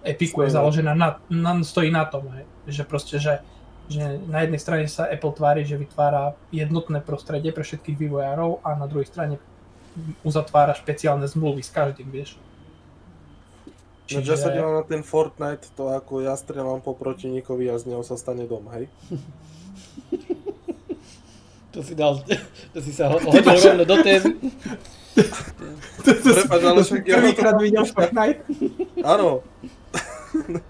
Epiku 0.03 0.43
je 0.43 0.55
založená 0.55 0.95
na, 0.95 1.20
na, 1.32 1.59
stojí 1.64 1.91
na 1.91 2.03
tom, 2.07 2.28
hej. 2.36 2.43
že 2.68 2.84
proste, 2.84 3.20
že, 3.20 3.39
že 3.88 4.20
na 4.28 4.43
jednej 4.43 4.59
strane 4.59 4.88
sa 4.88 5.07
Apple 5.07 5.32
tvári, 5.32 5.64
že 5.64 5.80
vytvára 5.80 6.36
jednotné 6.51 6.99
prostredie 6.99 7.55
pre 7.55 7.64
všetkých 7.64 7.99
vývojárov 7.99 8.64
a 8.64 8.76
na 8.76 8.88
druhej 8.88 9.07
strane 9.07 9.39
uzatvára 10.26 10.74
špeciálne 10.74 11.26
zmluvy 11.26 11.62
s 11.62 11.72
každým, 11.72 12.10
vieš. 12.10 12.38
Čiže... 14.08 14.20
No, 14.20 14.28
ja 14.28 14.38
sa 14.38 14.50
dívam 14.52 14.74
na 14.76 14.84
ten 14.84 15.02
Fortnite, 15.02 15.72
to 15.74 15.89
ako 15.89 16.22
ja 16.22 16.36
strieľam 16.36 16.84
po 16.84 16.94
protivníkovi 16.94 17.72
a 17.72 17.80
z 17.80 17.94
neho 17.94 18.04
sa 18.04 18.20
stane 18.20 18.46
dom, 18.46 18.68
hej? 18.76 18.91
to 21.74 21.80
si 21.82 21.96
dal, 21.96 22.20
to 22.76 22.80
si 22.84 22.91
sa 22.91 23.10
hodil 23.10 23.41
rovno 23.41 23.86
do 23.88 23.98
tém. 24.04 24.22
Prepač, 26.04 26.62
ale 26.62 26.82
však 26.84 27.04
ja... 27.08 27.18
Prvýkrát 27.22 27.56
videl 27.62 27.86
Fortnite? 27.88 28.44
Áno. 29.02 29.41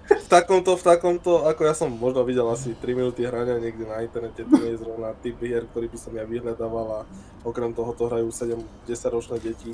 v 0.07 0.27
takomto, 0.29 0.77
v 0.77 0.83
takomto, 0.83 1.31
ako 1.45 1.61
ja 1.65 1.73
som 1.73 1.89
možno 1.91 2.23
videl 2.23 2.45
asi 2.49 2.77
3 2.77 2.97
minúty 2.97 3.25
hrania 3.25 3.57
niekde 3.57 3.85
na 3.85 4.05
internete, 4.05 4.45
to 4.45 4.55
nie 4.59 4.77
je 4.77 4.81
zrovna 4.81 5.13
typ 5.19 5.37
hier, 5.41 5.65
ktorý 5.69 5.89
by 5.89 5.97
som 5.99 6.13
ja 6.13 6.25
vyhľadával 6.25 6.87
a 6.89 6.99
okrem 7.43 7.73
toho 7.73 7.91
to 7.97 8.07
hrajú 8.07 8.29
7-10 8.29 9.15
ročné 9.15 9.37
deti, 9.41 9.71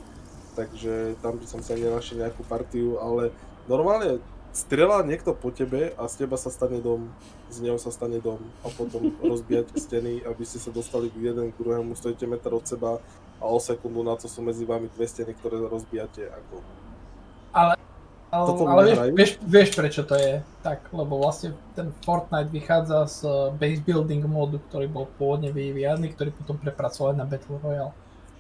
takže 0.56 1.20
tam 1.24 1.38
by 1.38 1.45
som 1.45 1.60
sa 1.64 1.76
nenašiel 1.76 2.24
nejakú 2.24 2.43
partiu, 2.47 3.00
ale 3.00 3.32
normálne 3.68 4.24
strela 4.50 5.06
niekto 5.06 5.38
po 5.38 5.54
tebe 5.54 5.93
a 5.93 6.04
z 6.10 6.26
teba 6.26 6.36
sa 6.36 6.50
stane 6.50 6.82
dom, 6.82 7.14
z 7.54 7.62
neho 7.62 7.78
sa 7.78 7.93
stane 7.93 8.18
dom 8.18 8.41
a 8.66 8.68
potom 8.74 9.14
rozbíjať 9.22 9.78
steny, 9.78 10.26
aby 10.26 10.43
ste 10.45 10.58
sa 10.58 10.74
dostali 10.74 11.14
k 11.14 11.34
jeden 11.34 11.54
k 11.54 11.60
druhému, 11.62 11.93
stojíte 11.93 12.26
meter 12.26 12.54
od 12.54 12.66
seba 12.66 12.97
a 13.39 13.45
o 13.45 13.60
sekundu 13.62 14.02
na 14.02 14.18
to 14.18 14.26
sú 14.26 14.41
medzi 14.41 14.66
vami 14.66 14.89
dve 14.89 15.06
steny, 15.06 15.38
ktoré 15.38 15.62
rozbíjate 15.62 16.28
ako... 16.28 16.66
Ale, 17.54 17.74
ale, 18.30 18.49
ale 18.65 18.82
vieš, 18.86 18.97
vieš, 19.13 19.32
vieš, 19.41 19.69
prečo 19.73 20.01
to 20.05 20.13
je 20.13 20.45
tak, 20.61 20.86
lebo 20.93 21.17
vlastne 21.17 21.57
ten 21.73 21.89
Fortnite 22.05 22.53
vychádza 22.53 23.09
z 23.09 23.19
base 23.57 23.82
building 23.82 24.21
modu, 24.30 24.61
ktorý 24.69 24.86
bol 24.86 25.09
pôvodne 25.17 25.49
vyvíjaný, 25.49 26.13
ktorý 26.13 26.30
potom 26.34 26.61
prepracovali 26.61 27.17
na 27.17 27.25
Battle 27.25 27.57
Royale. 27.57 27.93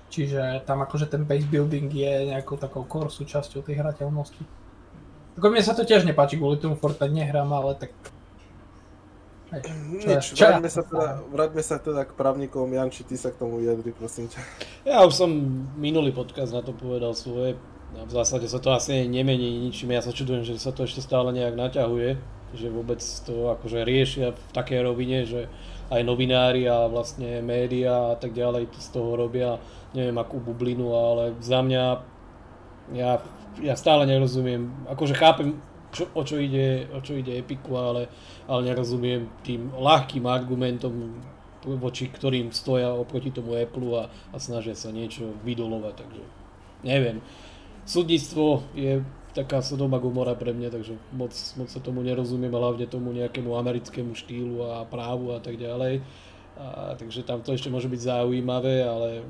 Čiže 0.09 0.65
tam 0.65 0.81
akože 0.85 1.09
ten 1.09 1.25
base 1.25 1.45
building 1.45 1.89
je 1.89 2.33
nejakou 2.33 2.57
takou 2.57 2.85
core 2.85 3.13
súčasťou 3.13 3.65
tej 3.65 3.81
hrateľnosti. 3.81 4.41
Ako 5.37 5.47
mne 5.49 5.61
sa 5.65 5.73
to 5.77 5.85
tiež 5.85 6.05
nepáči, 6.05 6.37
kvôli 6.37 6.61
tomu 6.61 6.77
Fortnite 6.77 7.13
nehrám, 7.13 7.49
ale 7.49 7.73
tak... 7.77 7.93
Nič, 9.89 10.37
vráťme 10.37 10.69
sa, 10.69 10.85
teda, 10.85 11.25
vráťme 11.33 11.63
sa 11.65 11.81
teda 11.81 12.05
k 12.05 12.13
právnikom, 12.13 12.69
Janči, 12.69 13.01
ty 13.01 13.17
sa 13.17 13.33
k 13.33 13.41
tomu 13.41 13.57
vyjadri, 13.57 13.89
prosím 13.97 14.29
ťa. 14.29 14.37
Ja 14.85 15.01
už 15.01 15.17
som 15.17 15.33
minulý 15.73 16.13
podcast 16.13 16.53
na 16.53 16.61
to 16.61 16.69
povedal 16.69 17.17
svoje, 17.17 17.57
v 17.89 18.11
zásade 18.11 18.45
sa 18.45 18.61
to 18.61 18.69
asi 18.73 19.09
nemení 19.09 19.65
ničím, 19.65 19.93
ja 19.93 20.01
sa 20.05 20.13
čudujem, 20.13 20.45
že 20.45 20.61
sa 20.61 20.69
to 20.69 20.85
ešte 20.85 21.01
stále 21.01 21.33
nejak 21.33 21.57
naťahuje, 21.57 22.21
že 22.53 22.67
vôbec 22.69 23.01
to 23.01 23.53
akože 23.53 23.85
riešia 23.85 24.33
v 24.33 24.51
takej 24.53 24.79
rovine, 24.85 25.25
že 25.25 25.49
aj 25.89 26.05
novinári 26.05 26.69
a 26.69 26.85
vlastne 26.85 27.41
média 27.41 28.13
a 28.13 28.15
tak 28.17 28.37
ďalej 28.37 28.69
z 28.77 28.87
toho 28.93 29.17
robia, 29.17 29.57
neviem 29.97 30.17
akú 30.21 30.37
bublinu, 30.37 30.93
ale 30.93 31.33
za 31.41 31.65
mňa 31.65 31.83
ja 32.93 33.21
ja 33.59 33.75
stále 33.75 34.07
nerozumiem, 34.07 34.71
akože 34.87 35.15
chápem, 35.17 35.59
čo, 35.89 36.07
o, 36.13 36.21
čo 36.23 36.37
ide, 36.37 36.87
o 36.93 37.01
čo 37.01 37.17
ide 37.17 37.41
Epiku, 37.41 37.75
ale, 37.75 38.07
ale 38.45 38.71
nerozumiem 38.71 39.27
tým 39.41 39.73
ľahkým 39.73 40.23
argumentom, 40.29 41.17
voči 41.65 42.07
ktorým 42.07 42.53
stoja 42.55 42.93
oproti 42.93 43.33
tomu 43.33 43.57
Apple 43.57 43.89
a, 43.97 44.03
a 44.31 44.37
snažia 44.37 44.77
sa 44.77 44.93
niečo 44.93 45.33
vydolovať, 45.43 45.93
takže 45.97 46.23
neviem. 46.85 47.19
Súdnictvo 47.89 48.69
je 48.77 49.01
taká 49.33 49.65
Sodoma 49.65 49.97
Gomora 49.97 50.37
pre 50.37 50.53
mňa, 50.53 50.69
takže 50.69 50.93
moc, 51.09 51.33
moc 51.57 51.73
sa 51.73 51.81
tomu 51.81 52.05
nerozumiem, 52.05 52.53
hlavne 52.53 52.85
tomu 52.85 53.09
nejakému 53.17 53.49
americkému 53.49 54.13
štýlu 54.13 54.61
a 54.61 54.85
právu 54.85 55.33
a 55.33 55.41
tak 55.41 55.57
ďalej. 55.57 56.05
A, 56.53 56.93
takže 57.01 57.25
tam 57.25 57.41
to 57.41 57.49
ešte 57.57 57.73
môže 57.73 57.89
byť 57.89 58.01
zaujímavé, 58.05 58.85
ale 58.85 59.25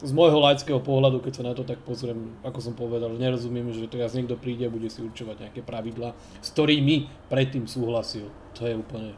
z 0.00 0.08
môjho 0.08 0.40
laického 0.40 0.80
pohľadu, 0.80 1.20
keď 1.20 1.32
sa 1.36 1.44
na 1.44 1.52
to 1.52 1.68
tak 1.68 1.84
pozriem, 1.84 2.32
ako 2.40 2.58
som 2.64 2.72
povedal, 2.72 3.12
nerozumiem, 3.12 3.68
že 3.76 3.84
teraz 3.92 4.16
niekto 4.16 4.40
príde 4.40 4.66
a 4.66 4.72
bude 4.72 4.88
si 4.88 5.04
určovať 5.04 5.48
nejaké 5.48 5.60
pravidlá, 5.60 6.16
s 6.40 6.48
ktorými 6.48 7.28
predtým 7.28 7.68
súhlasil. 7.68 8.32
To 8.56 8.66
je 8.66 8.74
úplne, 8.74 9.12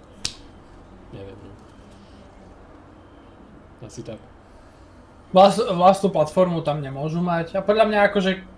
neviem. 1.15 1.39
No. 1.47 1.53
Asi 3.87 4.03
tak. 4.03 4.19
Vlast, 5.31 5.63
vlastnú 5.63 6.11
platformu 6.15 6.63
tam 6.63 6.83
nemôžu 6.83 7.19
mať 7.19 7.59
a 7.59 7.61
podľa 7.65 7.91
mňa 7.91 8.01
akože 8.11 8.54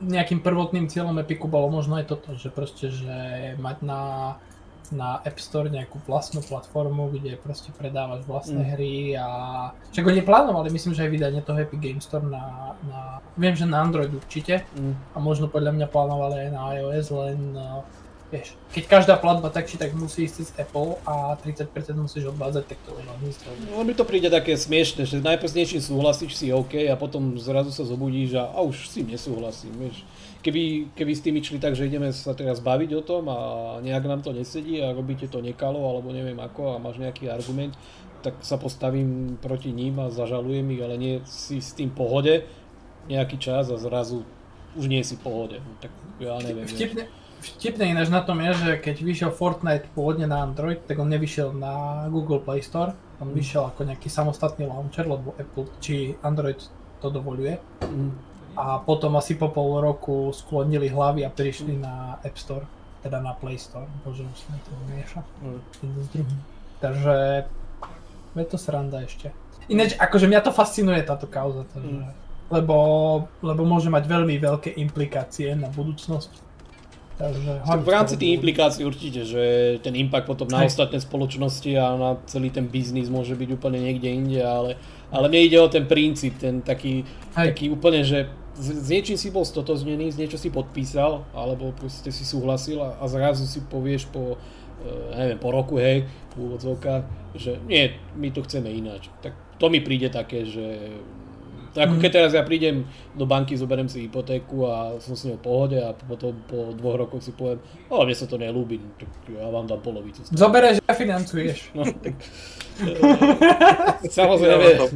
nejakým 0.00 0.40
prvotným 0.40 0.88
cieľom 0.88 1.20
Epiku 1.20 1.46
bolo 1.46 1.68
možno 1.68 2.00
aj 2.00 2.08
toto, 2.08 2.32
že 2.36 2.48
proste, 2.48 2.88
že 2.88 3.16
mať 3.60 3.76
na 3.84 4.00
na 4.90 5.22
App 5.22 5.38
Store 5.38 5.70
nejakú 5.70 6.02
vlastnú 6.04 6.42
platformu, 6.42 7.14
kde 7.14 7.38
proste 7.38 7.70
predávaš 7.70 8.26
vlastné 8.26 8.62
mm. 8.66 8.70
hry 8.74 8.94
a... 9.14 9.28
Však 9.94 10.06
oni 10.06 10.22
plánovali, 10.26 10.68
myslím, 10.74 10.94
že 10.94 11.06
aj 11.06 11.10
vydanie 11.14 11.40
toho 11.46 11.62
Epic 11.62 11.78
Game 11.78 12.02
Store 12.02 12.26
na, 12.26 12.74
na... 12.90 13.22
Viem, 13.38 13.54
že 13.54 13.70
na 13.70 13.86
Android 13.86 14.10
určite 14.10 14.66
mm. 14.74 15.14
a 15.14 15.18
možno 15.22 15.46
podľa 15.46 15.78
mňa 15.78 15.86
plánovali 15.86 16.36
aj 16.46 16.50
na 16.50 16.62
iOS, 16.74 17.06
len 17.14 17.40
uh, 17.54 17.86
vieš, 18.30 18.54
keď 18.70 18.84
každá 18.86 19.14
platba 19.18 19.50
tak 19.50 19.66
či 19.66 19.76
tak 19.76 19.90
musí 19.92 20.24
ísť 20.24 20.36
z 20.46 20.50
Apple 20.62 20.96
a 21.02 21.34
30% 21.42 21.66
musíš 21.98 22.30
odvádzať, 22.30 22.64
tak 22.70 22.78
to 22.86 22.94
veľmi 22.94 23.30
No 23.74 23.82
mi 23.82 23.94
to 23.94 24.06
príde 24.06 24.30
také 24.30 24.54
smiešne, 24.54 25.04
že 25.04 25.18
najprv 25.18 25.50
s 25.50 25.58
niečím 25.58 25.82
súhlasíš 25.82 26.38
si 26.38 26.54
OK 26.54 26.86
a 26.86 26.94
potom 26.94 27.36
zrazu 27.36 27.74
sa 27.74 27.82
zobudíš 27.82 28.38
a, 28.38 28.54
a 28.54 28.62
už 28.62 28.86
si 28.86 29.02
nesúhlasím, 29.02 29.74
vieš 29.76 30.06
keby, 30.42 30.94
keby 30.96 31.12
s 31.12 31.24
tým 31.24 31.36
išli 31.36 31.58
tak, 31.60 31.76
že 31.76 31.86
ideme 31.86 32.12
sa 32.12 32.32
teraz 32.32 32.60
baviť 32.64 32.90
o 32.96 33.02
tom 33.04 33.28
a 33.28 33.38
nejak 33.84 34.04
nám 34.08 34.20
to 34.24 34.32
nesedí 34.32 34.80
a 34.80 34.96
robíte 34.96 35.28
to 35.28 35.44
nekalo 35.44 35.78
alebo 35.78 36.12
neviem 36.12 36.36
ako 36.40 36.76
a 36.76 36.82
máš 36.82 36.96
nejaký 36.96 37.28
argument, 37.28 37.76
tak 38.20 38.36
sa 38.44 38.56
postavím 38.60 39.36
proti 39.40 39.72
ním 39.72 40.00
a 40.00 40.12
zažalujem 40.12 40.64
ich, 40.76 40.80
ale 40.80 40.96
nie 40.96 41.14
si 41.24 41.60
s 41.60 41.72
tým 41.76 41.92
pohode 41.92 42.44
nejaký 43.08 43.36
čas 43.40 43.68
a 43.72 43.76
zrazu 43.80 44.24
už 44.76 44.86
nie 44.86 45.02
si 45.02 45.16
pohode. 45.16 45.58
No, 45.58 45.72
tak 45.80 45.90
ja 46.20 46.36
neviem. 46.38 46.68
Vtipne, 46.68 47.10
vtipne 47.40 47.88
ináč 47.88 48.12
na 48.12 48.20
tom 48.20 48.38
je, 48.44 48.52
že 48.52 48.70
keď 48.78 48.96
vyšiel 49.00 49.30
Fortnite 49.32 49.88
pôvodne 49.96 50.28
na 50.28 50.44
Android, 50.44 50.78
tak 50.84 51.00
on 51.00 51.08
nevyšiel 51.08 51.56
na 51.56 52.06
Google 52.12 52.44
Play 52.44 52.60
Store, 52.60 52.92
on 53.18 53.32
mm. 53.32 53.36
vyšiel 53.36 53.62
ako 53.72 53.88
nejaký 53.88 54.08
samostatný 54.12 54.68
launcher, 54.68 55.08
lebo 55.08 55.32
Apple 55.40 55.68
či 55.80 56.14
Android 56.20 56.60
to 57.00 57.08
dovoluje. 57.08 57.56
Mm 57.80 58.30
a 58.56 58.78
potom 58.78 59.16
asi 59.16 59.38
po 59.38 59.48
pol 59.48 59.80
roku 59.80 60.34
sklonili 60.34 60.90
hlavy 60.90 61.22
a 61.24 61.30
prišli 61.30 61.78
na 61.78 62.18
App 62.20 62.36
Store, 62.38 62.66
teda 63.02 63.22
na 63.22 63.32
Play 63.32 63.58
Store. 63.58 63.86
Bože, 64.02 64.26
už 64.26 64.38
sa 64.38 64.52
to 64.66 64.72
mieša. 64.90 65.20
Mm. 65.40 65.60
Takže 66.82 67.16
je 68.34 68.46
to 68.46 68.58
sranda 68.58 69.00
ešte. 69.06 69.30
Ináč, 69.70 69.94
akože 69.94 70.26
mňa 70.26 70.40
to 70.42 70.52
fascinuje 70.52 70.98
táto 71.06 71.30
kauza, 71.30 71.62
takže, 71.70 72.04
mm. 72.04 72.12
lebo, 72.50 72.76
lebo 73.40 73.62
môže 73.62 73.86
mať 73.86 74.04
veľmi 74.04 74.34
veľké 74.36 74.74
implikácie 74.82 75.54
na 75.54 75.70
budúcnosť. 75.70 76.49
Takže, 77.20 77.52
v 77.84 77.90
rámci 77.92 78.16
tých 78.16 78.40
implikácií 78.40 78.80
určite, 78.88 79.28
že 79.28 79.76
ten 79.84 79.92
impact 79.92 80.24
potom 80.24 80.48
na 80.48 80.64
ostatné 80.64 80.96
spoločnosti 81.04 81.68
a 81.76 81.92
na 81.92 82.10
celý 82.24 82.48
ten 82.48 82.64
biznis 82.64 83.12
môže 83.12 83.36
byť 83.36 83.60
úplne 83.60 83.76
niekde 83.76 84.08
inde, 84.08 84.40
ale, 84.40 84.80
ale 85.12 85.28
mne 85.28 85.44
ide 85.44 85.60
o 85.60 85.68
ten 85.68 85.84
princíp, 85.84 86.40
ten 86.40 86.64
taký, 86.64 87.04
taký 87.36 87.68
úplne, 87.68 88.00
že 88.08 88.32
s 88.56 88.88
niečím 88.88 89.20
si 89.20 89.28
bol 89.28 89.44
stotoznený, 89.44 90.08
s 90.08 90.16
niečo 90.16 90.40
si 90.40 90.48
podpísal, 90.48 91.28
alebo 91.36 91.76
proste 91.76 92.08
si 92.08 92.24
súhlasil 92.24 92.80
a, 92.80 92.96
a 92.96 93.04
zrazu 93.04 93.44
si 93.44 93.60
povieš 93.68 94.08
po, 94.08 94.40
uh, 94.40 95.12
neviem, 95.12 95.36
po 95.36 95.52
roku, 95.52 95.76
hej, 95.76 96.08
v 96.32 96.36
úvodzovkách, 96.40 97.36
že 97.36 97.60
nie, 97.68 98.00
my 98.16 98.32
to 98.32 98.40
chceme 98.48 98.72
ináč. 98.72 99.12
Tak 99.20 99.36
to 99.60 99.68
mi 99.68 99.84
príde 99.84 100.08
také, 100.08 100.48
že 100.48 100.96
to 101.70 101.78
ako 101.78 101.94
mhm. 101.96 102.02
keď 102.02 102.10
teraz 102.10 102.30
ja 102.34 102.42
prídem 102.42 102.82
do 103.14 103.24
banky, 103.26 103.54
zoberiem 103.54 103.86
si 103.86 104.10
hypotéku 104.10 104.66
a 104.66 104.98
som 104.98 105.14
s 105.14 105.26
ňou 105.26 105.38
v 105.38 105.44
pohode 105.44 105.78
a 105.78 105.94
potom 105.94 106.34
po 106.50 106.74
dvoch 106.74 106.98
rokoch 106.98 107.22
si 107.22 107.30
poviem, 107.30 107.62
o, 107.86 108.02
mne 108.02 108.16
sa 108.16 108.26
to 108.26 108.36
nelúbi, 108.38 108.82
tak 108.98 109.10
ja 109.30 109.46
vám 109.46 109.70
dám 109.70 109.78
polovicu. 109.78 110.26
Zoberieš 110.34 110.82
a 110.82 110.92
financuješ. 110.94 111.70
No, 111.74 111.86
tak, 111.86 112.18
Samozrejme, 114.18 114.64
ja 114.72 114.88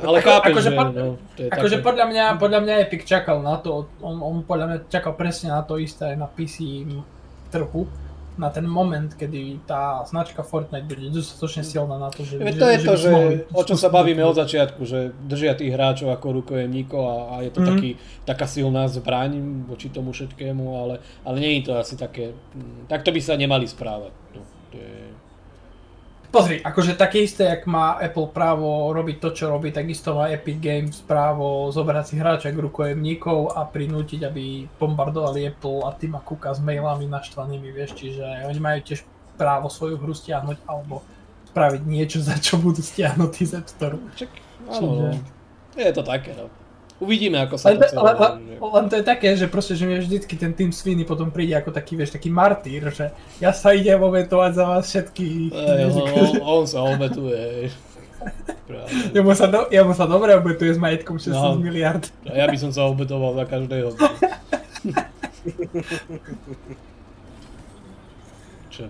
ale 0.00 0.18
chápem, 0.24 0.52
akože, 0.56 0.70
že 0.72 0.76
no, 0.96 1.20
to 1.36 1.40
je 1.44 1.48
akože 1.52 1.76
podľa 1.84 2.04
mňa, 2.08 2.24
podľa 2.40 2.60
mňa 2.64 2.74
Epic 2.88 3.02
čakal 3.04 3.44
na 3.44 3.60
to, 3.60 3.92
on, 4.00 4.16
on 4.24 4.40
podľa 4.48 4.66
mňa 4.66 4.78
čakal 4.88 5.12
presne 5.12 5.52
na 5.52 5.60
to 5.60 5.76
isté 5.76 6.16
na 6.16 6.24
PC 6.24 6.88
trhu, 7.52 7.84
na 8.36 8.52
ten 8.52 8.68
moment, 8.68 9.08
kedy 9.16 9.64
tá 9.64 10.04
značka 10.04 10.44
Fortnite 10.44 10.84
bude 10.84 11.08
dostatočne 11.08 11.64
silná 11.64 11.96
na 11.96 12.12
to, 12.12 12.22
že... 12.22 12.36
Veď 12.36 12.56
to 12.56 12.66
že, 12.66 12.72
je 12.72 12.78
to, 12.84 12.94
že, 12.96 13.10
o 13.52 13.62
čom 13.64 13.76
sa 13.80 13.88
bavíme 13.88 14.20
od 14.24 14.36
začiatku, 14.36 14.84
že 14.84 15.16
držia 15.24 15.56
tých 15.56 15.72
hráčov 15.72 16.12
ako 16.12 16.44
rukojemníkov 16.44 17.00
a, 17.00 17.16
a 17.32 17.34
je 17.42 17.50
to 17.50 17.60
mm-hmm. 17.64 17.72
taký, 17.72 17.90
taká 18.28 18.46
silná 18.46 18.84
zbraň 18.88 19.40
voči 19.64 19.88
tomu 19.88 20.12
všetkému, 20.12 20.64
ale, 20.76 20.94
ale 21.24 21.36
nie 21.40 21.60
je 21.60 21.72
to 21.72 21.72
asi 21.80 21.96
také... 21.96 22.36
Mm, 22.52 22.88
takto 22.88 23.10
by 23.10 23.20
sa 23.24 23.40
nemali 23.40 23.64
správať. 23.64 24.12
No, 24.36 24.40
to 24.72 24.76
je... 24.76 24.96
Pozri, 26.36 26.60
akože 26.60 27.00
také 27.00 27.24
isté, 27.24 27.48
jak 27.48 27.64
má 27.64 27.96
Apple 27.96 28.28
právo 28.28 28.92
robiť 28.92 29.16
to, 29.24 29.28
čo 29.32 29.44
robí, 29.48 29.72
takisto 29.72 30.12
má 30.12 30.28
Epic 30.28 30.60
Games 30.60 31.00
právo 31.00 31.72
zobrať 31.72 32.04
si 32.04 32.14
hráča 32.20 32.52
k 32.52 32.60
rukojemníkov 32.60 33.56
a 33.56 33.64
prinútiť, 33.64 34.20
aby 34.28 34.68
bombardovali 34.76 35.48
Apple 35.48 35.88
a 35.88 35.96
Tima 35.96 36.20
Cooka 36.20 36.52
s 36.52 36.60
mailami 36.60 37.08
naštvanými, 37.08 37.72
vieš, 37.72 37.96
čiže 37.96 38.20
oni 38.52 38.60
majú 38.60 38.78
tiež 38.84 39.00
právo 39.40 39.72
svoju 39.72 39.96
hru 39.96 40.12
stiahnuť 40.12 40.60
alebo 40.68 41.00
spraviť 41.56 41.82
niečo, 41.88 42.20
za 42.20 42.36
čo 42.36 42.60
budú 42.60 42.84
stiahnutí 42.84 43.48
z 43.48 43.56
App 43.56 43.72
Store. 43.72 43.96
Čak, 44.20 44.28
áno, 44.76 45.16
čiže... 45.72 45.80
je 45.88 45.92
to 45.96 46.04
také, 46.04 46.36
no. 46.36 46.52
Uvidíme, 46.96 47.44
ako 47.44 47.60
sa 47.60 47.68
Ale, 47.68 47.76
to 47.76 47.92
to, 47.92 48.00
ale, 48.00 48.10
ale, 48.10 48.26
celé... 48.40 48.72
len 48.72 48.86
to 48.88 48.96
je 48.96 49.04
také, 49.04 49.28
že 49.36 49.46
proste, 49.46 49.76
že 49.76 49.84
mi 49.84 50.00
vždycky 50.00 50.32
ten 50.32 50.56
tým 50.56 50.72
Sweeney 50.72 51.04
potom 51.04 51.28
príde 51.28 51.52
ako 51.52 51.68
taký, 51.68 51.92
vieš, 51.92 52.16
taký 52.16 52.32
martýr, 52.32 52.88
že 52.88 53.12
ja 53.36 53.52
sa 53.52 53.76
idem 53.76 54.00
obetovať 54.00 54.52
za 54.52 54.64
vás 54.64 54.84
všetkých. 54.86 55.52
Ej, 55.52 55.92
on, 55.92 56.08
on, 56.16 56.28
on 56.40 56.64
sa 56.64 56.80
obetuje. 56.82 57.68
Jemu 59.12 59.30
sa, 59.36 59.46
do, 59.46 59.68
jemu 59.68 59.92
sa 59.92 60.08
dobre 60.08 60.34
obetuje 60.34 60.72
s 60.72 60.80
majetkom 60.80 61.20
16 61.20 61.36
No. 61.36 61.54
miliard. 61.54 62.08
Ja 62.24 62.48
by 62.48 62.56
som 62.56 62.72
sa 62.72 62.88
obetoval 62.88 63.36
za 63.36 63.44
každého. 63.44 63.92
Čo? 68.70 68.88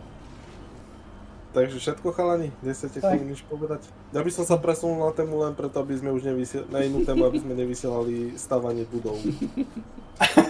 Takže 1.57 1.81
všetko 1.81 2.13
chalani, 2.13 2.53
nechcete 2.61 3.01
k 3.01 3.17
tomu 3.17 3.33
nič 3.33 3.41
povedať? 3.49 3.89
Ja 4.13 4.21
by 4.21 4.29
som 4.29 4.45
sa 4.45 4.61
presunul 4.61 5.09
na 5.09 5.17
tému 5.17 5.41
len 5.41 5.57
preto, 5.57 5.81
aby 5.81 5.97
sme 5.97 6.13
už 6.13 6.29
nevysielali, 6.29 6.69
na 6.69 6.85
inú 6.85 7.01
tému, 7.01 7.25
aby 7.25 7.41
sme 7.41 7.57
nevysielali 7.57 8.37
stavanie 8.37 8.85
budov. 8.85 9.17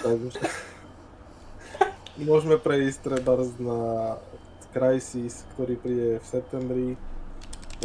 Takže 0.02 0.42
môžeme 2.18 2.58
prejsť 2.58 3.06
trebárs 3.06 3.54
na 3.62 4.18
Crysis, 4.74 5.46
ktorý 5.54 5.78
príde 5.78 6.18
v 6.18 6.26
septembri. 6.26 6.88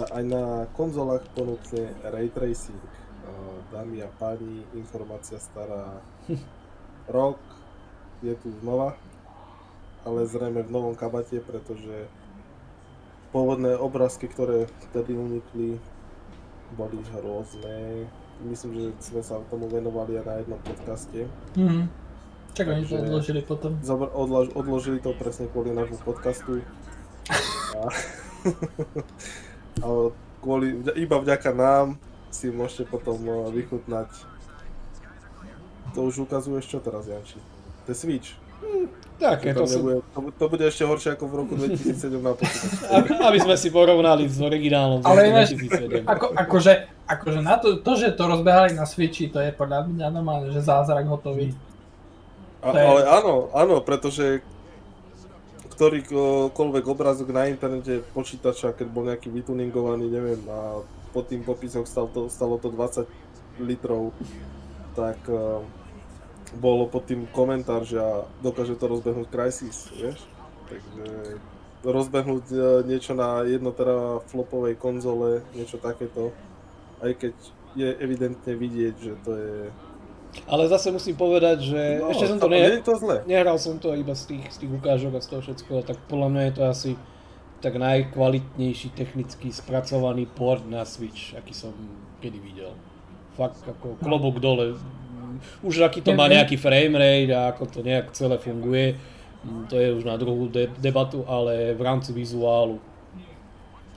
Aj 0.01 0.25
na 0.25 0.65
konzolách 0.73 1.21
ponúkne 1.37 1.93
Ray 2.01 2.33
Tracing. 2.33 2.81
Dámy 3.69 4.01
a 4.01 4.09
páni, 4.17 4.65
informácia 4.73 5.37
stará 5.37 6.01
rok, 7.05 7.37
je 8.25 8.33
tu 8.33 8.49
znova, 8.65 8.97
ale 10.09 10.25
zrejme 10.25 10.65
v 10.65 10.73
novom 10.73 10.97
kabate, 10.97 11.37
pretože 11.37 12.09
pôvodné 13.31 13.79
obrázky, 13.79 14.27
ktoré 14.27 14.67
vtedy 14.91 15.15
unikli, 15.15 15.79
boli 16.75 16.99
hrozné. 17.15 18.07
Myslím, 18.43 18.71
že 18.73 18.83
sme 19.11 19.21
sa 19.23 19.39
tomu 19.47 19.67
venovali 19.67 20.19
aj 20.19 20.25
na 20.25 20.35
jednom 20.43 20.59
podcaste. 20.63 21.19
Mhm. 21.55 21.83
Čak 22.51 22.67
oni 22.67 22.83
to 22.83 22.99
odložili 22.99 23.41
potom. 23.47 23.79
Zobr- 23.79 24.11
odlož- 24.11 24.51
odložili 24.51 24.99
to 24.99 25.15
presne 25.15 25.47
kvôli 25.47 25.71
nášmu 25.71 26.03
podcastu. 26.03 26.59
A, 27.71 27.79
a 29.87 30.11
kvôli, 30.43 30.83
iba 30.99 31.15
vďaka 31.15 31.55
nám 31.55 31.95
si 32.27 32.51
môžete 32.51 32.91
potom 32.91 33.23
eh, 33.23 33.35
vychutnať. 33.55 34.11
To 35.95 36.07
už 36.07 36.27
ukazuješ 36.27 36.67
čo 36.67 36.79
teraz, 36.83 37.07
Janči? 37.07 37.39
To 37.87 37.91
je 37.91 37.95
Switch. 37.95 38.35
Také, 39.21 39.53
To, 39.53 39.61
to 39.61 39.65
sú... 39.69 39.77
nebude, 39.85 39.97
to, 40.01 40.19
to 40.33 40.45
bude 40.49 40.65
ešte 40.65 40.81
horšie 40.81 41.09
ako 41.13 41.23
v 41.29 41.33
roku 41.37 41.53
2007 41.53 42.09
na 42.17 42.33
počítači. 42.33 42.89
Aby, 42.97 43.09
aby 43.21 43.37
sme 43.37 43.53
si 43.53 43.69
porovnali 43.69 44.25
s 44.25 44.41
originálom 44.41 45.01
z 45.01 45.05
Ale 45.05 45.19
roku 45.21 45.29
ináč, 45.29 45.49
2007. 45.53 46.09
ako, 46.09 46.25
akože, 46.33 46.73
akože 47.05 47.39
na 47.45 47.55
to, 47.61 47.67
to, 47.85 47.91
že 48.01 48.17
to 48.17 48.23
rozbehali 48.25 48.73
na 48.73 48.89
Switchi, 48.89 49.29
to 49.29 49.37
je 49.37 49.53
podľa 49.53 49.85
mňa 49.85 50.07
normálne, 50.09 50.49
že 50.49 50.65
zázrak 50.65 51.05
hotový. 51.05 51.53
A, 52.65 52.73
To 52.73 52.77
je- 52.77 52.81
ale 52.81 53.01
áno, 53.05 53.33
áno, 53.53 53.75
pretože 53.85 54.41
ktorýkoľvek 55.71 56.85
obrázok 56.85 57.29
na 57.29 57.49
internete 57.49 58.05
počítača, 58.13 58.73
keď 58.73 58.87
bol 58.89 59.05
nejaký 59.05 59.29
vytuningovaný, 59.29 60.09
neviem, 60.09 60.41
a 60.45 60.81
pod 61.09 61.25
tým 61.25 61.41
popisom 61.41 61.85
stalo 61.85 62.09
to, 62.09 62.21
stalo 62.29 62.57
to 62.57 62.69
20 62.69 63.05
litrov, 63.61 64.13
tak 64.93 65.17
uh, 65.25 65.61
bolo 66.57 66.87
pod 66.89 67.07
tým 67.07 67.27
komentár, 67.31 67.87
že 67.87 67.99
dokáže 68.43 68.75
to 68.75 68.91
rozbehnúť 68.91 69.27
Crysis, 69.31 69.87
vieš? 69.95 70.19
Takže 70.67 71.37
rozbehnúť 71.81 72.45
uh, 72.53 72.61
niečo 72.85 73.15
na 73.17 73.41
jednoteraflopovej 73.47 74.75
konzole, 74.77 75.41
niečo 75.57 75.81
takéto, 75.81 76.29
aj 77.01 77.11
keď 77.17 77.35
je 77.75 77.89
evidentne 77.97 78.53
vidieť, 78.53 78.95
že 78.99 79.13
to 79.23 79.31
je... 79.35 79.55
Ale 80.47 80.63
zase 80.71 80.95
musím 80.95 81.19
povedať, 81.19 81.75
že 81.75 81.81
No, 81.99 82.11
ešte 82.11 82.27
som 82.31 82.39
to 82.39 82.47
ne... 82.47 82.63
je 82.63 82.83
to 82.83 82.95
zle. 82.95 83.23
Nehral 83.27 83.59
som 83.59 83.75
to 83.79 83.91
iba 83.95 84.15
z 84.15 84.35
tých, 84.35 84.43
z 84.47 84.57
tých 84.63 84.71
ukážok 84.71 85.19
a 85.19 85.23
z 85.23 85.27
toho 85.27 85.41
všetkého, 85.43 85.81
tak 85.83 85.97
podľa 86.07 86.27
mňa 86.31 86.43
je 86.47 86.53
to 86.55 86.63
asi 86.67 86.91
tak 87.61 87.77
najkvalitnejší 87.77 88.89
technicky 88.97 89.53
spracovaný 89.53 90.25
port 90.25 90.65
na 90.65 90.81
Switch, 90.87 91.37
aký 91.37 91.53
som 91.53 91.75
kedy 92.23 92.39
videl. 92.41 92.73
Fakt 93.37 93.61
ako 93.65 94.01
klobúk 94.01 94.41
dole. 94.41 94.77
Už 95.63 95.85
aký 95.85 96.01
to 96.01 96.11
má 96.17 96.27
nejaký 96.27 96.57
frame 96.57 96.97
rate 96.97 97.31
a 97.31 97.53
ako 97.53 97.63
to 97.69 97.79
nejak 97.85 98.11
celé 98.11 98.35
funguje, 98.41 98.97
mm, 99.45 99.71
to 99.71 99.75
je 99.79 99.87
už 99.95 100.03
na 100.03 100.17
druhú 100.17 100.51
de- 100.51 100.71
debatu, 100.81 101.23
ale 101.29 101.77
v 101.77 101.81
rámci 101.81 102.11
vizuálu 102.11 102.81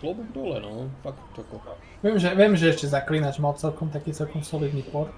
klobúk 0.05 0.28
dole, 0.37 0.61
no, 0.61 0.93
fakt 1.01 1.16
ako. 1.32 1.57
Viem, 2.05 2.20
že, 2.20 2.28
viem, 2.37 2.53
že 2.53 2.68
ešte 2.68 2.93
Zaklinač 2.93 3.41
mal 3.41 3.57
celkom 3.57 3.89
taký 3.89 4.12
celkom 4.12 4.45
solidný 4.45 4.85
port. 4.85 5.09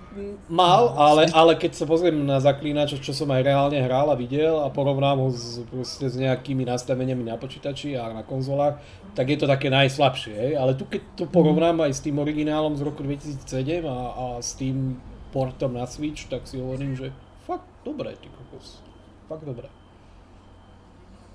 Mal, 0.46 0.94
ale, 0.94 1.26
ale 1.34 1.58
keď 1.58 1.74
sa 1.74 1.82
pozriem 1.82 2.14
na 2.22 2.38
zaklínač, 2.38 2.94
čo 3.02 3.10
som 3.10 3.26
aj 3.34 3.42
reálne 3.42 3.74
hral 3.82 4.06
a 4.06 4.14
videl 4.14 4.62
a 4.62 4.70
porovnám 4.70 5.18
ho 5.18 5.34
s, 5.34 5.66
proste 5.66 6.06
s 6.06 6.14
nejakými 6.14 6.62
nastaveniami 6.62 7.26
na 7.26 7.34
počítači 7.34 7.98
a 7.98 8.14
na 8.14 8.22
konzolách, 8.22 8.78
tak 9.18 9.26
je 9.34 9.38
to 9.42 9.50
také 9.50 9.66
najslabšie. 9.66 10.54
Ale 10.54 10.78
tu 10.78 10.86
keď 10.86 11.02
to 11.18 11.24
porovnám 11.26 11.82
aj 11.82 11.90
s 11.90 12.00
tým 12.06 12.22
originálom 12.22 12.78
z 12.78 12.86
roku 12.86 13.02
2007 13.02 13.82
a, 13.82 13.98
a 14.14 14.24
s 14.38 14.54
tým 14.54 15.02
portom 15.36 15.68
na 15.70 15.84
Switch, 15.84 16.24
tak 16.24 16.48
si 16.48 16.56
hovorím, 16.56 16.96
že 16.96 17.12
fakt 17.44 17.68
dobré, 17.84 18.16
ty 18.16 18.24
kokos. 18.26 18.80
Fakt 19.28 19.44
dobré. 19.44 19.68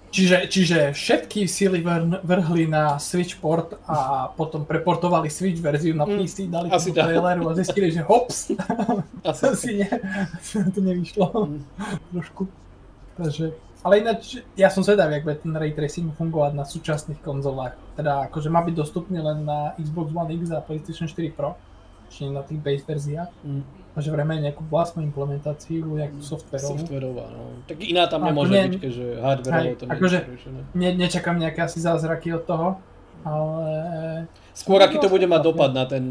Čiže, 0.10 0.50
čiže 0.50 0.78
všetky 0.92 1.46
vrn- 1.80 2.20
vrhli 2.20 2.68
na 2.68 2.98
Switch 3.00 3.38
port 3.38 3.78
a 3.86 4.28
potom 4.28 4.66
preportovali 4.66 5.30
Switch 5.30 5.56
verziu 5.58 5.94
na 5.94 6.04
Mm, 6.04 6.18
PC, 6.18 6.50
dali 6.50 6.68
asi 6.68 6.92
tak. 6.92 7.08
traileru 7.08 7.48
a 7.48 7.56
zistili, 7.56 7.94
že 7.94 8.02
hops, 8.02 8.52
Asi. 9.24 9.56
si 9.56 9.72
ne, 9.78 9.88
to 10.68 10.82
nevyšlo 10.82 11.26
Mm. 11.32 11.62
trošku. 12.12 12.44
Takže, 13.14 13.54
ale 13.82 13.94
ináč, 14.00 14.22
ja 14.52 14.68
som 14.68 14.82
zvedavý, 14.82 15.14
jak 15.14 15.24
bude 15.24 15.38
ten 15.38 15.54
ray 15.54 15.72
tracing 15.72 16.12
fungovať 16.12 16.52
na 16.54 16.66
súčasných 16.66 17.22
konzolách. 17.22 17.78
Teda 17.94 18.28
akože 18.28 18.50
má 18.50 18.60
byť 18.60 18.76
dostupný 18.76 19.16
len 19.18 19.46
na 19.46 19.78
Xbox 19.78 20.12
One 20.12 20.34
X 20.34 20.50
a 20.50 20.60
PlayStation 20.60 21.08
4 21.08 21.32
Pro, 21.32 21.56
čiže 22.10 22.32
na 22.32 22.44
tých 22.44 22.60
base 22.60 22.84
verziách. 22.84 23.32
Mm. 23.44 23.64
A 23.92 24.00
že 24.00 24.08
vrejme 24.08 24.40
nejakú 24.40 24.64
vlastnú 24.66 25.04
implementáciu, 25.04 25.84
nejakú 25.84 26.24
softverovú. 26.24 26.80
Softverová, 26.80 27.26
no. 27.28 27.60
Tak 27.68 27.84
iná 27.84 28.08
tam 28.08 28.24
nemôže 28.24 28.56
nie- 28.56 28.64
byť, 28.72 28.76
keďže 28.80 29.06
hardwareovo 29.20 29.76
to 29.76 29.84
akože-. 29.86 30.22
Ne, 30.74 30.96
nečakám 30.96 31.36
nejaké 31.36 31.68
asi 31.68 31.84
zázraky 31.84 32.32
od 32.32 32.44
toho, 32.48 32.68
ale... 33.22 33.72
Skôr 34.52 34.80
aký 34.80 35.00
to 35.00 35.08
No, 35.08 35.16
bude 35.16 35.28
mať 35.28 35.42
no. 35.44 35.48
dopad 35.52 35.72
na 35.72 35.84
ten 35.88 36.04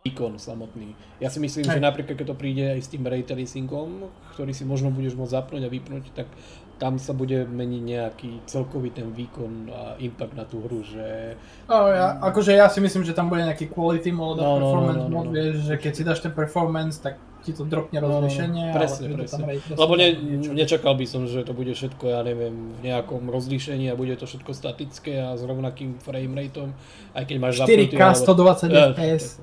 výkon 0.00 0.36
samotný. 0.36 0.92
Ja 1.16 1.28
si 1.28 1.40
myslím, 1.40 1.64
že 1.64 1.76
Hej. 1.76 1.84
napríklad 1.84 2.16
keď 2.16 2.26
to 2.28 2.36
príde 2.36 2.64
aj 2.72 2.80
s 2.80 2.88
tým 2.88 3.04
ray 3.04 3.20
tracingom, 3.20 4.08
ktorý 4.36 4.52
si 4.52 4.64
možno 4.64 4.88
budeš 4.88 5.16
môcť 5.16 5.32
zapnúť 5.32 5.62
a 5.64 5.72
vypnúť, 5.72 6.04
tak 6.12 6.28
tam 6.76 7.00
sa 7.00 7.16
bude 7.16 7.48
meniť 7.48 7.82
nejaký 7.82 8.30
celkový 8.44 8.92
ten 8.92 9.08
výkon 9.08 9.72
a 9.72 9.80
impact 9.96 10.34
na 10.36 10.44
tú 10.44 10.60
hru, 10.60 10.84
že 10.84 11.32
No, 11.64 11.88
ja, 11.88 12.20
akože 12.20 12.52
ja 12.52 12.68
si 12.68 12.84
myslím, 12.84 13.02
že 13.02 13.16
tam 13.16 13.32
bude 13.32 13.40
nejaký 13.48 13.72
quality 13.72 14.12
mode 14.12 14.40
a 14.40 14.44
No, 14.44 14.48
no, 14.48 14.54
no, 14.56 14.60
performance 14.60 15.00
no, 15.00 15.08
no, 15.08 15.14
mode, 15.16 15.28
no. 15.32 15.34
vieš, 15.34 15.56
že 15.64 15.74
keď 15.80 15.92
si 15.96 16.02
dáš 16.04 16.20
ten 16.20 16.32
performance, 16.36 17.00
tak 17.00 17.16
ti 17.46 17.56
to 17.56 17.64
dropne 17.64 18.02
No, 18.02 18.08
no, 18.08 18.20
no, 18.20 18.28
presne, 18.28 18.60
ale 18.60 18.76
presne. 18.76 19.08
tam 19.08 19.40
tracing 19.48 19.78
Lebo 19.78 19.92
ne, 19.96 20.08
nečakal 20.52 20.92
by 20.98 21.06
som, 21.08 21.24
že 21.24 21.46
to 21.48 21.56
bude 21.56 21.72
všetko, 21.72 22.04
ja 22.12 22.20
neviem, 22.26 22.76
v 22.76 22.80
nejakom 22.92 23.24
rozlíšení 23.30 23.88
a 23.88 23.96
bude 23.96 24.12
to 24.20 24.28
všetko 24.28 24.52
statické 24.52 25.22
a 25.22 25.32
s 25.38 25.42
rovnakým 25.46 25.96
frame 26.02 26.34
rateom, 26.36 26.76
aj 27.16 27.24
keď 27.24 27.36
máš 27.40 27.54
4K 27.64 28.02
120 28.20 28.68
Ja, 28.68 28.92
fps, 28.92 29.40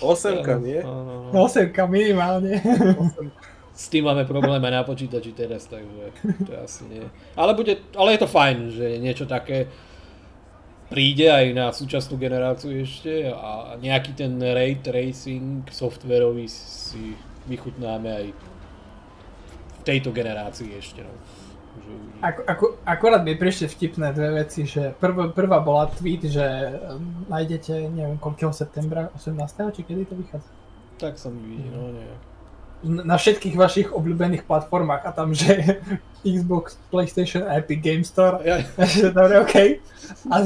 8 0.00 0.64
nie? 0.64 0.80
No, 0.80 1.04
no, 1.04 1.14
no. 1.28 1.30
no 1.32 1.38
8 1.44 1.74
minimálne. 1.90 2.62
S 3.80 3.88
tým 3.88 4.04
máme 4.04 4.28
problém 4.28 4.60
aj 4.60 4.74
na 4.76 4.84
počítači 4.84 5.32
teraz, 5.32 5.64
takže 5.64 6.12
to 6.44 6.52
asi 6.52 6.84
nie. 6.84 7.00
Ale, 7.32 7.56
bude, 7.56 7.80
ale 7.96 8.12
je 8.12 8.20
to 8.20 8.28
fajn, 8.28 8.56
že 8.76 9.00
niečo 9.00 9.24
také 9.24 9.72
príde 10.92 11.32
aj 11.32 11.46
na 11.56 11.72
súčasnú 11.72 12.20
generáciu 12.20 12.76
ešte 12.76 13.32
a 13.32 13.80
nejaký 13.80 14.12
ten 14.12 14.36
ray 14.36 14.76
tracing 14.84 15.64
softwarový 15.72 16.44
si 16.44 17.16
vychutnáme 17.48 18.08
aj 18.10 18.26
v 18.36 19.80
tejto 19.88 20.12
generácii 20.12 20.76
ešte. 20.76 21.00
No. 21.00 21.14
Že. 21.80 21.92
Ako, 22.20 22.40
ako, 22.44 22.64
akorát 22.84 23.22
mi 23.24 23.32
prišli 23.32 23.64
vtipné 23.64 24.12
dve 24.12 24.44
veci, 24.44 24.68
že 24.68 24.92
prv, 24.92 25.32
prvá 25.32 25.64
bola 25.64 25.88
tweet, 25.88 26.28
že 26.28 26.44
um, 26.44 27.24
nájdete, 27.32 27.88
neviem, 27.88 28.20
koľkého 28.20 28.52
septembra, 28.52 29.08
18. 29.16 29.72
či 29.72 29.88
kedy 29.88 30.04
to 30.04 30.20
vychádza? 30.20 30.50
Tak 31.00 31.16
sa 31.16 31.32
mi 31.32 31.40
vidí, 31.48 31.70
no 31.72 31.88
nie. 31.96 32.12
Na 32.84 33.16
všetkých 33.16 33.56
vašich 33.56 33.88
obľúbených 33.92 34.48
platformách 34.48 35.04
a 35.04 35.10
tam, 35.12 35.36
že 35.36 35.80
Xbox, 36.24 36.76
PlayStation 36.92 37.44
a 37.44 37.60
Epic 37.60 37.80
Game 37.80 38.04
Store. 38.04 38.40
Ja, 38.48 38.64
že 38.84 39.12
dobre, 39.12 39.40
OK. 39.40 39.56
A, 40.32 40.36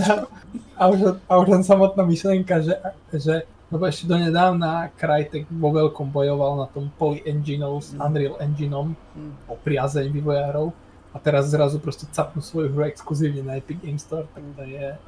a, 0.76 0.85
už, 0.91 1.18
a 1.24 1.32
už 1.39 1.47
len 1.51 1.62
samotná 1.62 2.03
myšlienka, 2.05 2.61
že, 2.62 2.74
že 3.14 3.35
lebo 3.72 3.91
ešte 3.91 4.07
donedávna 4.07 4.93
Crytek 4.95 5.51
vo 5.51 5.74
veľkom 5.74 6.07
bojoval 6.14 6.62
na 6.62 6.66
tom 6.70 6.93
Poly 6.95 7.26
Engineom 7.26 7.82
s 7.82 7.91
Unreal 7.97 8.39
Engineom 8.39 8.95
Mm. 9.14 9.30
o 9.47 9.55
priazeň 9.55 10.11
vývojárov 10.11 10.74
a 11.14 11.16
teraz 11.22 11.47
zrazu 11.47 11.78
proste 11.78 12.03
capnú 12.11 12.43
svoju 12.43 12.74
hru 12.74 12.91
exkluzívne 12.91 13.47
na 13.47 13.62
Epic 13.62 13.78
Game 13.78 13.99
Store, 14.03 14.26
tak 14.35 14.43
to 14.59 14.62
je, 14.66 14.99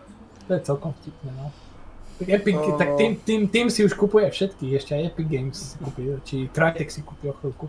to 0.47 0.51
je 0.55 0.61
celkom 0.63 0.95
vtipné, 1.03 1.35
no. 1.35 1.51
Epic, 2.19 2.57
No. 2.57 2.81
tak 2.81 2.97
tým, 2.97 3.13
tým, 3.21 3.41
tým 3.45 3.67
si 3.69 3.85
už 3.85 3.93
kupuje 3.93 4.25
všetky, 4.27 4.73
ešte 4.73 4.97
aj 4.97 5.13
Epic 5.13 5.29
Games 5.29 5.53
si 5.53 5.77
kúpi, 5.77 6.03
či 6.25 6.37
Crytek 6.49 6.89
si 6.89 7.05
kúpi 7.05 7.29
o 7.29 7.37
chvíľku. 7.37 7.69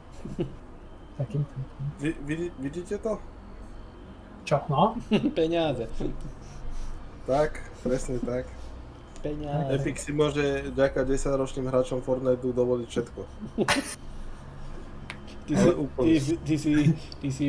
Takým, 1.18 1.44
Vy, 2.00 2.16
vidí, 2.24 2.48
vidíte 2.58 2.96
to? 2.98 3.20
čo, 4.48 4.64
no? 4.72 4.96
Peniaze. 5.36 5.92
Tak, 7.28 7.60
presne 7.84 8.24
tak. 8.24 8.48
Peniaze. 9.20 9.76
Epic 9.76 10.00
si 10.00 10.16
môže 10.16 10.72
vďaka 10.72 11.04
10-ročným 11.04 11.68
hráčom 11.68 12.00
Fortniteu 12.00 12.56
dovoliť 12.56 12.88
všetko. 12.88 13.22
Ty 15.48 15.54
si, 15.56 15.68
ty, 15.68 16.12
ty, 16.40 16.56
si, 16.56 16.72
ty 17.20 17.28
si 17.28 17.48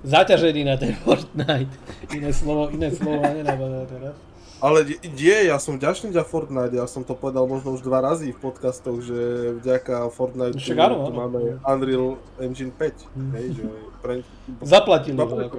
zaťažený 0.00 0.62
na 0.64 0.76
ten 0.76 0.96
Fortnite. 0.96 1.72
Iné 2.12 2.32
slovo, 2.32 2.72
iné 2.72 2.88
slovo 2.88 3.20
nenapadá 3.20 3.84
teraz. 3.84 4.16
Ale 4.58 4.82
die, 5.14 5.36
ja 5.46 5.54
som 5.62 5.78
vďačný 5.78 6.10
za 6.10 6.26
Fortnite, 6.26 6.74
ja 6.74 6.90
som 6.90 7.06
to 7.06 7.14
povedal 7.14 7.46
možno 7.46 7.78
už 7.78 7.86
dva 7.86 8.02
razy 8.02 8.34
v 8.34 8.38
podcastoch, 8.42 8.98
že 9.06 9.54
vďaka 9.62 10.10
Fortnite 10.10 10.58
tu 10.58 10.74
áno. 10.74 11.14
máme 11.14 11.62
Unreal 11.62 12.18
Engine 12.42 12.74
5. 12.74 13.38
Hej, 13.38 13.46
že 13.54 13.64
pre... 14.02 14.26
Zaplatili 14.66 15.14
to, 15.14 15.30
ako. 15.30 15.58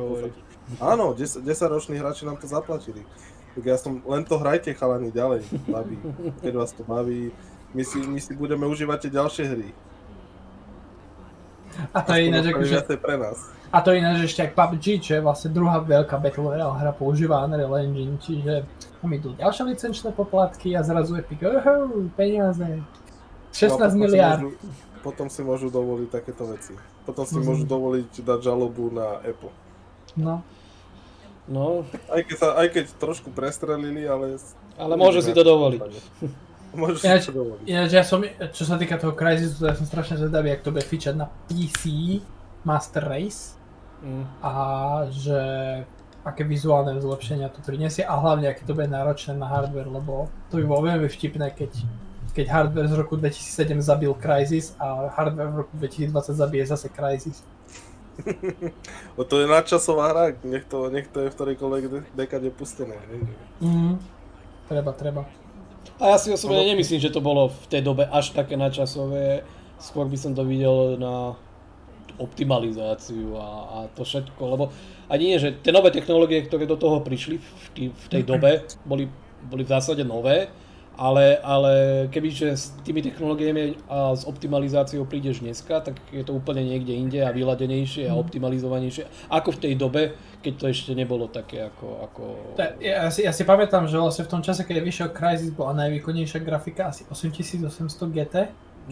Áno, 0.84 1.16
10, 1.16 1.48
10 1.48 1.48
roční 1.72 1.96
hráči 1.96 2.28
nám 2.28 2.44
to 2.44 2.52
zaplatili. 2.52 3.08
Tak 3.56 3.64
ja 3.64 3.80
som, 3.80 4.04
len 4.04 4.28
to 4.28 4.36
hrajte 4.36 4.76
chalani 4.76 5.16
ďalej, 5.16 5.48
baví. 5.72 5.96
Keď 6.44 6.54
vás 6.54 6.76
to 6.76 6.84
baví, 6.84 7.32
my 7.72 7.84
si, 7.88 8.04
my 8.04 8.20
si 8.20 8.36
budeme 8.36 8.68
užívať 8.68 9.08
tie 9.08 9.12
ďalšie 9.16 9.46
hry. 9.48 9.70
A 11.90 12.00
to 12.00 12.12
je 12.12 12.22
ináč, 12.24 12.46
akože, 12.46 12.76
pre 12.98 13.16
nás. 13.16 13.38
a 13.68 13.78
to 13.80 13.90
je 13.90 13.98
ináč 13.98 14.18
ešte 14.26 14.42
aj 14.42 14.52
PUBG, 14.52 14.86
čo 15.00 15.12
je 15.12 15.22
vlastne 15.22 15.50
druhá 15.50 15.80
veľká 15.80 16.16
Battle 16.16 16.50
Royale 16.50 16.76
hra, 16.76 16.92
používa 16.92 17.42
Unreal 17.42 17.72
Engine, 17.80 18.18
čiže 18.18 18.66
tam 18.96 19.10
idú 19.10 19.34
ďalšie 19.34 19.64
licenčné 19.66 20.10
poplatky 20.12 20.74
a 20.74 20.82
zrazu 20.82 21.16
Epic, 21.16 21.40
oho, 21.40 21.88
peniaze. 22.14 22.68
No 22.68 22.86
a 23.46 23.52
16 23.52 23.70
potom 23.72 23.90
si 23.90 23.98
miliard. 23.98 24.42
môžu- 24.42 24.58
Potom 25.00 25.28
si 25.28 25.42
môžu 25.42 25.68
dovoliť 25.70 26.10
takéto 26.10 26.44
veci. 26.46 26.76
Potom 27.02 27.24
si 27.24 27.34
Mhm. 27.34 27.44
môžu 27.44 27.64
dovoliť 27.66 28.20
dať 28.20 28.40
žalobu 28.42 28.92
na 28.92 29.18
Apple. 29.20 29.50
No. 30.16 30.44
No, 31.48 31.82
Aj 32.08 32.22
keď, 32.22 32.36
sa, 32.36 32.48
aj 32.56 32.68
keď 32.70 32.86
trošku 33.00 33.30
prestrelili, 33.30 34.04
ale... 34.04 34.38
ale 34.76 34.94
môže 34.94 35.20
si 35.20 35.32
to 35.32 35.42
dovoliť. 35.42 35.82
Môžeš 36.72 37.02
Ináč- 37.02 37.22
si 37.22 37.28
to 37.28 37.36
dovoliť. 37.36 37.64
Ináč 37.66 37.90
ja 37.92 38.04
som, 38.04 38.20
čo 38.50 38.64
sa 38.64 38.76
týka 38.76 38.96
toho 38.96 39.12
Crysisu, 39.12 39.62
ja 39.62 39.74
som 39.74 39.84
strašne 39.84 40.16
zvedavý, 40.16 40.50
jak 40.50 40.62
to 40.62 40.70
bude 40.70 40.84
fičať 40.84 41.14
na 41.14 41.28
PC 41.46 41.84
Master 42.62 43.04
Race 43.04 43.58
Mm. 44.00 44.24
a 44.40 44.52
že 45.10 45.36
aké 46.22 46.44
vizuálne 46.44 46.96
zlepšenia 46.96 47.50
to 47.50 47.60
prinesie 47.60 48.00
a 48.00 48.16
hlavne 48.16 48.48
aké 48.48 48.64
to 48.64 48.72
bude 48.72 48.88
náročné 48.88 49.34
na 49.34 49.44
hardware, 49.46 49.88
lebo 49.88 50.32
to 50.48 50.56
by 50.56 50.64
bolo 50.64 50.88
veľmi 50.88 51.04
vtipné, 51.06 51.52
keď, 51.52 51.72
keď 52.32 52.46
hardware 52.48 52.88
z 52.88 52.96
roku 52.96 53.16
2007 53.16 53.76
zabil 53.82 54.08
Crysis 54.14 54.72
a 54.78 55.10
hardware 55.10 55.52
v 55.52 55.58
roku 55.58 55.74
2020 55.76 56.16
zabije 56.32 56.64
zase 56.66 56.88
Crysis. 56.88 57.44
Bo 59.16 59.24
to 59.24 59.40
je 59.40 59.48
nadčasová 59.48 60.12
hra, 60.12 60.24
nech 60.44 60.64
to, 60.64 60.88
nech 60.88 61.08
to 61.08 61.20
je 61.20 61.28
v 61.28 61.36
ktorejkoľvek 61.36 61.84
de- 61.86 62.08
dekade 62.16 62.52
pustené. 62.52 62.96
Mm, 63.60 64.00
treba, 64.68 64.92
treba. 64.92 65.24
A 66.00 66.16
ja 66.16 66.18
si 66.18 66.32
osobne 66.32 66.64
nemyslím, 66.64 67.04
že 67.04 67.12
to 67.12 67.20
bolo 67.20 67.52
v 67.52 67.66
tej 67.68 67.82
dobe 67.84 68.08
až 68.08 68.32
také 68.32 68.56
načasové. 68.56 69.44
Skôr 69.84 70.08
by 70.08 70.16
som 70.16 70.32
to 70.32 70.48
videl 70.48 70.96
na 70.96 71.36
optimalizáciu 72.20 73.36
a, 73.36 73.48
a 73.48 73.78
to 73.96 74.04
všetko, 74.04 74.44
lebo 74.44 74.72
ani 75.08 75.36
nie, 75.36 75.40
že 75.40 75.56
tie 75.60 75.72
nové 75.72 75.92
technológie, 75.92 76.44
ktoré 76.48 76.68
do 76.68 76.76
toho 76.76 77.00
prišli 77.00 77.40
v, 77.40 77.68
tý, 77.76 77.84
v 77.92 78.08
tej 78.12 78.24
dobe, 78.28 78.68
boli, 78.84 79.08
boli 79.48 79.64
v 79.64 79.72
zásade 79.72 80.04
nové, 80.04 80.52
ale, 81.00 81.40
ale 81.40 81.74
kebyže 82.12 82.60
s 82.60 82.76
tými 82.84 83.00
technológiami 83.00 83.80
a 83.88 84.12
s 84.12 84.28
optimalizáciou 84.28 85.08
prídeš 85.08 85.40
dneska, 85.40 85.80
tak 85.80 85.96
je 86.12 86.20
to 86.28 86.36
úplne 86.36 86.68
niekde 86.68 86.92
inde 86.92 87.24
a 87.24 87.32
vyladenejšie 87.32 88.12
a 88.12 88.20
optimalizovanejšie, 88.20 89.08
ako 89.32 89.56
v 89.56 89.62
tej 89.64 89.74
dobe, 89.80 90.02
keď 90.44 90.54
to 90.60 90.66
ešte 90.68 90.92
nebolo 90.92 91.32
také 91.32 91.72
ako... 91.72 91.88
ako... 92.04 92.24
Ja 92.84 93.08
si, 93.08 93.24
ja 93.24 93.32
si 93.32 93.48
pamätám, 93.48 93.88
že 93.88 93.96
vlastne 93.96 94.28
v 94.28 94.32
tom 94.36 94.44
čase, 94.44 94.68
keď 94.68 94.84
vyšiel 94.84 95.08
Crysis, 95.16 95.56
bola 95.56 95.72
najvýkonnejšia 95.88 96.44
grafika 96.44 96.92
asi 96.92 97.08
8800 97.08 97.72
GT, 98.12 98.36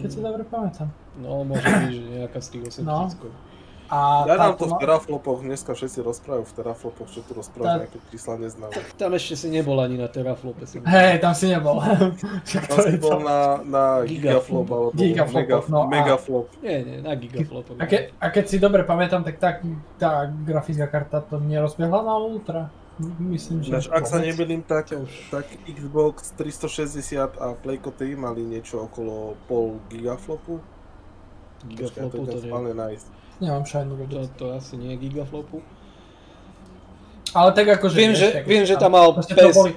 keď 0.00 0.08
si 0.08 0.18
dobre 0.24 0.48
pamätám. 0.48 0.88
No, 1.20 1.44
môže 1.44 1.66
byť, 1.66 1.90
že 1.92 2.02
nejaká 2.24 2.38
z 2.40 2.48
tých 2.56 2.62
8 2.80 2.88
No. 2.88 3.10
A 3.88 4.28
nám 4.28 4.52
táto 4.52 4.62
to 4.62 4.64
v 4.68 4.74
teraflopoch, 4.78 5.40
dneska 5.40 5.72
všetci 5.72 6.04
rozprávajú 6.04 6.44
v 6.44 6.54
teraflopoch, 6.54 7.08
čo 7.08 7.24
tu 7.24 7.32
Tá- 7.32 7.40
rozprávajú, 7.40 7.78
nejaké 7.88 7.98
čísla 8.12 8.34
neznám. 8.36 8.68
Tak 8.68 8.86
tam 8.94 9.10
ešte 9.16 9.34
si 9.34 9.48
nebol 9.48 9.80
ani 9.80 9.96
na 9.96 10.08
teraflope. 10.08 10.68
Si 10.68 10.76
Hej, 10.78 11.24
tam 11.24 11.32
si 11.32 11.48
nebol. 11.48 11.80
Však 12.48 12.62
Tam 12.68 12.78
si 12.84 13.00
bol 13.00 13.16
to. 13.16 13.24
na, 13.24 13.38
na 13.64 13.84
Gigaflop. 14.04 14.68
Alebo 14.68 14.92
Gigaflop, 14.92 15.40
mega, 15.40 15.56
no 15.66 15.78
a- 15.80 15.88
Megaflop. 15.88 16.46
Nie, 16.60 16.76
nie, 16.84 16.96
na 17.00 17.16
gigaflop. 17.16 17.64
A, 17.80 17.84
ke, 17.88 18.12
a 18.12 18.26
keď 18.28 18.44
si 18.44 18.56
dobre 18.60 18.84
pamätám, 18.84 19.24
tak 19.24 19.40
tá, 19.40 19.56
tá 19.96 20.10
grafická 20.28 20.84
karta 20.84 21.24
to 21.24 21.40
nerozbehla 21.40 22.04
na 22.04 22.14
Ultra. 22.20 22.68
Myslím, 23.16 23.62
že... 23.62 23.70
Ináč, 23.72 23.86
ak 23.88 24.04
sa 24.04 24.18
nebylím, 24.18 24.60
tak, 24.60 24.90
tak 25.30 25.46
Xbox 25.64 26.34
360 26.34 27.38
a 27.38 27.54
Playco 27.54 27.94
3 27.94 28.18
mali 28.18 28.42
niečo 28.42 28.84
okolo 28.84 29.38
pol 29.46 29.78
gigaflopu. 29.86 30.58
Počkaj, 31.62 31.70
Gigaflopu 31.72 32.22
to 32.26 32.38
to, 32.42 32.58
je 32.68 32.74
nájsť. 32.74 33.06
Nemám 33.38 33.62
šajnu 33.62 33.92
To, 33.92 34.00
vedieť. 34.00 34.28
to 34.34 34.44
asi 34.52 34.74
nie 34.74 34.94
je 34.94 34.98
gigaflopu. 34.98 35.62
Ale 37.30 37.52
tak 37.52 37.68
akože... 37.70 37.94
Viem, 37.94 38.12
vieš, 38.12 38.18
že, 38.18 38.28
tak- 38.32 38.46
viem, 38.46 38.64
že 38.64 38.74
tam 38.74 38.92
mal 38.92 39.12
to 39.12 39.20
PS, 39.22 39.54
boli, 39.54 39.70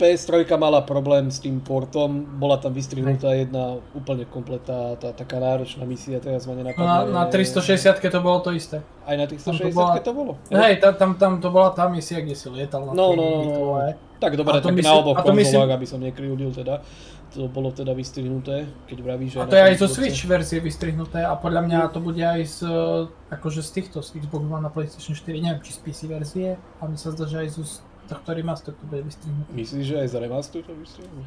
PS3 0.00 0.32
mala 0.56 0.80
problém 0.80 1.28
s 1.28 1.38
tým 1.38 1.60
portom, 1.60 2.24
bola 2.40 2.56
tam 2.56 2.72
vystrihnutá 2.72 3.36
jedna 3.36 3.76
úplne 3.92 4.24
kompletná 4.24 4.96
tá 4.96 5.12
taká 5.12 5.36
náročná 5.36 5.84
misia, 5.84 6.16
teraz 6.18 6.48
ma 6.48 6.56
na, 6.56 6.72
nenapadne. 6.72 7.12
na 7.12 7.28
360 7.28 8.00
to 8.00 8.18
bolo 8.18 8.40
to 8.40 8.50
isté. 8.50 8.80
Aj 9.04 9.12
na 9.12 9.28
tých 9.28 9.44
tam 9.44 9.54
to 9.54 9.68
160 9.68 9.76
bola- 9.76 10.00
to 10.00 10.12
bolo? 10.16 10.32
Hej, 10.48 10.80
tam, 10.80 10.92
tam, 10.96 11.10
tam 11.14 11.32
to 11.36 11.52
bola 11.52 11.68
tá 11.70 11.84
misia, 11.86 12.24
kde 12.24 12.32
si 12.32 12.48
lietal 12.48 12.88
na 12.88 12.96
No, 12.96 13.12
tej 13.12 13.16
no, 13.20 13.24
no, 13.28 13.38
no. 13.44 14.09
Tak 14.20 14.36
dobre, 14.36 14.60
tak 14.60 14.76
myslím- 14.76 14.84
na 14.84 15.00
oboch 15.00 15.18
konzolách, 15.24 15.72
aby 15.72 15.86
som 15.88 15.98
nekryudil 15.98 16.52
teda. 16.52 16.84
To 17.30 17.46
bolo 17.46 17.70
teda 17.70 17.94
vystrihnuté, 17.94 18.66
keď 18.90 18.98
vravíš, 19.06 19.38
A 19.38 19.46
to 19.46 19.54
je 19.54 19.62
aj 19.62 19.78
zo. 19.78 19.86
Switch 19.86 20.26
verzie 20.26 20.58
vystrihnuté 20.58 21.22
a 21.22 21.38
podľa 21.38 21.62
mňa 21.62 21.78
to 21.94 22.02
bude 22.02 22.18
aj 22.18 22.42
z, 22.42 22.58
eh, 22.66 23.06
akože 23.30 23.62
z 23.62 23.70
týchto, 23.70 24.02
z 24.02 24.18
Xbox 24.18 24.42
One 24.44 24.60
na 24.60 24.68
PlayStation 24.68 25.14
4, 25.14 25.38
neviem 25.38 25.62
či 25.62 25.72
z 25.72 25.78
PC 25.78 26.10
verzie, 26.10 26.58
a 26.58 26.90
mi 26.90 26.98
sa 26.98 27.14
zdá, 27.14 27.30
že 27.30 27.38
aj 27.38 27.48
zo 27.54 27.62
z 27.62 27.78
tohto 28.10 28.34
remaster 28.34 28.74
to 28.74 28.82
bude 28.90 29.06
vystrihnuté. 29.06 29.46
Myslíš, 29.54 29.84
že 29.86 29.96
aj 30.02 30.08
za 30.10 30.18
remaster 30.18 30.58
to 30.66 30.74
vystrihnú? 30.74 31.22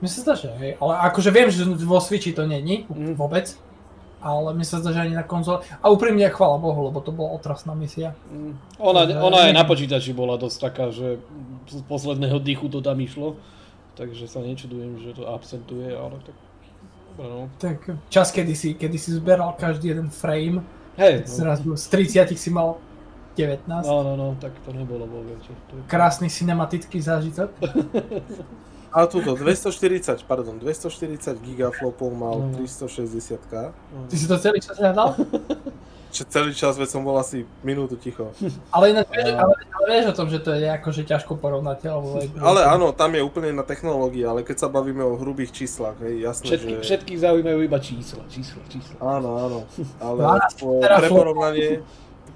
Mi 0.00 0.08
sa 0.08 0.18
zdá, 0.24 0.32
že 0.32 0.48
hej, 0.56 0.80
ale 0.80 0.92
akože 1.12 1.28
viem, 1.28 1.52
že 1.52 1.60
vo 1.84 2.00
Switchi 2.00 2.32
to 2.32 2.48
není 2.48 2.88
Mm. 2.88 3.12
vôbec, 3.12 3.52
ale 4.24 4.56
mi 4.56 4.64
sa 4.64 4.80
zdá, 4.80 4.96
že 4.96 5.04
ani 5.04 5.12
na 5.12 5.22
konzole. 5.22 5.60
A 5.78 5.92
úprimne, 5.92 6.24
chvála 6.32 6.56
Bohu, 6.56 6.88
lebo 6.88 7.04
to 7.04 7.12
bola 7.12 7.36
otrasná 7.36 7.76
misia. 7.76 8.16
Mm. 8.32 8.56
Ona, 8.80 9.04
Takže 9.04 9.20
ona 9.20 9.38
aj 9.44 9.52
na 9.52 9.64
počítači 9.68 10.16
bola 10.16 10.40
dosť 10.40 10.56
taká, 10.56 10.88
že 10.88 11.20
z 11.70 11.82
posledného 11.84 12.38
dýchu 12.40 12.68
to 12.68 12.80
tam 12.80 12.98
išlo. 13.00 13.36
Takže 13.94 14.30
sa 14.30 14.40
nečudujem, 14.40 15.02
že 15.02 15.14
to 15.14 15.26
absentuje, 15.26 15.90
ale 15.90 16.16
tak... 16.22 16.36
Dobre, 17.14 17.26
no. 17.26 17.40
Tak 17.58 17.78
čas, 18.08 18.30
kedy 18.30 18.54
si, 18.54 18.78
kedy 18.78 18.94
si 18.94 19.10
zberal 19.10 19.58
každý 19.58 19.90
jeden 19.90 20.06
frame, 20.06 20.62
Hej, 20.94 21.26
no. 21.26 21.34
zrazu 21.34 21.70
z 21.74 21.84
30 21.90 22.38
si 22.38 22.50
mal 22.50 22.78
19. 23.34 23.86
no, 23.86 24.02
no, 24.02 24.12
no, 24.18 24.28
tak 24.38 24.54
to 24.66 24.70
nebolo 24.74 25.06
vôbec. 25.06 25.38
To 25.46 25.72
je... 25.78 25.82
Krásny 25.86 26.26
cinematický 26.30 26.98
zážitok. 26.98 27.50
A 28.88 29.04
tuto 29.04 29.36
240, 29.36 30.24
pardon, 30.24 30.56
240 30.58 31.36
gigaflopov 31.44 32.08
mal 32.16 32.40
No. 32.40 32.56
360 32.56 33.36
Ty 34.08 34.16
si 34.16 34.26
to 34.26 34.36
celý 34.40 34.58
čas 34.64 34.80
hľadal? 34.80 35.12
Čo 36.18 36.26
celý 36.26 36.50
čas, 36.50 36.74
veď 36.74 36.88
som 36.90 37.06
bol 37.06 37.14
asi 37.14 37.46
minútu 37.62 37.94
ticho. 37.94 38.34
Ale, 38.74 38.90
ináč, 38.90 39.06
vieš, 39.14 39.38
A- 39.38 39.46
ale, 39.46 39.54
ale 39.54 39.86
vieš 39.94 40.06
o 40.10 40.14
tom, 40.18 40.26
že 40.26 40.42
to 40.42 40.50
je 40.50 40.66
akože 40.66 41.06
ťažko 41.06 41.38
porovnateľné. 41.38 42.34
Ale 42.50 42.66
áno, 42.66 42.90
tam 42.90 43.14
je 43.14 43.22
úplne 43.22 43.54
na 43.54 43.62
technológii, 43.62 44.26
ale 44.26 44.42
keď 44.42 44.66
sa 44.66 44.68
bavíme 44.68 45.06
o 45.06 45.14
hrubých 45.14 45.54
číslach, 45.54 45.94
hej, 46.02 46.26
jasné, 46.26 46.50
Všetky, 46.50 46.72
že... 46.74 46.82
Všetkých 46.82 47.18
zaujímajú 47.22 47.58
iba 47.62 47.78
čísla, 47.78 48.26
čísla, 48.26 48.58
čísla. 48.66 48.98
Áno, 48.98 49.30
áno, 49.38 49.58
ale 50.02 50.18
12 50.26 50.58
po, 50.58 50.68
teraflopov. 50.82 50.98
pre 50.98 51.08
porovnanie 51.08 51.68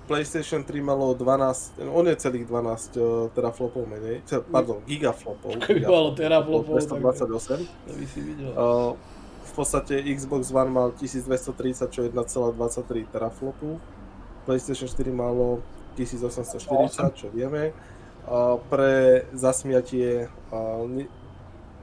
PlayStation 0.07 0.63
3 0.63 0.79
malo 0.83 1.15
12, 1.15 1.83
on 1.91 2.05
je 2.07 2.15
celých 2.19 2.45
12 2.47 2.55
uh, 2.55 3.27
teraflopov 3.35 3.83
menej, 3.91 4.23
pardon, 4.47 4.79
gigaflopov. 4.87 5.59
Keby 5.59 5.91
malo 5.91 6.15
teraflopov, 6.15 6.79
tak- 6.79 7.03
228. 7.03 7.67
To 7.67 7.93
by 7.99 8.07
si 8.07 8.21
videl. 8.23 8.51
Uh, 8.55 8.95
v 9.53 9.61
podstate 9.61 10.01
Xbox 10.01 10.49
One 10.49 10.73
mal 10.73 10.89
1230, 10.97 11.93
čo 11.93 12.01
je 12.03 12.09
1,23 12.09 13.05
teraflopu. 13.13 13.77
PlayStation 14.49 14.89
4 14.89 15.13
malo 15.13 15.61
1840, 16.01 17.13
čo 17.13 17.29
vieme. 17.29 17.77
Uh, 18.25 18.57
pre 18.73 19.29
zasmiatie 19.37 20.31
uh, 20.55 20.89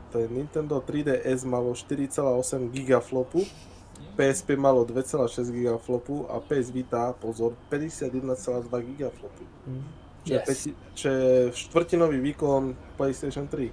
to 0.10 0.20
je 0.20 0.28
Nintendo 0.34 0.82
3DS 0.82 1.46
malo 1.46 1.78
4,8 1.78 2.74
gigaflopu, 2.74 3.46
PSP 4.18 4.58
malo 4.58 4.82
2,6 4.82 5.54
gigaflopu 5.54 6.26
a 6.34 6.42
PS 6.42 6.74
Vita, 6.74 7.14
pozor, 7.14 7.54
51,2 7.70 8.66
gigaflopu. 8.90 9.44
Hm. 9.70 9.84
Čo, 10.26 10.34
je 10.34 10.40
Yes. 10.40 10.46
peti, 10.46 10.70
čo 10.98 11.08
je 11.08 11.32
štvrtinový 11.54 12.18
výkon 12.20 12.76
PlayStation 12.98 13.46
3. 13.48 13.72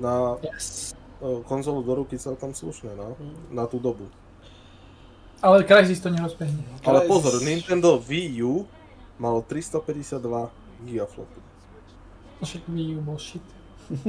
Na 0.00 0.40
Yes. 0.40 0.95
E, 1.22 1.42
konzolu 1.44 1.82
do 1.82 1.94
ruky 1.94 2.18
celkom 2.18 2.54
slušné, 2.54 2.96
no. 2.96 3.16
Na 3.50 3.66
tú 3.66 3.78
dobu. 3.78 4.08
Ale 5.44 5.64
Crysis 5.68 6.00
to 6.00 6.08
nerozbehne. 6.08 6.64
Ale 6.84 7.04
pozor, 7.04 7.36
Nintendo 7.44 8.00
Wii 8.00 8.40
U 8.42 8.64
malo 9.20 9.44
352 9.44 10.48
gigaflopu. 10.84 11.38
Však 12.40 12.62
Wii 12.68 12.96
U 12.96 13.00
bol 13.04 13.20
shit. 13.20 13.44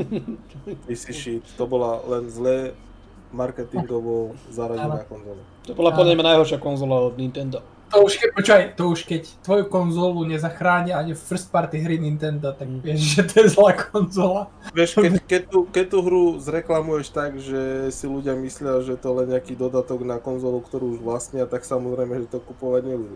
PC 0.88 1.14
shit, 1.14 1.45
to 1.53 1.64
bola 1.68 2.01
len 2.08 2.32
zlé 2.32 2.74
marketingovo 3.30 4.34
zaradená 4.49 5.03
konzola. 5.03 5.43
To 5.68 5.76
bola 5.76 5.91
podľa 5.91 6.16
mňa 6.16 6.26
najhoršia 6.34 6.60
konzola 6.64 7.03
od 7.03 7.20
Nintendo. 7.20 7.60
To 7.88 8.04
už 8.04 8.14
keď, 8.16 8.30
počkaj, 8.34 8.62
to 8.74 8.84
už 8.86 9.00
keď 9.02 9.22
tvoju 9.42 9.66
konzolu 9.66 10.24
nezachráni 10.24 10.92
ani 10.92 11.14
first 11.14 11.48
party 11.48 11.80
hry 11.80 11.96
Nintendo, 11.96 12.52
tak 12.52 12.68
Mm. 12.68 12.82
vieš, 12.82 13.00
že 13.16 13.22
to 13.24 13.36
je 13.40 13.48
zlá 13.50 13.72
konzola. 13.74 14.52
Vieš, 14.70 14.92
keď, 14.94 15.12
keď, 15.24 15.42
tú, 15.48 15.60
keď 15.66 15.86
tú 15.88 15.98
hru 16.02 16.24
zreklamuješ 16.38 17.08
tak, 17.10 17.38
že 17.38 17.62
si 17.90 18.06
ľudia 18.06 18.36
myslia, 18.36 18.80
že 18.82 18.94
to 18.94 19.10
len 19.14 19.30
nejaký 19.30 19.54
dodatok 19.54 20.04
na 20.04 20.18
konzolu, 20.18 20.60
ktorú 20.60 20.94
už 20.94 21.00
vlastnia, 21.00 21.44
tak 21.44 21.64
samozrejme, 21.64 22.20
že 22.20 22.28
to 22.30 22.40
kupovať 22.40 22.84
nebudú. 22.86 23.16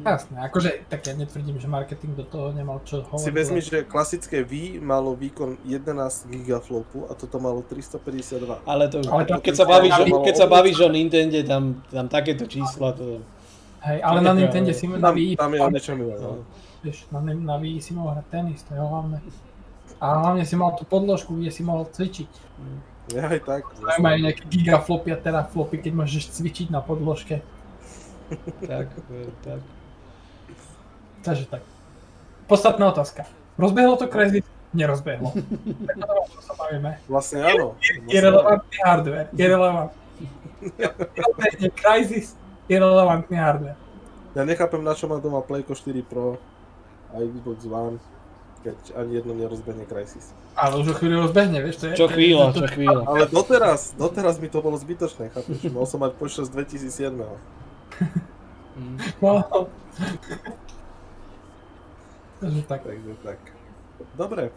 Jasné, 0.00 0.38
akože, 0.42 0.86
tak 0.86 1.02
ja 1.02 1.12
netvrdím, 1.12 1.56
že 1.56 1.66
marketing 1.66 2.14
do 2.14 2.22
toho 2.22 2.52
nemal 2.52 2.78
čo 2.80 3.02
hovoriť. 3.02 3.20
Si 3.20 3.30
vezmi, 3.30 3.58
že 3.58 3.82
klasické 3.82 4.40
Wii 4.40 4.78
malo 4.78 5.12
výkon 5.12 5.58
11 5.62 6.30
gigaflopu 6.30 7.04
a 7.04 7.12
toto 7.12 7.36
malo 7.36 7.60
352. 7.60 8.62
Ale 8.64 8.86
to, 8.86 9.02
Ale 9.02 9.24
to- 9.24 9.40
keď, 9.40 9.54
sa 9.54 9.66
bavíš, 9.66 9.92
o, 9.98 10.22
keď 10.22 10.34
sa 10.36 10.46
bavíš 10.46 10.78
o 10.78 10.88
Nintendo, 10.88 11.36
tam, 11.42 11.62
tam 11.86 12.06
takéto 12.06 12.46
čísla, 12.46 12.92
to... 12.92 13.18
Hej, 13.80 13.98
ale 14.04 14.18
na 14.20 14.32
Nintendo 14.36 14.72
si 14.76 14.84
na 14.84 15.08
Wii, 15.08 15.40
tam 15.40 15.56
je 15.56 15.60
o 15.64 15.68
niečom 15.72 15.96
iné. 15.96 16.16
No. 16.20 16.44
vieš, 16.84 17.08
na, 17.08 17.20
na 17.24 17.56
Wii 17.56 17.80
si 17.80 17.96
mohol 17.96 18.20
hrať 18.20 18.26
tenis, 18.28 18.60
to 18.68 18.76
je 18.76 18.80
hlavné. 18.80 19.24
A 20.00 20.06
hlavne 20.20 20.44
si 20.44 20.56
mal 20.56 20.76
tú 20.76 20.84
podložku, 20.84 21.36
kde 21.36 21.48
si 21.52 21.64
mohol 21.64 21.88
cvičiť. 21.88 22.30
Ja 23.16 23.26
aj 23.26 23.40
tak. 23.42 23.62
Majú 23.98 24.18
nejaké 24.22 24.44
gigaflopy 24.48 25.08
a 25.12 25.18
teraflopy, 25.18 25.76
keď 25.80 25.92
môžeš 25.96 26.36
cvičiť 26.36 26.68
na 26.72 26.84
podložke. 26.84 27.40
Tak, 28.62 28.86
tak. 29.42 29.58
Takže 31.26 31.50
tak. 31.50 31.66
Podstatná 32.46 32.86
otázka. 32.94 33.26
Rozbehlo 33.58 33.98
to 33.98 34.06
Crysis? 34.06 34.46
Nerozbehlo. 34.70 35.34
Tak 35.34 35.98
o 35.98 36.30
tom 36.30 36.38
sa 36.38 36.54
bavíme. 36.54 37.02
Vlastne 37.10 37.42
áno. 37.42 37.74
Irrelevantný 38.06 38.76
hardware. 38.86 39.28
Irrelevantný. 39.34 39.98
Crysis. 41.82 42.38
Irrelevantný 42.70 43.34
hardware. 43.34 43.78
Ja 44.38 44.46
nechápem, 44.46 44.78
na 44.78 44.94
čo 44.94 45.10
má 45.10 45.18
doma 45.18 45.42
Playko 45.42 45.74
4 45.74 46.06
Pro 46.06 46.38
a 47.10 47.18
Xbox 47.18 47.66
One, 47.66 47.98
keď 48.62 48.78
ani 48.94 49.18
jedno 49.18 49.34
nerozbehne 49.34 49.82
Crysis. 49.90 50.30
Ale 50.54 50.78
už 50.78 50.94
o 50.94 50.94
chvíľu 50.94 51.26
rozbehne, 51.26 51.58
vieš, 51.66 51.82
to 51.82 51.84
je... 51.90 51.98
Čo 51.98 52.06
chvíľa, 52.06 52.54
čo 52.54 52.70
chvíľa. 52.70 53.02
Ale 53.10 53.26
doteraz, 53.26 53.98
doteraz 53.98 54.38
mi 54.38 54.46
to 54.46 54.62
bolo 54.62 54.78
zbytočné, 54.78 55.34
chápeš? 55.34 55.66
Mal 55.66 55.86
som 55.90 55.98
mať 55.98 56.14
počas 56.14 56.46
2007. 56.46 57.18
Mm. 58.78 58.96
Wow. 59.18 59.66
Takže 62.38 62.62
tak. 62.70 62.80
Takže 62.86 63.14
tak. 63.26 63.40
Dobre. 64.14 64.54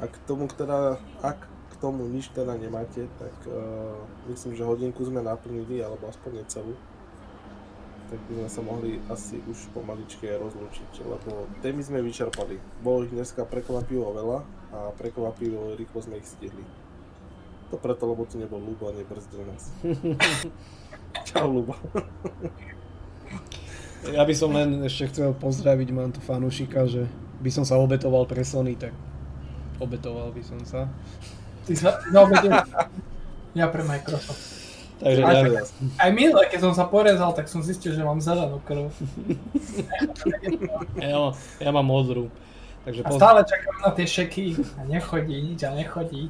A 0.00 0.08
k 0.08 0.16
tomu, 0.24 0.48
teda, 0.48 0.96
ak 1.20 1.51
tomu 1.82 2.06
nič 2.06 2.30
teda 2.30 2.54
nemáte, 2.54 3.10
tak 3.18 3.34
uh, 3.50 3.98
myslím, 4.30 4.54
že 4.54 4.62
hodinku 4.62 5.02
sme 5.02 5.18
naplnili, 5.18 5.82
alebo 5.82 6.06
aspoň 6.06 6.46
necelú. 6.46 6.78
Tak 8.06 8.20
by 8.30 8.32
sme 8.38 8.48
sa 8.52 8.60
mohli 8.62 9.02
asi 9.10 9.42
už 9.50 9.74
pomaličky 9.74 10.30
aj 10.30 10.38
rozlúčiť, 10.46 11.02
lebo 11.02 11.50
témy 11.58 11.82
sme 11.82 11.98
vyčerpali. 12.06 12.62
Bolo 12.78 13.02
ich 13.02 13.10
dneska 13.10 13.42
prekvapivo 13.42 14.14
veľa 14.14 14.38
a 14.70 14.78
prekvapivo 14.94 15.74
rýchlo 15.74 15.98
sme 15.98 16.22
ich 16.22 16.28
stihli. 16.30 16.62
To 17.74 17.80
preto, 17.80 18.06
lebo 18.06 18.28
tu 18.28 18.38
nebol 18.38 18.62
Lubo 18.62 18.86
a 18.86 18.94
nebrzdil 18.94 19.42
nás. 19.48 19.74
Čau 21.28 21.50
Lubo. 21.50 21.74
Ja 24.02 24.26
by 24.26 24.34
som 24.34 24.50
len 24.50 24.82
ešte 24.82 25.14
chcel 25.14 25.30
pozdraviť, 25.30 25.88
mám 25.94 26.10
tu 26.10 26.18
fanúšika, 26.18 26.90
že 26.90 27.06
by 27.38 27.50
som 27.54 27.62
sa 27.62 27.78
obetoval 27.78 28.26
pre 28.26 28.42
Sony, 28.42 28.74
tak 28.74 28.90
obetoval 29.78 30.34
by 30.34 30.42
som 30.42 30.58
sa. 30.66 30.90
Ty 31.62 31.72
sa 31.72 31.88
zaobedil. 32.04 32.52
Ja 33.52 33.66
pre 33.66 33.82
Microsoft. 33.82 34.38
Takže 34.96 35.20
Aj, 35.20 35.42
jasne. 35.42 35.88
Aj 35.96 36.10
minule, 36.10 36.46
keď 36.46 36.58
som 36.62 36.72
sa 36.72 36.84
porezal, 36.84 37.32
tak 37.32 37.46
som 37.46 37.58
zistil, 37.58 37.90
že 37.90 38.00
mám 38.00 38.16
zelenú 38.16 38.60
krv. 38.60 38.86
ja, 40.96 41.16
mám- 41.16 41.34
ja 41.58 41.70
mám 41.70 41.84
modrú. 41.84 42.28
Takže 42.82 43.00
A 43.00 43.04
poz... 43.06 43.16
stále 43.16 43.40
čakám 43.42 43.76
na 43.80 43.90
tie 43.92 44.04
šeky 44.04 44.44
a 44.76 44.80
nechodí, 44.84 45.44
nič 45.44 45.62
a 45.62 45.70
nechodí. 45.70 46.28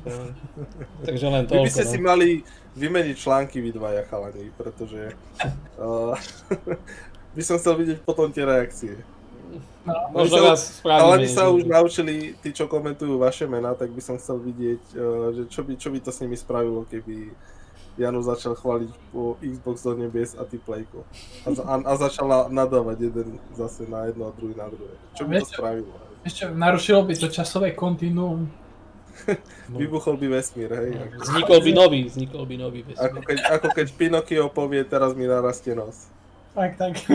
Takže 1.00 1.26
len 1.26 1.42
Vy 1.42 1.46
by 1.46 1.50
toľko. 1.50 1.70
ste 1.70 1.84
si 1.86 1.96
No. 1.96 2.06
mali 2.06 2.42
vymeniť 2.74 3.16
články 3.18 3.58
vy 3.58 3.70
dvaja 3.70 4.02
chalani, 4.04 4.50
pretože 4.52 5.14
uh, 5.76 6.14
by 7.34 7.42
som 7.42 7.56
chcel 7.56 7.74
vidieť 7.74 7.98
potom 8.02 8.28
tie 8.28 8.42
reakcie. 8.42 8.98
No, 9.82 9.92
Možno 10.14 10.36
sa- 10.36 10.46
vás 10.48 10.60
spravíme. 10.78 11.00
Chalani 11.02 11.28
sa 11.28 11.42
že- 11.42 11.52
už 11.52 11.62
naučili, 11.64 12.12
tí 12.38 12.50
čo 12.50 12.64
komentujú 12.66 13.18
vaše 13.18 13.44
mená, 13.44 13.74
tak 13.74 13.90
by 13.90 13.98
som 13.98 14.14
chcel 14.16 14.38
vidieť, 14.38 14.82
uh, 14.92 15.00
že 15.32 15.42
čo 15.46 15.60
by, 15.60 15.72
čo 15.74 15.88
by 15.90 15.98
to 15.98 16.10
s 16.10 16.18
nimi 16.20 16.34
spravilo, 16.34 16.86
keby 16.86 17.34
Janu 17.92 18.24
začal 18.24 18.56
chváliť 18.56 18.88
po 19.12 19.36
Xbox 19.38 19.84
do 19.84 19.92
nebies 19.92 20.32
a 20.32 20.48
ty 20.48 20.56
Playko. 20.56 21.04
A, 21.44 21.48
a, 21.52 21.74
a 21.84 21.92
začal 21.98 22.24
na, 22.24 22.40
nadávať 22.48 22.98
jeden 23.02 23.36
zase 23.52 23.84
na 23.84 24.08
jedno 24.08 24.24
a 24.24 24.32
druhý 24.32 24.56
na 24.56 24.64
druhé. 24.64 24.96
Čo 25.12 25.28
by 25.28 25.32
to 25.38 25.46
spravilo? 25.46 25.92
Ešte 26.22 26.48
narušilo 26.48 27.04
by 27.04 27.12
to 27.12 27.28
časové 27.28 27.76
kontinuum. 27.76 28.48
No. 29.68 29.76
Vybuchol 29.76 30.16
by 30.16 30.40
vesmír, 30.40 30.72
hej. 30.72 30.96
Ako, 30.96 31.20
Vznikol 31.20 31.58
by 31.60 31.70
nový, 31.76 32.00
vznikol 32.08 32.42
by 32.48 32.54
nový 32.56 32.80
ako, 32.80 32.88
vesmír. 32.88 33.22
keď, 33.28 33.38
ako 33.52 33.66
keď 33.76 33.86
Pinokio 33.92 34.48
povie, 34.48 34.80
teraz 34.82 35.12
mi 35.12 35.28
narastie 35.28 35.76
nos. 35.76 36.08
Tak, 36.56 36.80
tak. 36.80 36.96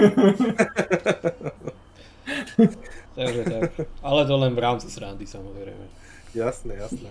Takže 3.18 3.42
tak. 3.44 3.64
Ale 4.02 4.22
to 4.26 4.36
len 4.38 4.54
v 4.54 4.62
rámci 4.62 4.88
srandy 4.90 5.26
samozrejme. 5.26 5.86
Jasné, 6.34 6.74
jasné. 6.78 7.10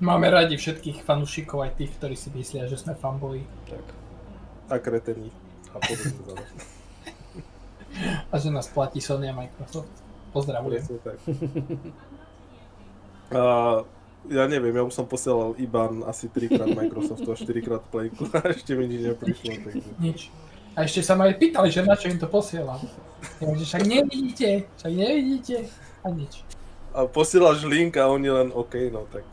Máme 0.00 0.32
radi 0.32 0.56
všetkých 0.56 1.04
fanúšikov, 1.04 1.60
aj 1.60 1.76
tých, 1.76 1.92
ktorí 2.00 2.16
si 2.16 2.32
myslia, 2.32 2.64
že 2.64 2.80
sme 2.80 2.96
fanboy. 2.96 3.44
Tak. 3.68 3.84
A 4.72 4.74
kretení. 4.80 5.28
A 5.72 5.78
podobne. 5.78 6.46
A 8.32 8.34
že 8.38 8.48
nás 8.48 8.70
platí 8.72 9.04
Sony 9.04 9.28
a 9.28 9.34
Microsoft. 9.36 9.92
Pozdravujem. 10.32 10.80
Presne 10.80 10.98
tak. 11.04 11.18
A, 13.30 13.86
ja 14.26 14.44
neviem, 14.50 14.74
ja 14.74 14.82
už 14.82 14.90
som 14.90 15.06
posielal 15.06 15.54
IBAN 15.54 16.02
asi 16.02 16.26
3 16.26 16.50
krát 16.50 16.66
Microsoftu 16.66 17.30
a 17.30 17.36
4 17.38 17.62
krát 17.62 17.82
Playku 17.94 18.26
a 18.34 18.50
ešte 18.50 18.74
mi 18.74 18.90
nič 18.90 19.06
neprišlo. 19.06 19.50
Takže... 19.70 19.90
Nič. 20.02 20.34
A 20.78 20.86
ešte 20.86 21.02
sa 21.02 21.18
ma 21.18 21.26
aj 21.26 21.36
pýtali, 21.36 21.68
že 21.68 21.82
na 21.82 21.98
čo 21.98 22.06
im 22.06 22.18
to 22.20 22.30
posielam. 22.30 22.78
Ja 23.42 23.52
že 23.52 23.64
však 23.66 23.84
nevidíte, 23.84 24.70
však 24.78 24.92
nevidíte. 24.94 25.56
A 26.06 26.08
nič. 26.14 26.46
A 26.94 27.06
posielaš 27.06 27.66
link 27.66 27.98
a 27.98 28.06
oni 28.10 28.30
len 28.30 28.48
OK, 28.54 28.90
no 28.90 29.06
tak. 29.10 29.26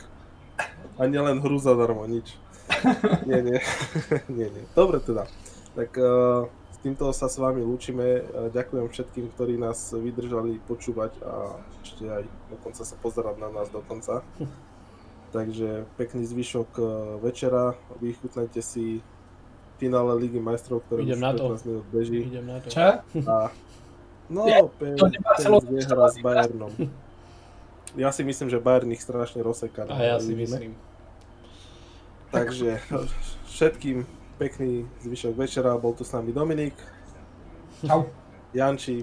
Ani 0.98 1.18
len 1.18 1.38
hru 1.38 1.58
zadarmo, 1.62 2.06
nič. 2.06 2.34
Nie, 3.28 3.40
nie. 3.40 3.58
nie, 4.38 4.48
nie. 4.52 4.64
Dobre 4.76 5.00
teda. 5.00 5.24
Tak 5.72 5.90
uh, 5.96 6.44
s 6.68 6.76
týmto 6.84 7.08
sa 7.16 7.26
s 7.26 7.40
vami 7.40 7.64
lúčime. 7.64 8.20
Uh, 8.28 8.52
ďakujem 8.52 8.86
všetkým, 8.92 9.26
ktorí 9.32 9.56
nás 9.56 9.96
vydržali 9.96 10.60
počúvať 10.68 11.16
a 11.24 11.56
ešte 11.80 12.04
aj 12.04 12.28
dokonca 12.52 12.82
sa 12.84 12.96
pozerať 13.00 13.40
na 13.40 13.48
nás 13.48 13.72
dokonca. 13.72 14.20
Takže 15.34 15.88
pekný 15.96 16.28
zvyšok 16.28 16.70
uh, 16.76 16.88
večera. 17.24 17.72
Vychutnajte 18.04 18.60
si 18.60 19.00
finále 19.78 20.12
Ligy 20.18 20.38
majstrov, 20.38 20.82
ktoré 20.84 21.06
Idem 21.06 21.18
už 21.18 21.22
na 21.22 21.30
to. 21.32 21.42
15 21.54 21.68
minút 21.70 21.86
beží. 21.88 22.18
Idem 22.26 22.46
na 22.46 22.56
to. 22.60 22.66
Čo? 22.68 22.86
A... 23.24 23.34
No, 24.28 24.44
Ja- 24.44 24.66
Pen 24.68 24.98
vyhrá 25.64 26.04
s 26.10 26.18
Bayernom. 26.20 26.72
Ja 27.96 28.12
si 28.12 28.20
myslím, 28.20 28.52
že 28.52 28.60
Bayern 28.60 28.92
ich 28.92 29.00
strašne 29.00 29.40
rozseká. 29.40 29.88
A 29.88 29.96
ja 29.96 30.16
si 30.20 30.36
myslím. 30.36 30.76
Takže 32.28 32.76
všetkým 33.48 34.04
pekný 34.36 34.84
zvyšok 35.00 35.34
večera. 35.34 35.72
Bol 35.80 35.96
tu 35.96 36.04
s 36.04 36.12
nami 36.12 36.30
Dominik, 36.30 36.76
Čau. 37.80 38.10
Janči 38.52 39.00